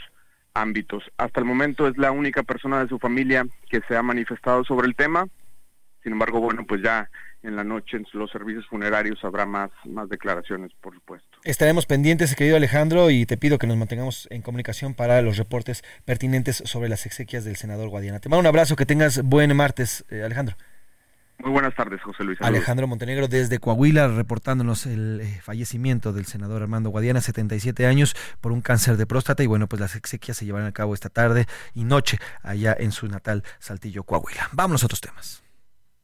[0.53, 1.03] ámbitos.
[1.17, 4.87] Hasta el momento es la única persona de su familia que se ha manifestado sobre
[4.87, 5.27] el tema.
[6.03, 7.09] Sin embargo, bueno, pues ya
[7.43, 11.27] en la noche en los servicios funerarios habrá más, más declaraciones, por supuesto.
[11.43, 15.83] Estaremos pendientes, querido Alejandro, y te pido que nos mantengamos en comunicación para los reportes
[16.05, 18.19] pertinentes sobre las exequias del senador Guadiana.
[18.19, 20.55] Te mando un abrazo, que tengas buen martes, eh, Alejandro.
[21.39, 22.39] Muy buenas tardes, José Luis.
[22.41, 28.51] Alejandro Montenegro desde Coahuila reportándonos el eh, fallecimiento del senador Armando Guadiana, 77 años, por
[28.51, 29.41] un cáncer de próstata.
[29.41, 32.91] Y bueno, pues las exequias se llevarán a cabo esta tarde y noche allá en
[32.91, 34.49] su natal Saltillo, Coahuila.
[34.51, 35.41] Vamos a otros temas.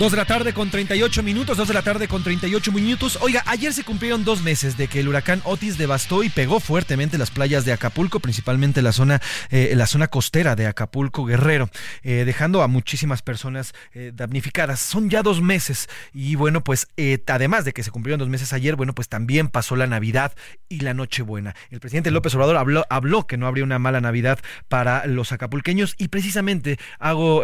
[0.00, 3.18] Dos de la tarde con 38 minutos, dos de la tarde con 38 minutos.
[3.20, 7.18] Oiga, ayer se cumplieron dos meses de que el huracán Otis devastó y pegó fuertemente
[7.18, 9.20] las playas de Acapulco, principalmente la zona,
[9.50, 11.68] eh, la zona costera de Acapulco Guerrero,
[12.02, 14.80] eh, dejando a muchísimas personas eh, damnificadas.
[14.80, 16.88] Son ya dos meses y bueno, pues
[17.26, 20.32] además de que se cumplieron dos meses ayer, bueno, pues también pasó la Navidad
[20.70, 21.54] y la Nochebuena.
[21.68, 25.94] El presidente López Obrador habló, habló que no habría una mala Navidad para los acapulqueños
[25.98, 27.42] y precisamente hago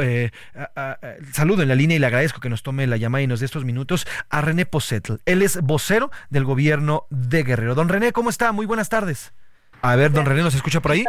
[1.35, 3.47] saludo en la línea y le agradezco que nos tome la llamada y nos dé
[3.47, 5.15] estos minutos a René Posetl.
[5.25, 7.75] Él es vocero del gobierno de Guerrero.
[7.75, 8.53] Don René, ¿cómo está?
[8.53, 9.33] Muy buenas tardes.
[9.83, 11.05] A ver, don René, ¿nos escucha por ahí?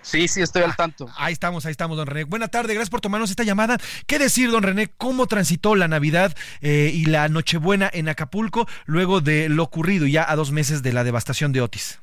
[0.00, 1.10] Sí, sí, estoy al ah, tanto.
[1.16, 2.24] ahí estamos, ahí estamos, don René.
[2.24, 3.76] Buena tarde, gracias por tomarnos esta llamada.
[4.06, 4.88] ¿Qué decir, don René?
[4.96, 10.24] ¿Cómo transitó la Navidad eh, y la Nochebuena en Acapulco luego de lo ocurrido ya
[10.28, 12.01] a dos meses de la devastación de Otis?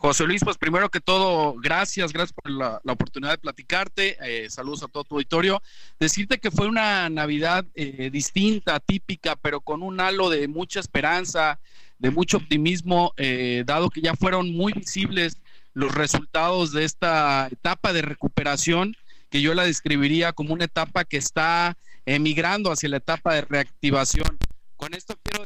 [0.00, 4.16] José Luis, pues primero que todo, gracias, gracias por la, oportunidad de platicarte.
[4.22, 5.60] Eh, saludos a todo tu auditorio.
[5.98, 11.58] Decirte que fue una Navidad eh, distinta, típica, pero con un halo de mucha esperanza,
[11.98, 15.38] de mucho optimismo, eh, dado que ya fueron muy visibles
[15.74, 18.94] los resultados de esta etapa de recuperación,
[19.30, 21.76] que yo la describiría como una etapa que está
[22.06, 24.38] emigrando hacia la etapa de reactivación.
[24.76, 25.44] Con esto quiero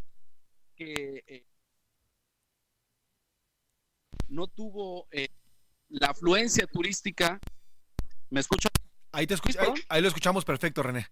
[0.77, 1.47] que
[4.33, 5.29] no tuvo eh,
[5.89, 7.39] la afluencia turística.
[8.31, 8.71] ¿Me escucha?
[9.13, 9.37] Ahí, te
[9.89, 11.07] ahí, lo escuchamos perfecto, René.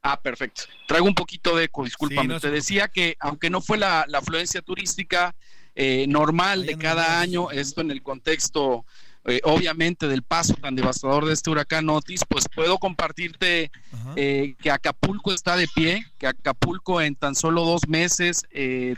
[0.00, 0.62] Ah, perfecto.
[0.86, 2.38] Traigo un poquito de eco, discúlpame.
[2.38, 5.34] Te decía que aunque no fue la, afluencia turística
[5.74, 8.86] eh, normal de cada año, esto en el contexto
[9.26, 13.70] eh, obviamente del paso tan devastador de este huracán Otis, pues puedo compartirte
[14.14, 18.44] que Acapulco está de pie, que Acapulco en tan solo dos meses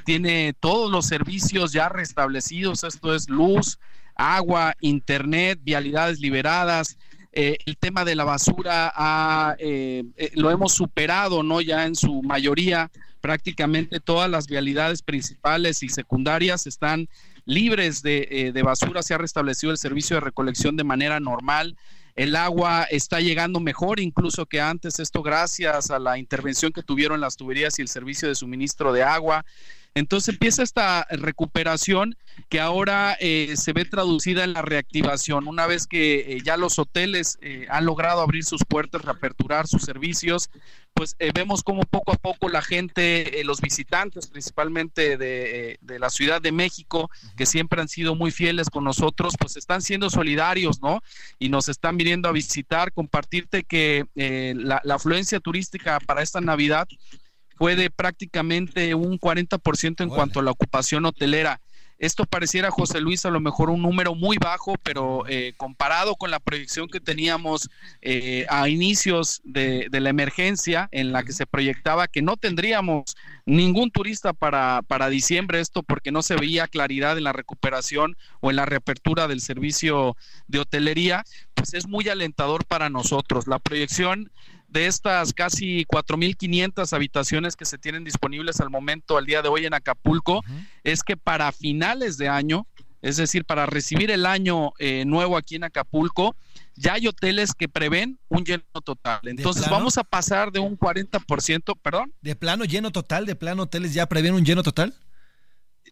[0.05, 3.79] tiene todos los servicios ya restablecidos, esto es luz,
[4.15, 6.97] agua, internet, vialidades liberadas,
[7.33, 11.61] eh, el tema de la basura eh, eh, lo hemos superado, ¿no?
[11.61, 12.91] Ya en su mayoría,
[13.21, 17.09] prácticamente todas las vialidades principales y secundarias están
[17.49, 21.77] libres de, de basura, se ha restablecido el servicio de recolección de manera normal
[22.19, 27.21] el agua está llegando mejor incluso que antes, esto gracias a la intervención que tuvieron
[27.21, 29.47] las tuberías y el servicio de suministro de agua.
[29.95, 32.17] Entonces empieza esta recuperación
[32.49, 35.49] que ahora eh, se ve traducida en la reactivación.
[35.49, 39.83] Una vez que eh, ya los hoteles eh, han logrado abrir sus puertas, reaperturar sus
[39.83, 40.51] servicios,
[40.95, 46.51] pues vemos como poco a poco la gente, los visitantes principalmente de, la Ciudad de
[46.51, 51.01] México, que siempre han sido muy fieles con nosotros, pues están siendo solidarios, ¿no?
[51.39, 56.89] Y nos están viniendo a visitar, compartirte que la afluencia turística para esta Navidad
[57.59, 61.61] fue de prácticamente un 40% en cuanto a la ocupación hotelera.
[61.99, 66.31] Esto pareciera, José Luis, a lo mejor un número muy bajo, pero eh, comparado con
[66.31, 67.69] la proyección que teníamos
[68.03, 73.17] eh, a inicios de, la emergencia, en la que se proyectaba que no tendríamos
[73.47, 78.51] ningún turista para, para diciembre, esto porque no se veía claridad en la recuperación o
[78.51, 80.17] en la reapertura del servicio
[80.47, 81.25] de hotelería,
[81.59, 83.47] pues es muy alentador para nosotros.
[83.47, 84.31] La proyección
[84.69, 89.67] de estas casi 4.500 habitaciones que se tienen disponibles al momento, al día de hoy
[89.67, 90.45] en Acapulco,
[90.85, 92.67] es que para finales de año,
[93.03, 96.37] es decir, para recibir el año eh, nuevo aquí en Acapulco,
[96.75, 99.21] ya hay hoteles que prevén un lleno total.
[99.25, 102.13] Entonces vamos a pasar de un 40%, perdón.
[102.21, 103.27] ¿De plano lleno total?
[103.27, 104.95] ¿De plano hoteles ya prevén un lleno total?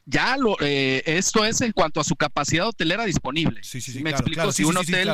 [0.07, 3.61] Ya lo, eh, esto es en cuanto a su capacidad hotelera disponible.
[3.65, 5.11] Sí, sí, sí, Me claro, explico, claro, si un hotel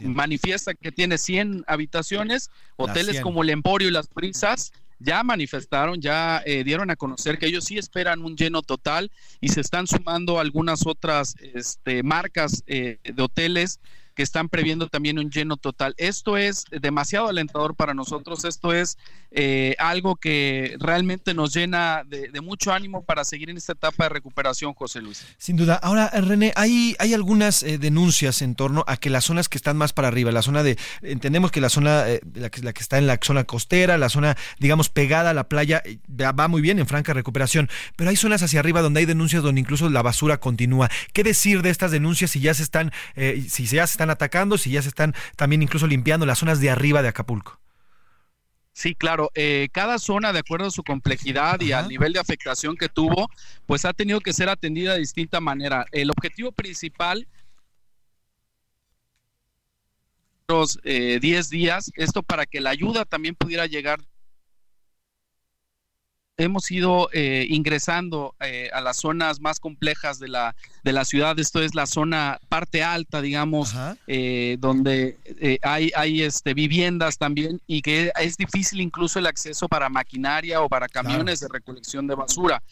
[0.00, 3.22] manifiesta que tiene 100 habitaciones, hoteles 100.
[3.22, 7.64] como el Emporio y las Brisas ya manifestaron, ya eh, dieron a conocer que ellos
[7.64, 9.10] sí esperan un lleno total
[9.42, 13.78] y se están sumando algunas otras este, marcas eh, de hoteles
[14.16, 15.94] que están previendo también un lleno total.
[15.98, 18.96] Esto es demasiado alentador para nosotros, esto es
[19.30, 24.08] eh, algo que realmente nos llena de, mucho ánimo para seguir en esta etapa de
[24.08, 25.26] recuperación, José Luis.
[25.36, 25.74] Sin duda.
[25.82, 29.76] Ahora, René, hay, hay algunas eh, denuncias en torno a que las zonas que están
[29.76, 32.80] más para arriba, la zona de, entendemos que la zona, eh, la, que, la que
[32.80, 36.62] está en la zona costera, la zona, digamos, pegada a la playa, eh, va muy
[36.62, 40.00] bien en franca recuperación, pero hay zonas hacia arriba donde hay denuncias donde incluso la
[40.00, 40.88] basura continúa.
[41.12, 44.70] ¿Qué decir de estas denuncias si ya se están, si ya se están atacando, si
[44.70, 47.60] ya se están también incluso limpiando las zonas de arriba de Acapulco?
[48.72, 49.30] Sí, claro.
[49.34, 53.30] eh, cada zona, de acuerdo a su complejidad y al nivel de afectación que tuvo,
[53.64, 55.86] pues ha tenido que ser atendida de distinta manera.
[55.92, 57.26] El objetivo principal
[60.48, 64.00] los eh, 10 días, esto para que la ayuda también pudiera llegar.
[66.38, 70.54] Hemos ido eh, ingresando eh, a las zonas más complejas de la,
[70.84, 71.38] de la ciudad.
[71.38, 73.74] Esto es la zona parte alta, digamos,
[74.06, 79.66] eh, donde eh, hay, hay este, viviendas también y que es difícil incluso el acceso
[79.66, 82.62] para maquinaria o para camiones de recolección de basura.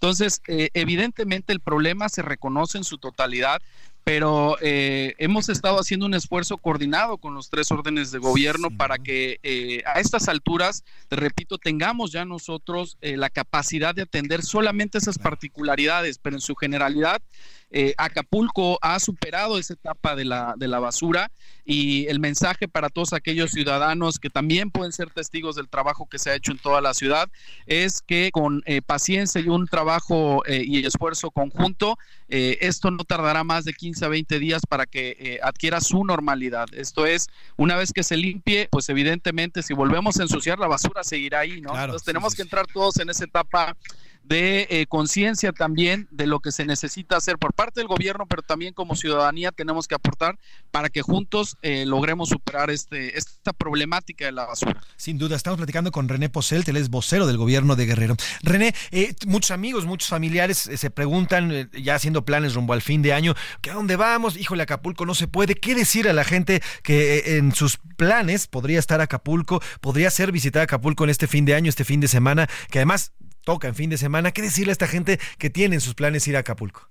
[0.00, 3.60] Entonces, eh, evidentemente el problema se reconoce en su totalidad,
[4.08, 8.96] pero eh, hemos estado haciendo un esfuerzo coordinado con los tres órdenes de gobierno para
[8.96, 14.42] que eh, a estas alturas, te repito, tengamos ya nosotros eh, la capacidad de atender
[14.42, 17.20] solamente esas particularidades, pero en su generalidad.
[17.70, 21.30] Eh, Acapulco ha superado esa etapa de la, de la basura
[21.64, 26.18] y el mensaje para todos aquellos ciudadanos que también pueden ser testigos del trabajo que
[26.18, 27.28] se ha hecho en toda la ciudad
[27.66, 33.42] es que con eh, paciencia y un trabajo eh, y esfuerzo conjunto, esto no tardará
[33.42, 36.66] más de 15 a 20 días para que adquiera su normalidad.
[36.72, 41.02] Esto es, una vez que se limpie, pues evidentemente si volvemos a ensuciar la basura
[41.04, 41.78] seguirá ahí, ¿no?
[41.78, 43.74] Entonces tenemos que entrar todos en esa etapa
[44.28, 48.42] de eh, conciencia también de lo que se necesita hacer por parte del gobierno, pero
[48.42, 50.38] también como ciudadanía tenemos que aportar
[50.70, 54.82] para que juntos eh, logremos superar este, esta problemática de la basura.
[54.96, 58.16] Sin duda, estamos platicando con René Poselt, él es vocero del gobierno de Guerrero.
[58.42, 63.00] René, eh, muchos amigos, muchos familiares eh, se preguntan, ya haciendo planes rumbo al fin
[63.00, 64.36] de año, ¿que a dónde vamos?
[64.36, 65.54] Híjole, Acapulco no se puede.
[65.54, 70.62] ¿Qué decir a la gente que en sus planes podría estar Acapulco, podría ser visitar
[70.62, 73.12] Acapulco en este fin de año, este fin de semana, que además
[73.48, 74.30] toca en fin de semana?
[74.32, 76.90] ¿Qué decirle a esta gente que tiene en sus planes ir a Acapulco?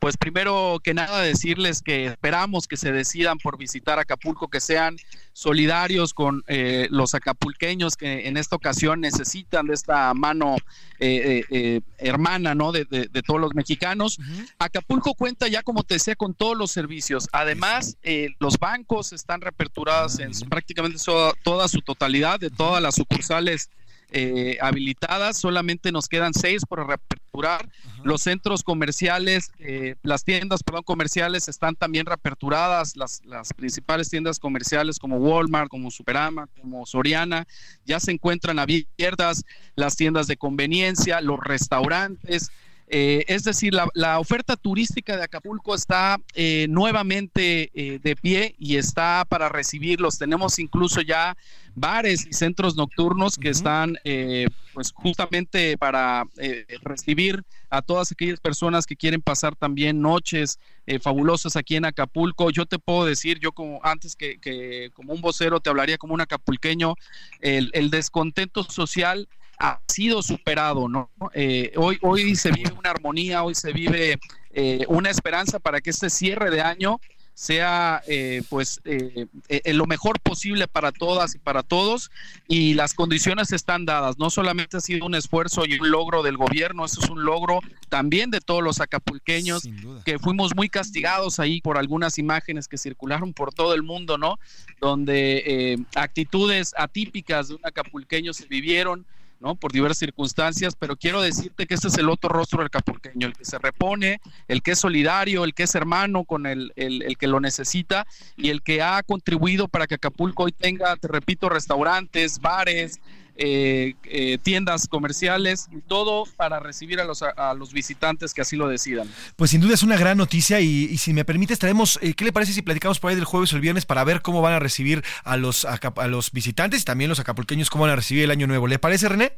[0.00, 4.96] Pues primero que nada decirles que esperamos que se decidan por visitar Acapulco, que sean
[5.32, 10.56] solidarios con eh, los acapulqueños que en esta ocasión necesitan de esta mano
[10.98, 12.72] eh, eh, eh, hermana, ¿no?
[12.72, 14.18] De, de- de todos los mexicanos.
[14.58, 17.28] Acapulco cuenta ya, como te decía, con todos los servicios.
[17.32, 20.98] Además, eh, los bancos están reaperturados en su- prácticamente
[21.44, 23.68] toda su totalidad, de todas las sucursales
[24.12, 27.68] eh, habilitadas, solamente nos quedan seis por reaperturar.
[28.02, 34.38] Los centros comerciales, eh, las tiendas, perdón, comerciales están también reaperturadas, las, las principales tiendas
[34.38, 37.46] comerciales como Walmart, como Superama, como Soriana,
[37.84, 39.44] ya se encuentran abiertas,
[39.76, 42.50] las tiendas de conveniencia, los restaurantes.
[42.92, 48.56] Eh, es decir, la, la oferta turística de Acapulco está eh, nuevamente eh, de pie
[48.58, 50.18] y está para recibirlos.
[50.18, 51.36] Tenemos incluso ya
[51.76, 58.40] bares y centros nocturnos que están eh, pues justamente para eh, recibir a todas aquellas
[58.40, 62.50] personas que quieren pasar también noches eh, fabulosas aquí en Acapulco.
[62.50, 66.14] Yo te puedo decir, yo como antes que, que como un vocero te hablaría como
[66.14, 66.96] un acapulqueño,
[67.40, 69.28] el, el descontento social
[69.60, 71.10] ha sido superado, ¿no?
[71.34, 74.18] Eh, hoy, hoy se vive una armonía, hoy se vive
[74.52, 76.98] eh, una esperanza para que este cierre de año
[77.40, 82.10] sea eh, pues eh, eh, lo mejor posible para todas y para todos
[82.48, 84.18] y las condiciones están dadas.
[84.18, 87.60] No solamente ha sido un esfuerzo y un logro del gobierno, eso es un logro
[87.88, 89.62] también de todos los acapulqueños
[90.04, 94.38] que fuimos muy castigados ahí por algunas imágenes que circularon por todo el mundo, ¿no?
[94.78, 99.06] Donde eh, actitudes atípicas de un acapulqueño se vivieron.
[99.40, 99.56] ¿No?
[99.56, 103.32] Por diversas circunstancias, pero quiero decirte que este es el otro rostro del capulqueño, el
[103.32, 107.16] que se repone, el que es solidario, el que es hermano con el, el, el
[107.16, 108.06] que lo necesita
[108.36, 113.00] y el que ha contribuido para que Acapulco hoy tenga, te repito, restaurantes, bares,
[113.42, 118.54] eh, eh, tiendas comerciales y todo para recibir a los, a los visitantes que así
[118.54, 119.08] lo decidan.
[119.36, 122.26] Pues sin duda es una gran noticia y, y si me permites traemos, eh, ¿qué
[122.26, 124.52] le parece si platicamos por ahí del jueves o el viernes para ver cómo van
[124.52, 127.96] a recibir a los, a, a los visitantes y también los acapulqueños cómo van a
[127.96, 128.66] recibir el año nuevo?
[128.66, 129.32] ¿Le parece René?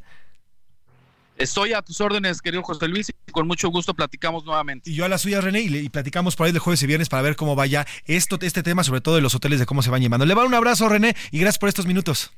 [1.37, 4.89] Estoy a tus órdenes, querido José Luis, y con mucho gusto platicamos nuevamente.
[4.89, 7.23] Y yo a la suya, René, y, platicamos por ahí de jueves y viernes para
[7.23, 10.01] ver cómo vaya esto, este tema, sobre todo de los hoteles, de cómo se van
[10.01, 10.25] llevando.
[10.25, 12.31] Le va un abrazo, René, y gracias por estos minutos.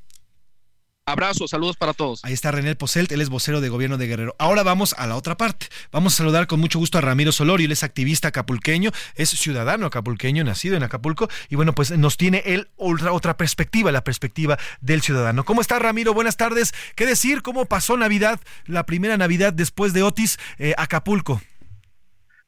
[1.08, 2.24] Abrazo, saludos para todos.
[2.24, 4.34] Ahí está René Poselt, él es vocero de gobierno de Guerrero.
[4.40, 5.66] Ahora vamos a la otra parte.
[5.92, 9.86] Vamos a saludar con mucho gusto a Ramiro Solorio, él es activista acapulqueño, es ciudadano
[9.86, 14.58] acapulqueño, nacido en Acapulco, y bueno, pues nos tiene él otra, otra perspectiva, la perspectiva
[14.80, 15.44] del ciudadano.
[15.44, 16.12] ¿Cómo está Ramiro?
[16.12, 16.74] Buenas tardes.
[16.96, 17.42] ¿Qué decir?
[17.42, 21.40] ¿Cómo pasó Navidad, la primera Navidad después de Otis, eh, Acapulco?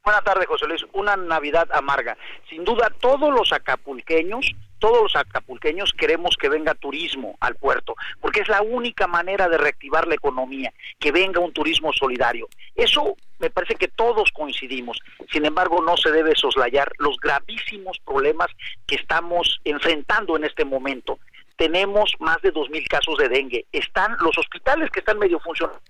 [0.02, 0.82] Buenas tardes, José Luis.
[0.94, 2.16] Una Navidad amarga.
[2.50, 8.40] Sin duda, todos los acapulqueños todos los acapulqueños queremos que venga turismo al puerto, porque
[8.40, 12.48] es la única manera de reactivar la economía, que venga un turismo solidario.
[12.74, 14.98] Eso me parece que todos coincidimos.
[15.30, 18.48] Sin embargo, no se debe soslayar los gravísimos problemas
[18.86, 21.18] que estamos enfrentando en este momento
[21.58, 23.66] tenemos más de 2.000 casos de dengue.
[23.72, 25.80] Están los hospitales que están medio funcionando,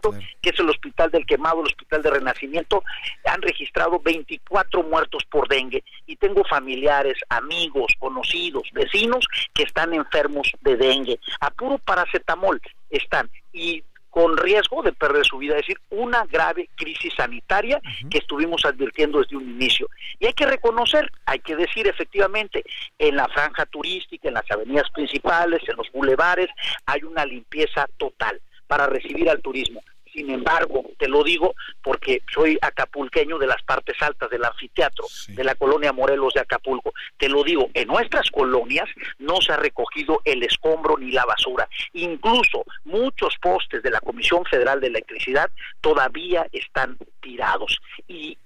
[0.41, 2.83] que es el Hospital del Quemado, el Hospital de Renacimiento,
[3.27, 5.85] han registrado 24 muertos por dengue.
[6.07, 11.21] Y tengo familiares, amigos, conocidos, vecinos que están enfermos de dengue.
[11.41, 13.31] A puro paracetamol están.
[13.53, 17.81] Y con riesgo de perder su vida, es decir, una grave crisis sanitaria
[18.11, 19.89] que estuvimos advirtiendo desde un inicio.
[20.19, 22.65] Y hay que reconocer, hay que decir efectivamente,
[22.99, 26.49] en la franja turística, en las avenidas principales, en los bulevares,
[26.87, 29.83] hay una limpieza total para recibir al turismo.
[30.19, 35.45] Sin embargo, te lo digo porque soy acapulqueño de las partes altas del anfiteatro de
[35.45, 36.93] la colonia Morelos de Acapulco.
[37.17, 38.89] Te lo digo, en nuestras colonias
[39.21, 41.69] no se ha recogido el escombro ni la basura.
[41.93, 47.79] Incluso muchos postes de la Comisión Federal de Electricidad todavía están tirados.
[48.09, 48.37] Y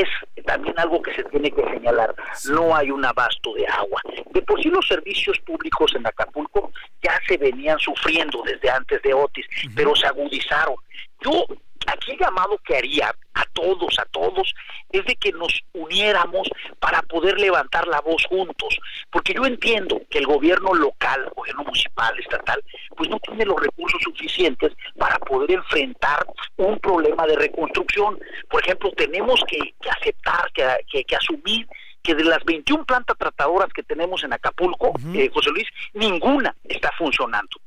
[0.00, 0.08] es
[0.46, 2.14] también algo que se tiene que señalar.
[2.50, 4.00] No hay un abasto de agua.
[4.30, 9.12] De por sí los servicios públicos en Acapulco ya se venían sufriendo desde antes de
[9.12, 10.76] Otis, pero se agudizaron.
[11.20, 11.44] Yo
[11.86, 14.54] aquí el llamado que haría a todos, a todos,
[14.90, 16.48] es de que nos uniéramos
[16.78, 18.78] para poder levantar la voz juntos,
[19.10, 22.62] porque yo entiendo que el gobierno local, el gobierno municipal, estatal,
[22.96, 26.26] pues no tiene los recursos suficientes para poder enfrentar
[26.56, 28.18] un problema de reconstrucción.
[28.50, 31.66] Por ejemplo, tenemos que, aceptar, que, que, asumir
[32.02, 36.90] que de las 21 plantas tratadoras que tenemos en Acapulco, eh, José Luis, ninguna está
[36.98, 37.60] funcionando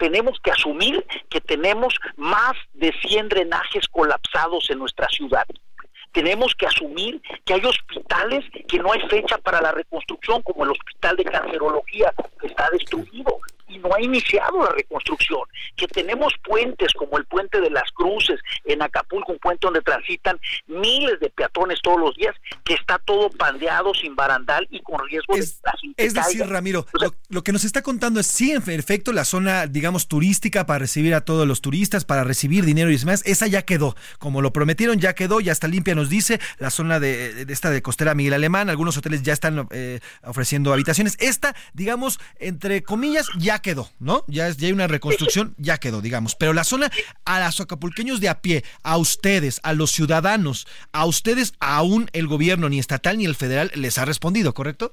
[0.00, 5.46] tenemos que asumir que tenemos más de 100 drenajes colapsados en nuestra ciudad.
[6.12, 10.70] Tenemos que asumir que hay hospitales que no hay fecha para la reconstrucción, como el
[10.70, 13.38] Hospital de Cancerología, que está destruido
[13.70, 15.40] y no ha iniciado la reconstrucción,
[15.76, 20.38] que tenemos puentes como el puente de las Cruces en Acapulco, un puente donde transitan
[20.66, 22.34] miles de peatones todos los días,
[22.64, 25.46] que está todo pandeado, sin barandal y con riesgo de
[25.96, 26.86] Es decir, Ramiro,
[27.28, 31.14] lo, que nos está contando es sí, en efecto, la zona, digamos, turística para recibir
[31.14, 34.98] a todos los turistas, para recibir dinero y demás, esa ya quedó, como lo prometieron,
[34.98, 38.68] ya quedó, ya está limpia, nos dice, la zona de, esta de Costera Miguel Alemán,
[38.68, 44.24] algunos hoteles ya están eh, ofreciendo habitaciones, esta, digamos, entre comillas, ya quedó, ¿no?
[44.26, 46.34] Ya, es, ya hay una reconstrucción, ya quedó, digamos.
[46.34, 46.90] Pero la zona,
[47.24, 52.26] a los acapulqueños de a pie, a ustedes, a los ciudadanos, a ustedes, aún el
[52.26, 54.92] gobierno, ni estatal ni el federal, les ha respondido, ¿correcto?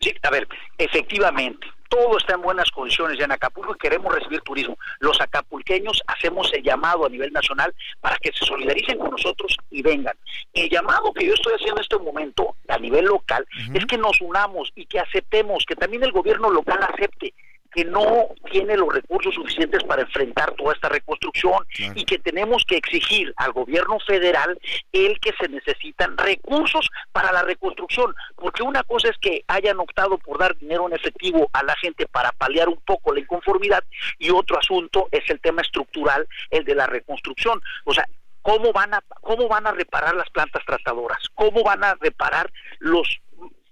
[0.00, 0.46] Sí, a ver,
[0.78, 4.76] efectivamente, todo está en buenas condiciones ya en Acapulco y queremos recibir turismo.
[5.00, 9.82] Los acapulqueños hacemos el llamado a nivel nacional para que se solidaricen con nosotros y
[9.82, 10.16] vengan.
[10.52, 14.20] El llamado que yo estoy haciendo en este momento a nivel local es que nos
[14.20, 17.34] unamos y que aceptemos, que también el gobierno local acepte
[17.76, 22.78] que no tiene los recursos suficientes para enfrentar toda esta reconstrucción y que tenemos que
[22.78, 24.58] exigir al gobierno federal
[24.92, 30.16] el que se necesitan recursos para la reconstrucción, porque una cosa es que hayan optado
[30.16, 33.84] por dar dinero en efectivo a la gente para paliar un poco la inconformidad
[34.18, 37.60] y otro asunto es el tema estructural, el de la reconstrucción.
[37.84, 38.08] O sea,
[38.40, 43.20] cómo van a cómo van a reparar las plantas tratadoras, cómo van a reparar los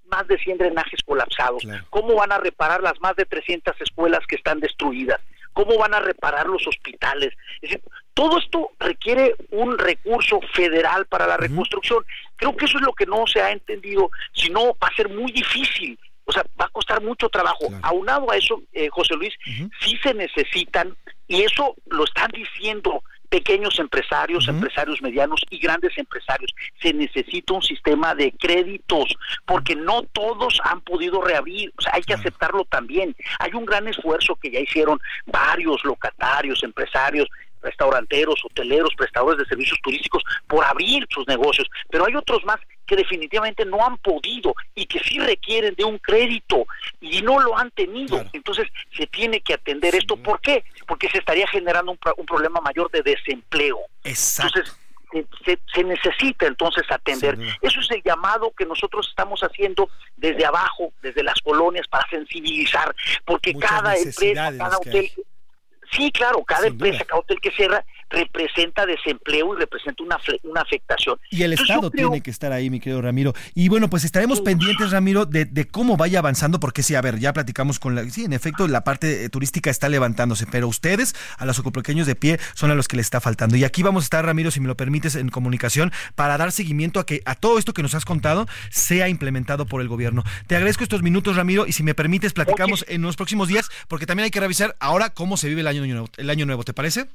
[0.07, 1.63] más de 100 drenajes colapsados?
[1.91, 5.21] ¿Cómo van a reparar las más de 300 escuelas que están destruidas?
[5.53, 7.33] ¿Cómo van a reparar los hospitales?
[7.63, 7.83] Es decir,
[8.13, 12.05] todo esto requiere un recurso federal para la reconstrucción.
[12.37, 15.09] Creo que eso es lo que no se ha entendido, si no va a ser
[15.09, 15.99] muy difícil.
[16.25, 17.67] O sea, va a costar mucho trabajo.
[17.83, 19.35] Aunado a eso, eh, José Luis,
[19.81, 20.97] sí se necesitan,
[21.29, 23.03] y eso lo están diciendo
[23.35, 26.55] pequeños empresarios, empresarios medianos y grandes empresarios.
[26.81, 29.13] Se necesita un sistema de créditos
[29.45, 33.17] porque no todos han podido reabrir, o sea, hay que aceptarlo también.
[33.41, 37.29] Hay un gran esfuerzo que ya hicieron varios locatarios, empresarios,
[37.61, 42.97] restauranteros, hoteleros, prestadores de servicios turísticos por abrir sus negocios, pero hay otros más que
[42.97, 46.67] definitivamente no han podido y que sí requieren de un crédito
[47.01, 48.25] y no lo han tenido.
[48.33, 50.17] Entonces se tiene que atender esto.
[50.17, 50.65] ¿Por qué?
[50.87, 53.79] Porque se estaría generando un, un problema mayor de desempleo.
[54.03, 54.61] Exacto.
[54.61, 54.75] Entonces,
[55.45, 57.39] se, se, necesita entonces atender.
[57.63, 62.95] Eso es el llamado que nosotros estamos haciendo desde abajo, desde las colonias, para sensibilizar,
[63.25, 65.11] porque cada empresa, cada hotel,
[65.93, 71.19] sí, claro, cada empresa, cada hotel que cierra, representa desempleo y representa una, una afectación.
[71.31, 73.35] Y el Estado tiene que estar ahí, mi querido Ramiro.
[73.55, 77.33] Y bueno, pues estaremos pendientes, Ramiro, de, cómo vaya avanzando, porque sí, a ver, ya
[77.33, 78.09] platicamos con la...
[78.11, 82.39] Sí, en efecto, la parte turística está levantándose, pero ustedes, a los ocupequeños de pie,
[82.55, 83.57] son a los que les está faltando.
[83.57, 87.01] Y aquí vamos a estar, Ramiro, si me lo permites, en comunicación, para dar seguimiento
[87.01, 90.25] a que a todo esto que nos has contado sea implementado por el gobierno.
[90.47, 94.07] Te agradezco estos minutos, Ramiro, y si me permites, platicamos en los próximos días, porque
[94.07, 96.73] también hay que revisar ahora cómo se vive el año nuevo, el año nuevo ¿te
[96.73, 97.07] parece?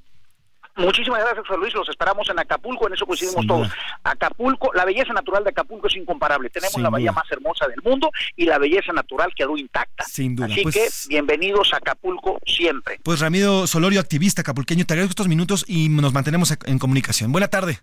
[0.80, 1.74] Muchísimas gracias, José Luis.
[1.74, 3.70] Los esperamos en Acapulco, en eso coincidimos todos.
[4.04, 6.50] Acapulco, la belleza natural de Acapulco es incomparable.
[6.50, 10.06] Tenemos la bahía más hermosa del mundo y la belleza natural quedó intacta.
[10.06, 10.48] Sin duda.
[10.48, 13.00] Así pues que bienvenidos a Acapulco siempre.
[13.04, 17.32] Pues Ramiro Solorio, activista acapulqueño, te agradezco estos minutos y nos mantenemos en comunicación.
[17.32, 17.80] Buena tarde.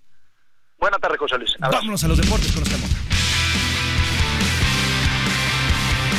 [0.78, 1.56] Buena tarde, José Luis.
[1.58, 2.78] Vámonos a los deportes con Oscar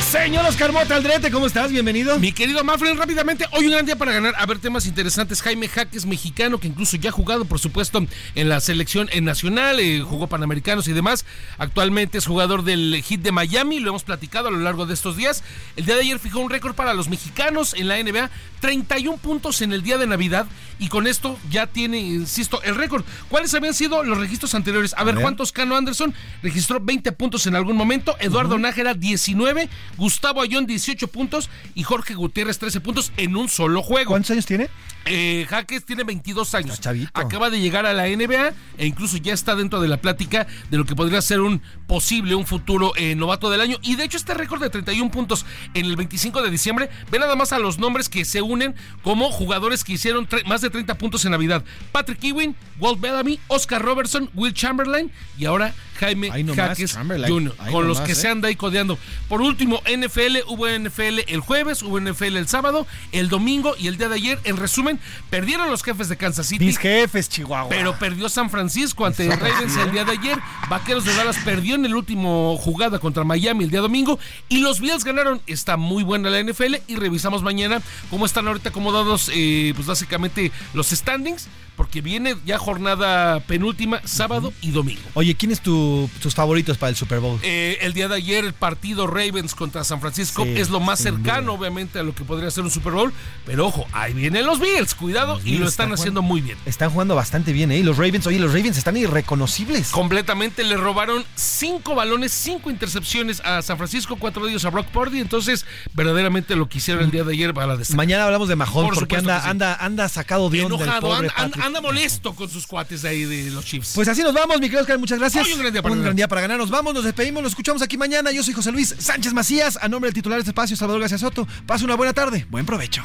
[0.07, 1.69] Señor Oscar Mota Aldrete, ¿cómo estás?
[1.69, 2.17] Bienvenido.
[2.17, 4.35] Mi querido Manfred, rápidamente, hoy un gran día para ganar.
[4.37, 5.41] A ver, temas interesantes.
[5.41, 9.99] Jaime Jaques, mexicano, que incluso ya ha jugado, por supuesto, en la selección nacional, eh,
[9.99, 11.25] jugó Panamericanos y demás.
[11.57, 15.17] Actualmente es jugador del Hit de Miami, lo hemos platicado a lo largo de estos
[15.17, 15.43] días.
[15.75, 18.29] El día de ayer fijó un récord para los mexicanos en la NBA,
[18.61, 20.47] 31 puntos en el día de Navidad,
[20.79, 23.03] y con esto ya tiene, insisto, el récord.
[23.27, 24.93] ¿Cuáles habían sido los registros anteriores?
[24.97, 30.41] A, ver, Juan Toscano Anderson registró 20 puntos en algún momento, Eduardo Nájera 19, Gustavo
[30.41, 34.11] Ayón 18 puntos y Jorge Gutiérrez 13 puntos en un solo juego.
[34.11, 34.69] ¿Cuántos años tiene?
[35.09, 36.79] Eh, Jaques tiene 22 años.
[37.13, 40.77] Acaba de llegar a la NBA e incluso ya está dentro de la plática de
[40.77, 43.77] lo que podría ser un posible, un futuro eh, novato del año.
[43.81, 47.35] Y de hecho este récord de 31 puntos en el 25 de diciembre, ve nada
[47.35, 51.25] más a los nombres que se unen como jugadores que hicieron más de 30 puntos
[51.25, 51.63] en Navidad.
[51.91, 57.99] Patrick Ewing, Walt Bellamy, Oscar Robertson, Will Chamberlain y ahora Jaime Jaques Jr., con los
[58.01, 58.15] que ¿eh?
[58.15, 58.97] se anda ahí codeando.
[59.27, 63.97] Por último, NFL, hubo NFL el jueves, hubo NFL el sábado, el domingo y el
[63.97, 64.39] día de ayer.
[64.43, 64.96] En resumen,
[65.29, 66.65] perdieron los jefes de Kansas City.
[66.65, 67.69] Mis jefes, Chihuahua.
[67.69, 70.37] Pero perdió San Francisco ante Ravens el día de ayer.
[70.69, 74.19] Vaqueros de Dallas perdió en el último jugada contra Miami el día domingo.
[74.49, 75.41] Y los Bills ganaron.
[75.47, 80.51] Está muy buena la NFL y revisamos mañana cómo están ahorita acomodados, eh, pues básicamente
[80.73, 85.03] los standings porque viene ya jornada penúltima, sábado y domingo.
[85.13, 87.39] Oye, ¿quién es tu, tus favoritos para el Super Bowl?
[87.43, 91.53] Eh, el día de ayer, el partido Ravens contra San Francisco es lo más cercano,
[91.53, 93.13] obviamente, a lo que podría ser un Super Bowl.
[93.45, 96.57] Pero ojo, ahí vienen los Bills, cuidado, y lo están, haciendo muy bien.
[96.65, 97.83] Están jugando bastante bien, ¿eh?
[97.83, 99.89] Los Ravens, oye, los Ravens están irreconocibles.
[99.91, 104.87] Completamente, le robaron cinco balones, cinco intercepciones a San Francisco, cuatro de ellos a Brock
[104.87, 105.19] Purdy.
[105.19, 108.89] Entonces, verdaderamente lo que hicieron el día de ayer para la Mañana hablamos de Mahon,
[108.95, 110.75] porque anda, anda, anda sacado de onda.
[110.75, 113.93] Enojado, anda molesto con sus cuates de ahí de los Chiefs.
[113.95, 115.47] Pues así nos vamos, mi querido Oscar, muchas gracias.
[115.47, 116.57] un gran día para, un gran día para ganar.
[116.57, 118.31] Nos vamos, nos despedimos, nos escuchamos aquí mañana.
[118.31, 121.17] Yo soy José Luis Sánchez Macías, a nombre del titular de este espacio, Salvador García
[121.17, 121.47] Soto.
[121.65, 123.03] Pase una buena tarde, buen provecho.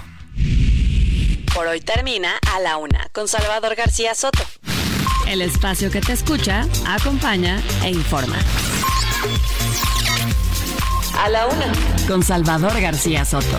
[1.55, 4.44] Por hoy termina A la Una con Salvador García Soto.
[5.28, 8.36] El espacio que te escucha, acompaña e informa.
[11.18, 11.72] A la Una
[12.09, 13.59] con Salvador García Soto.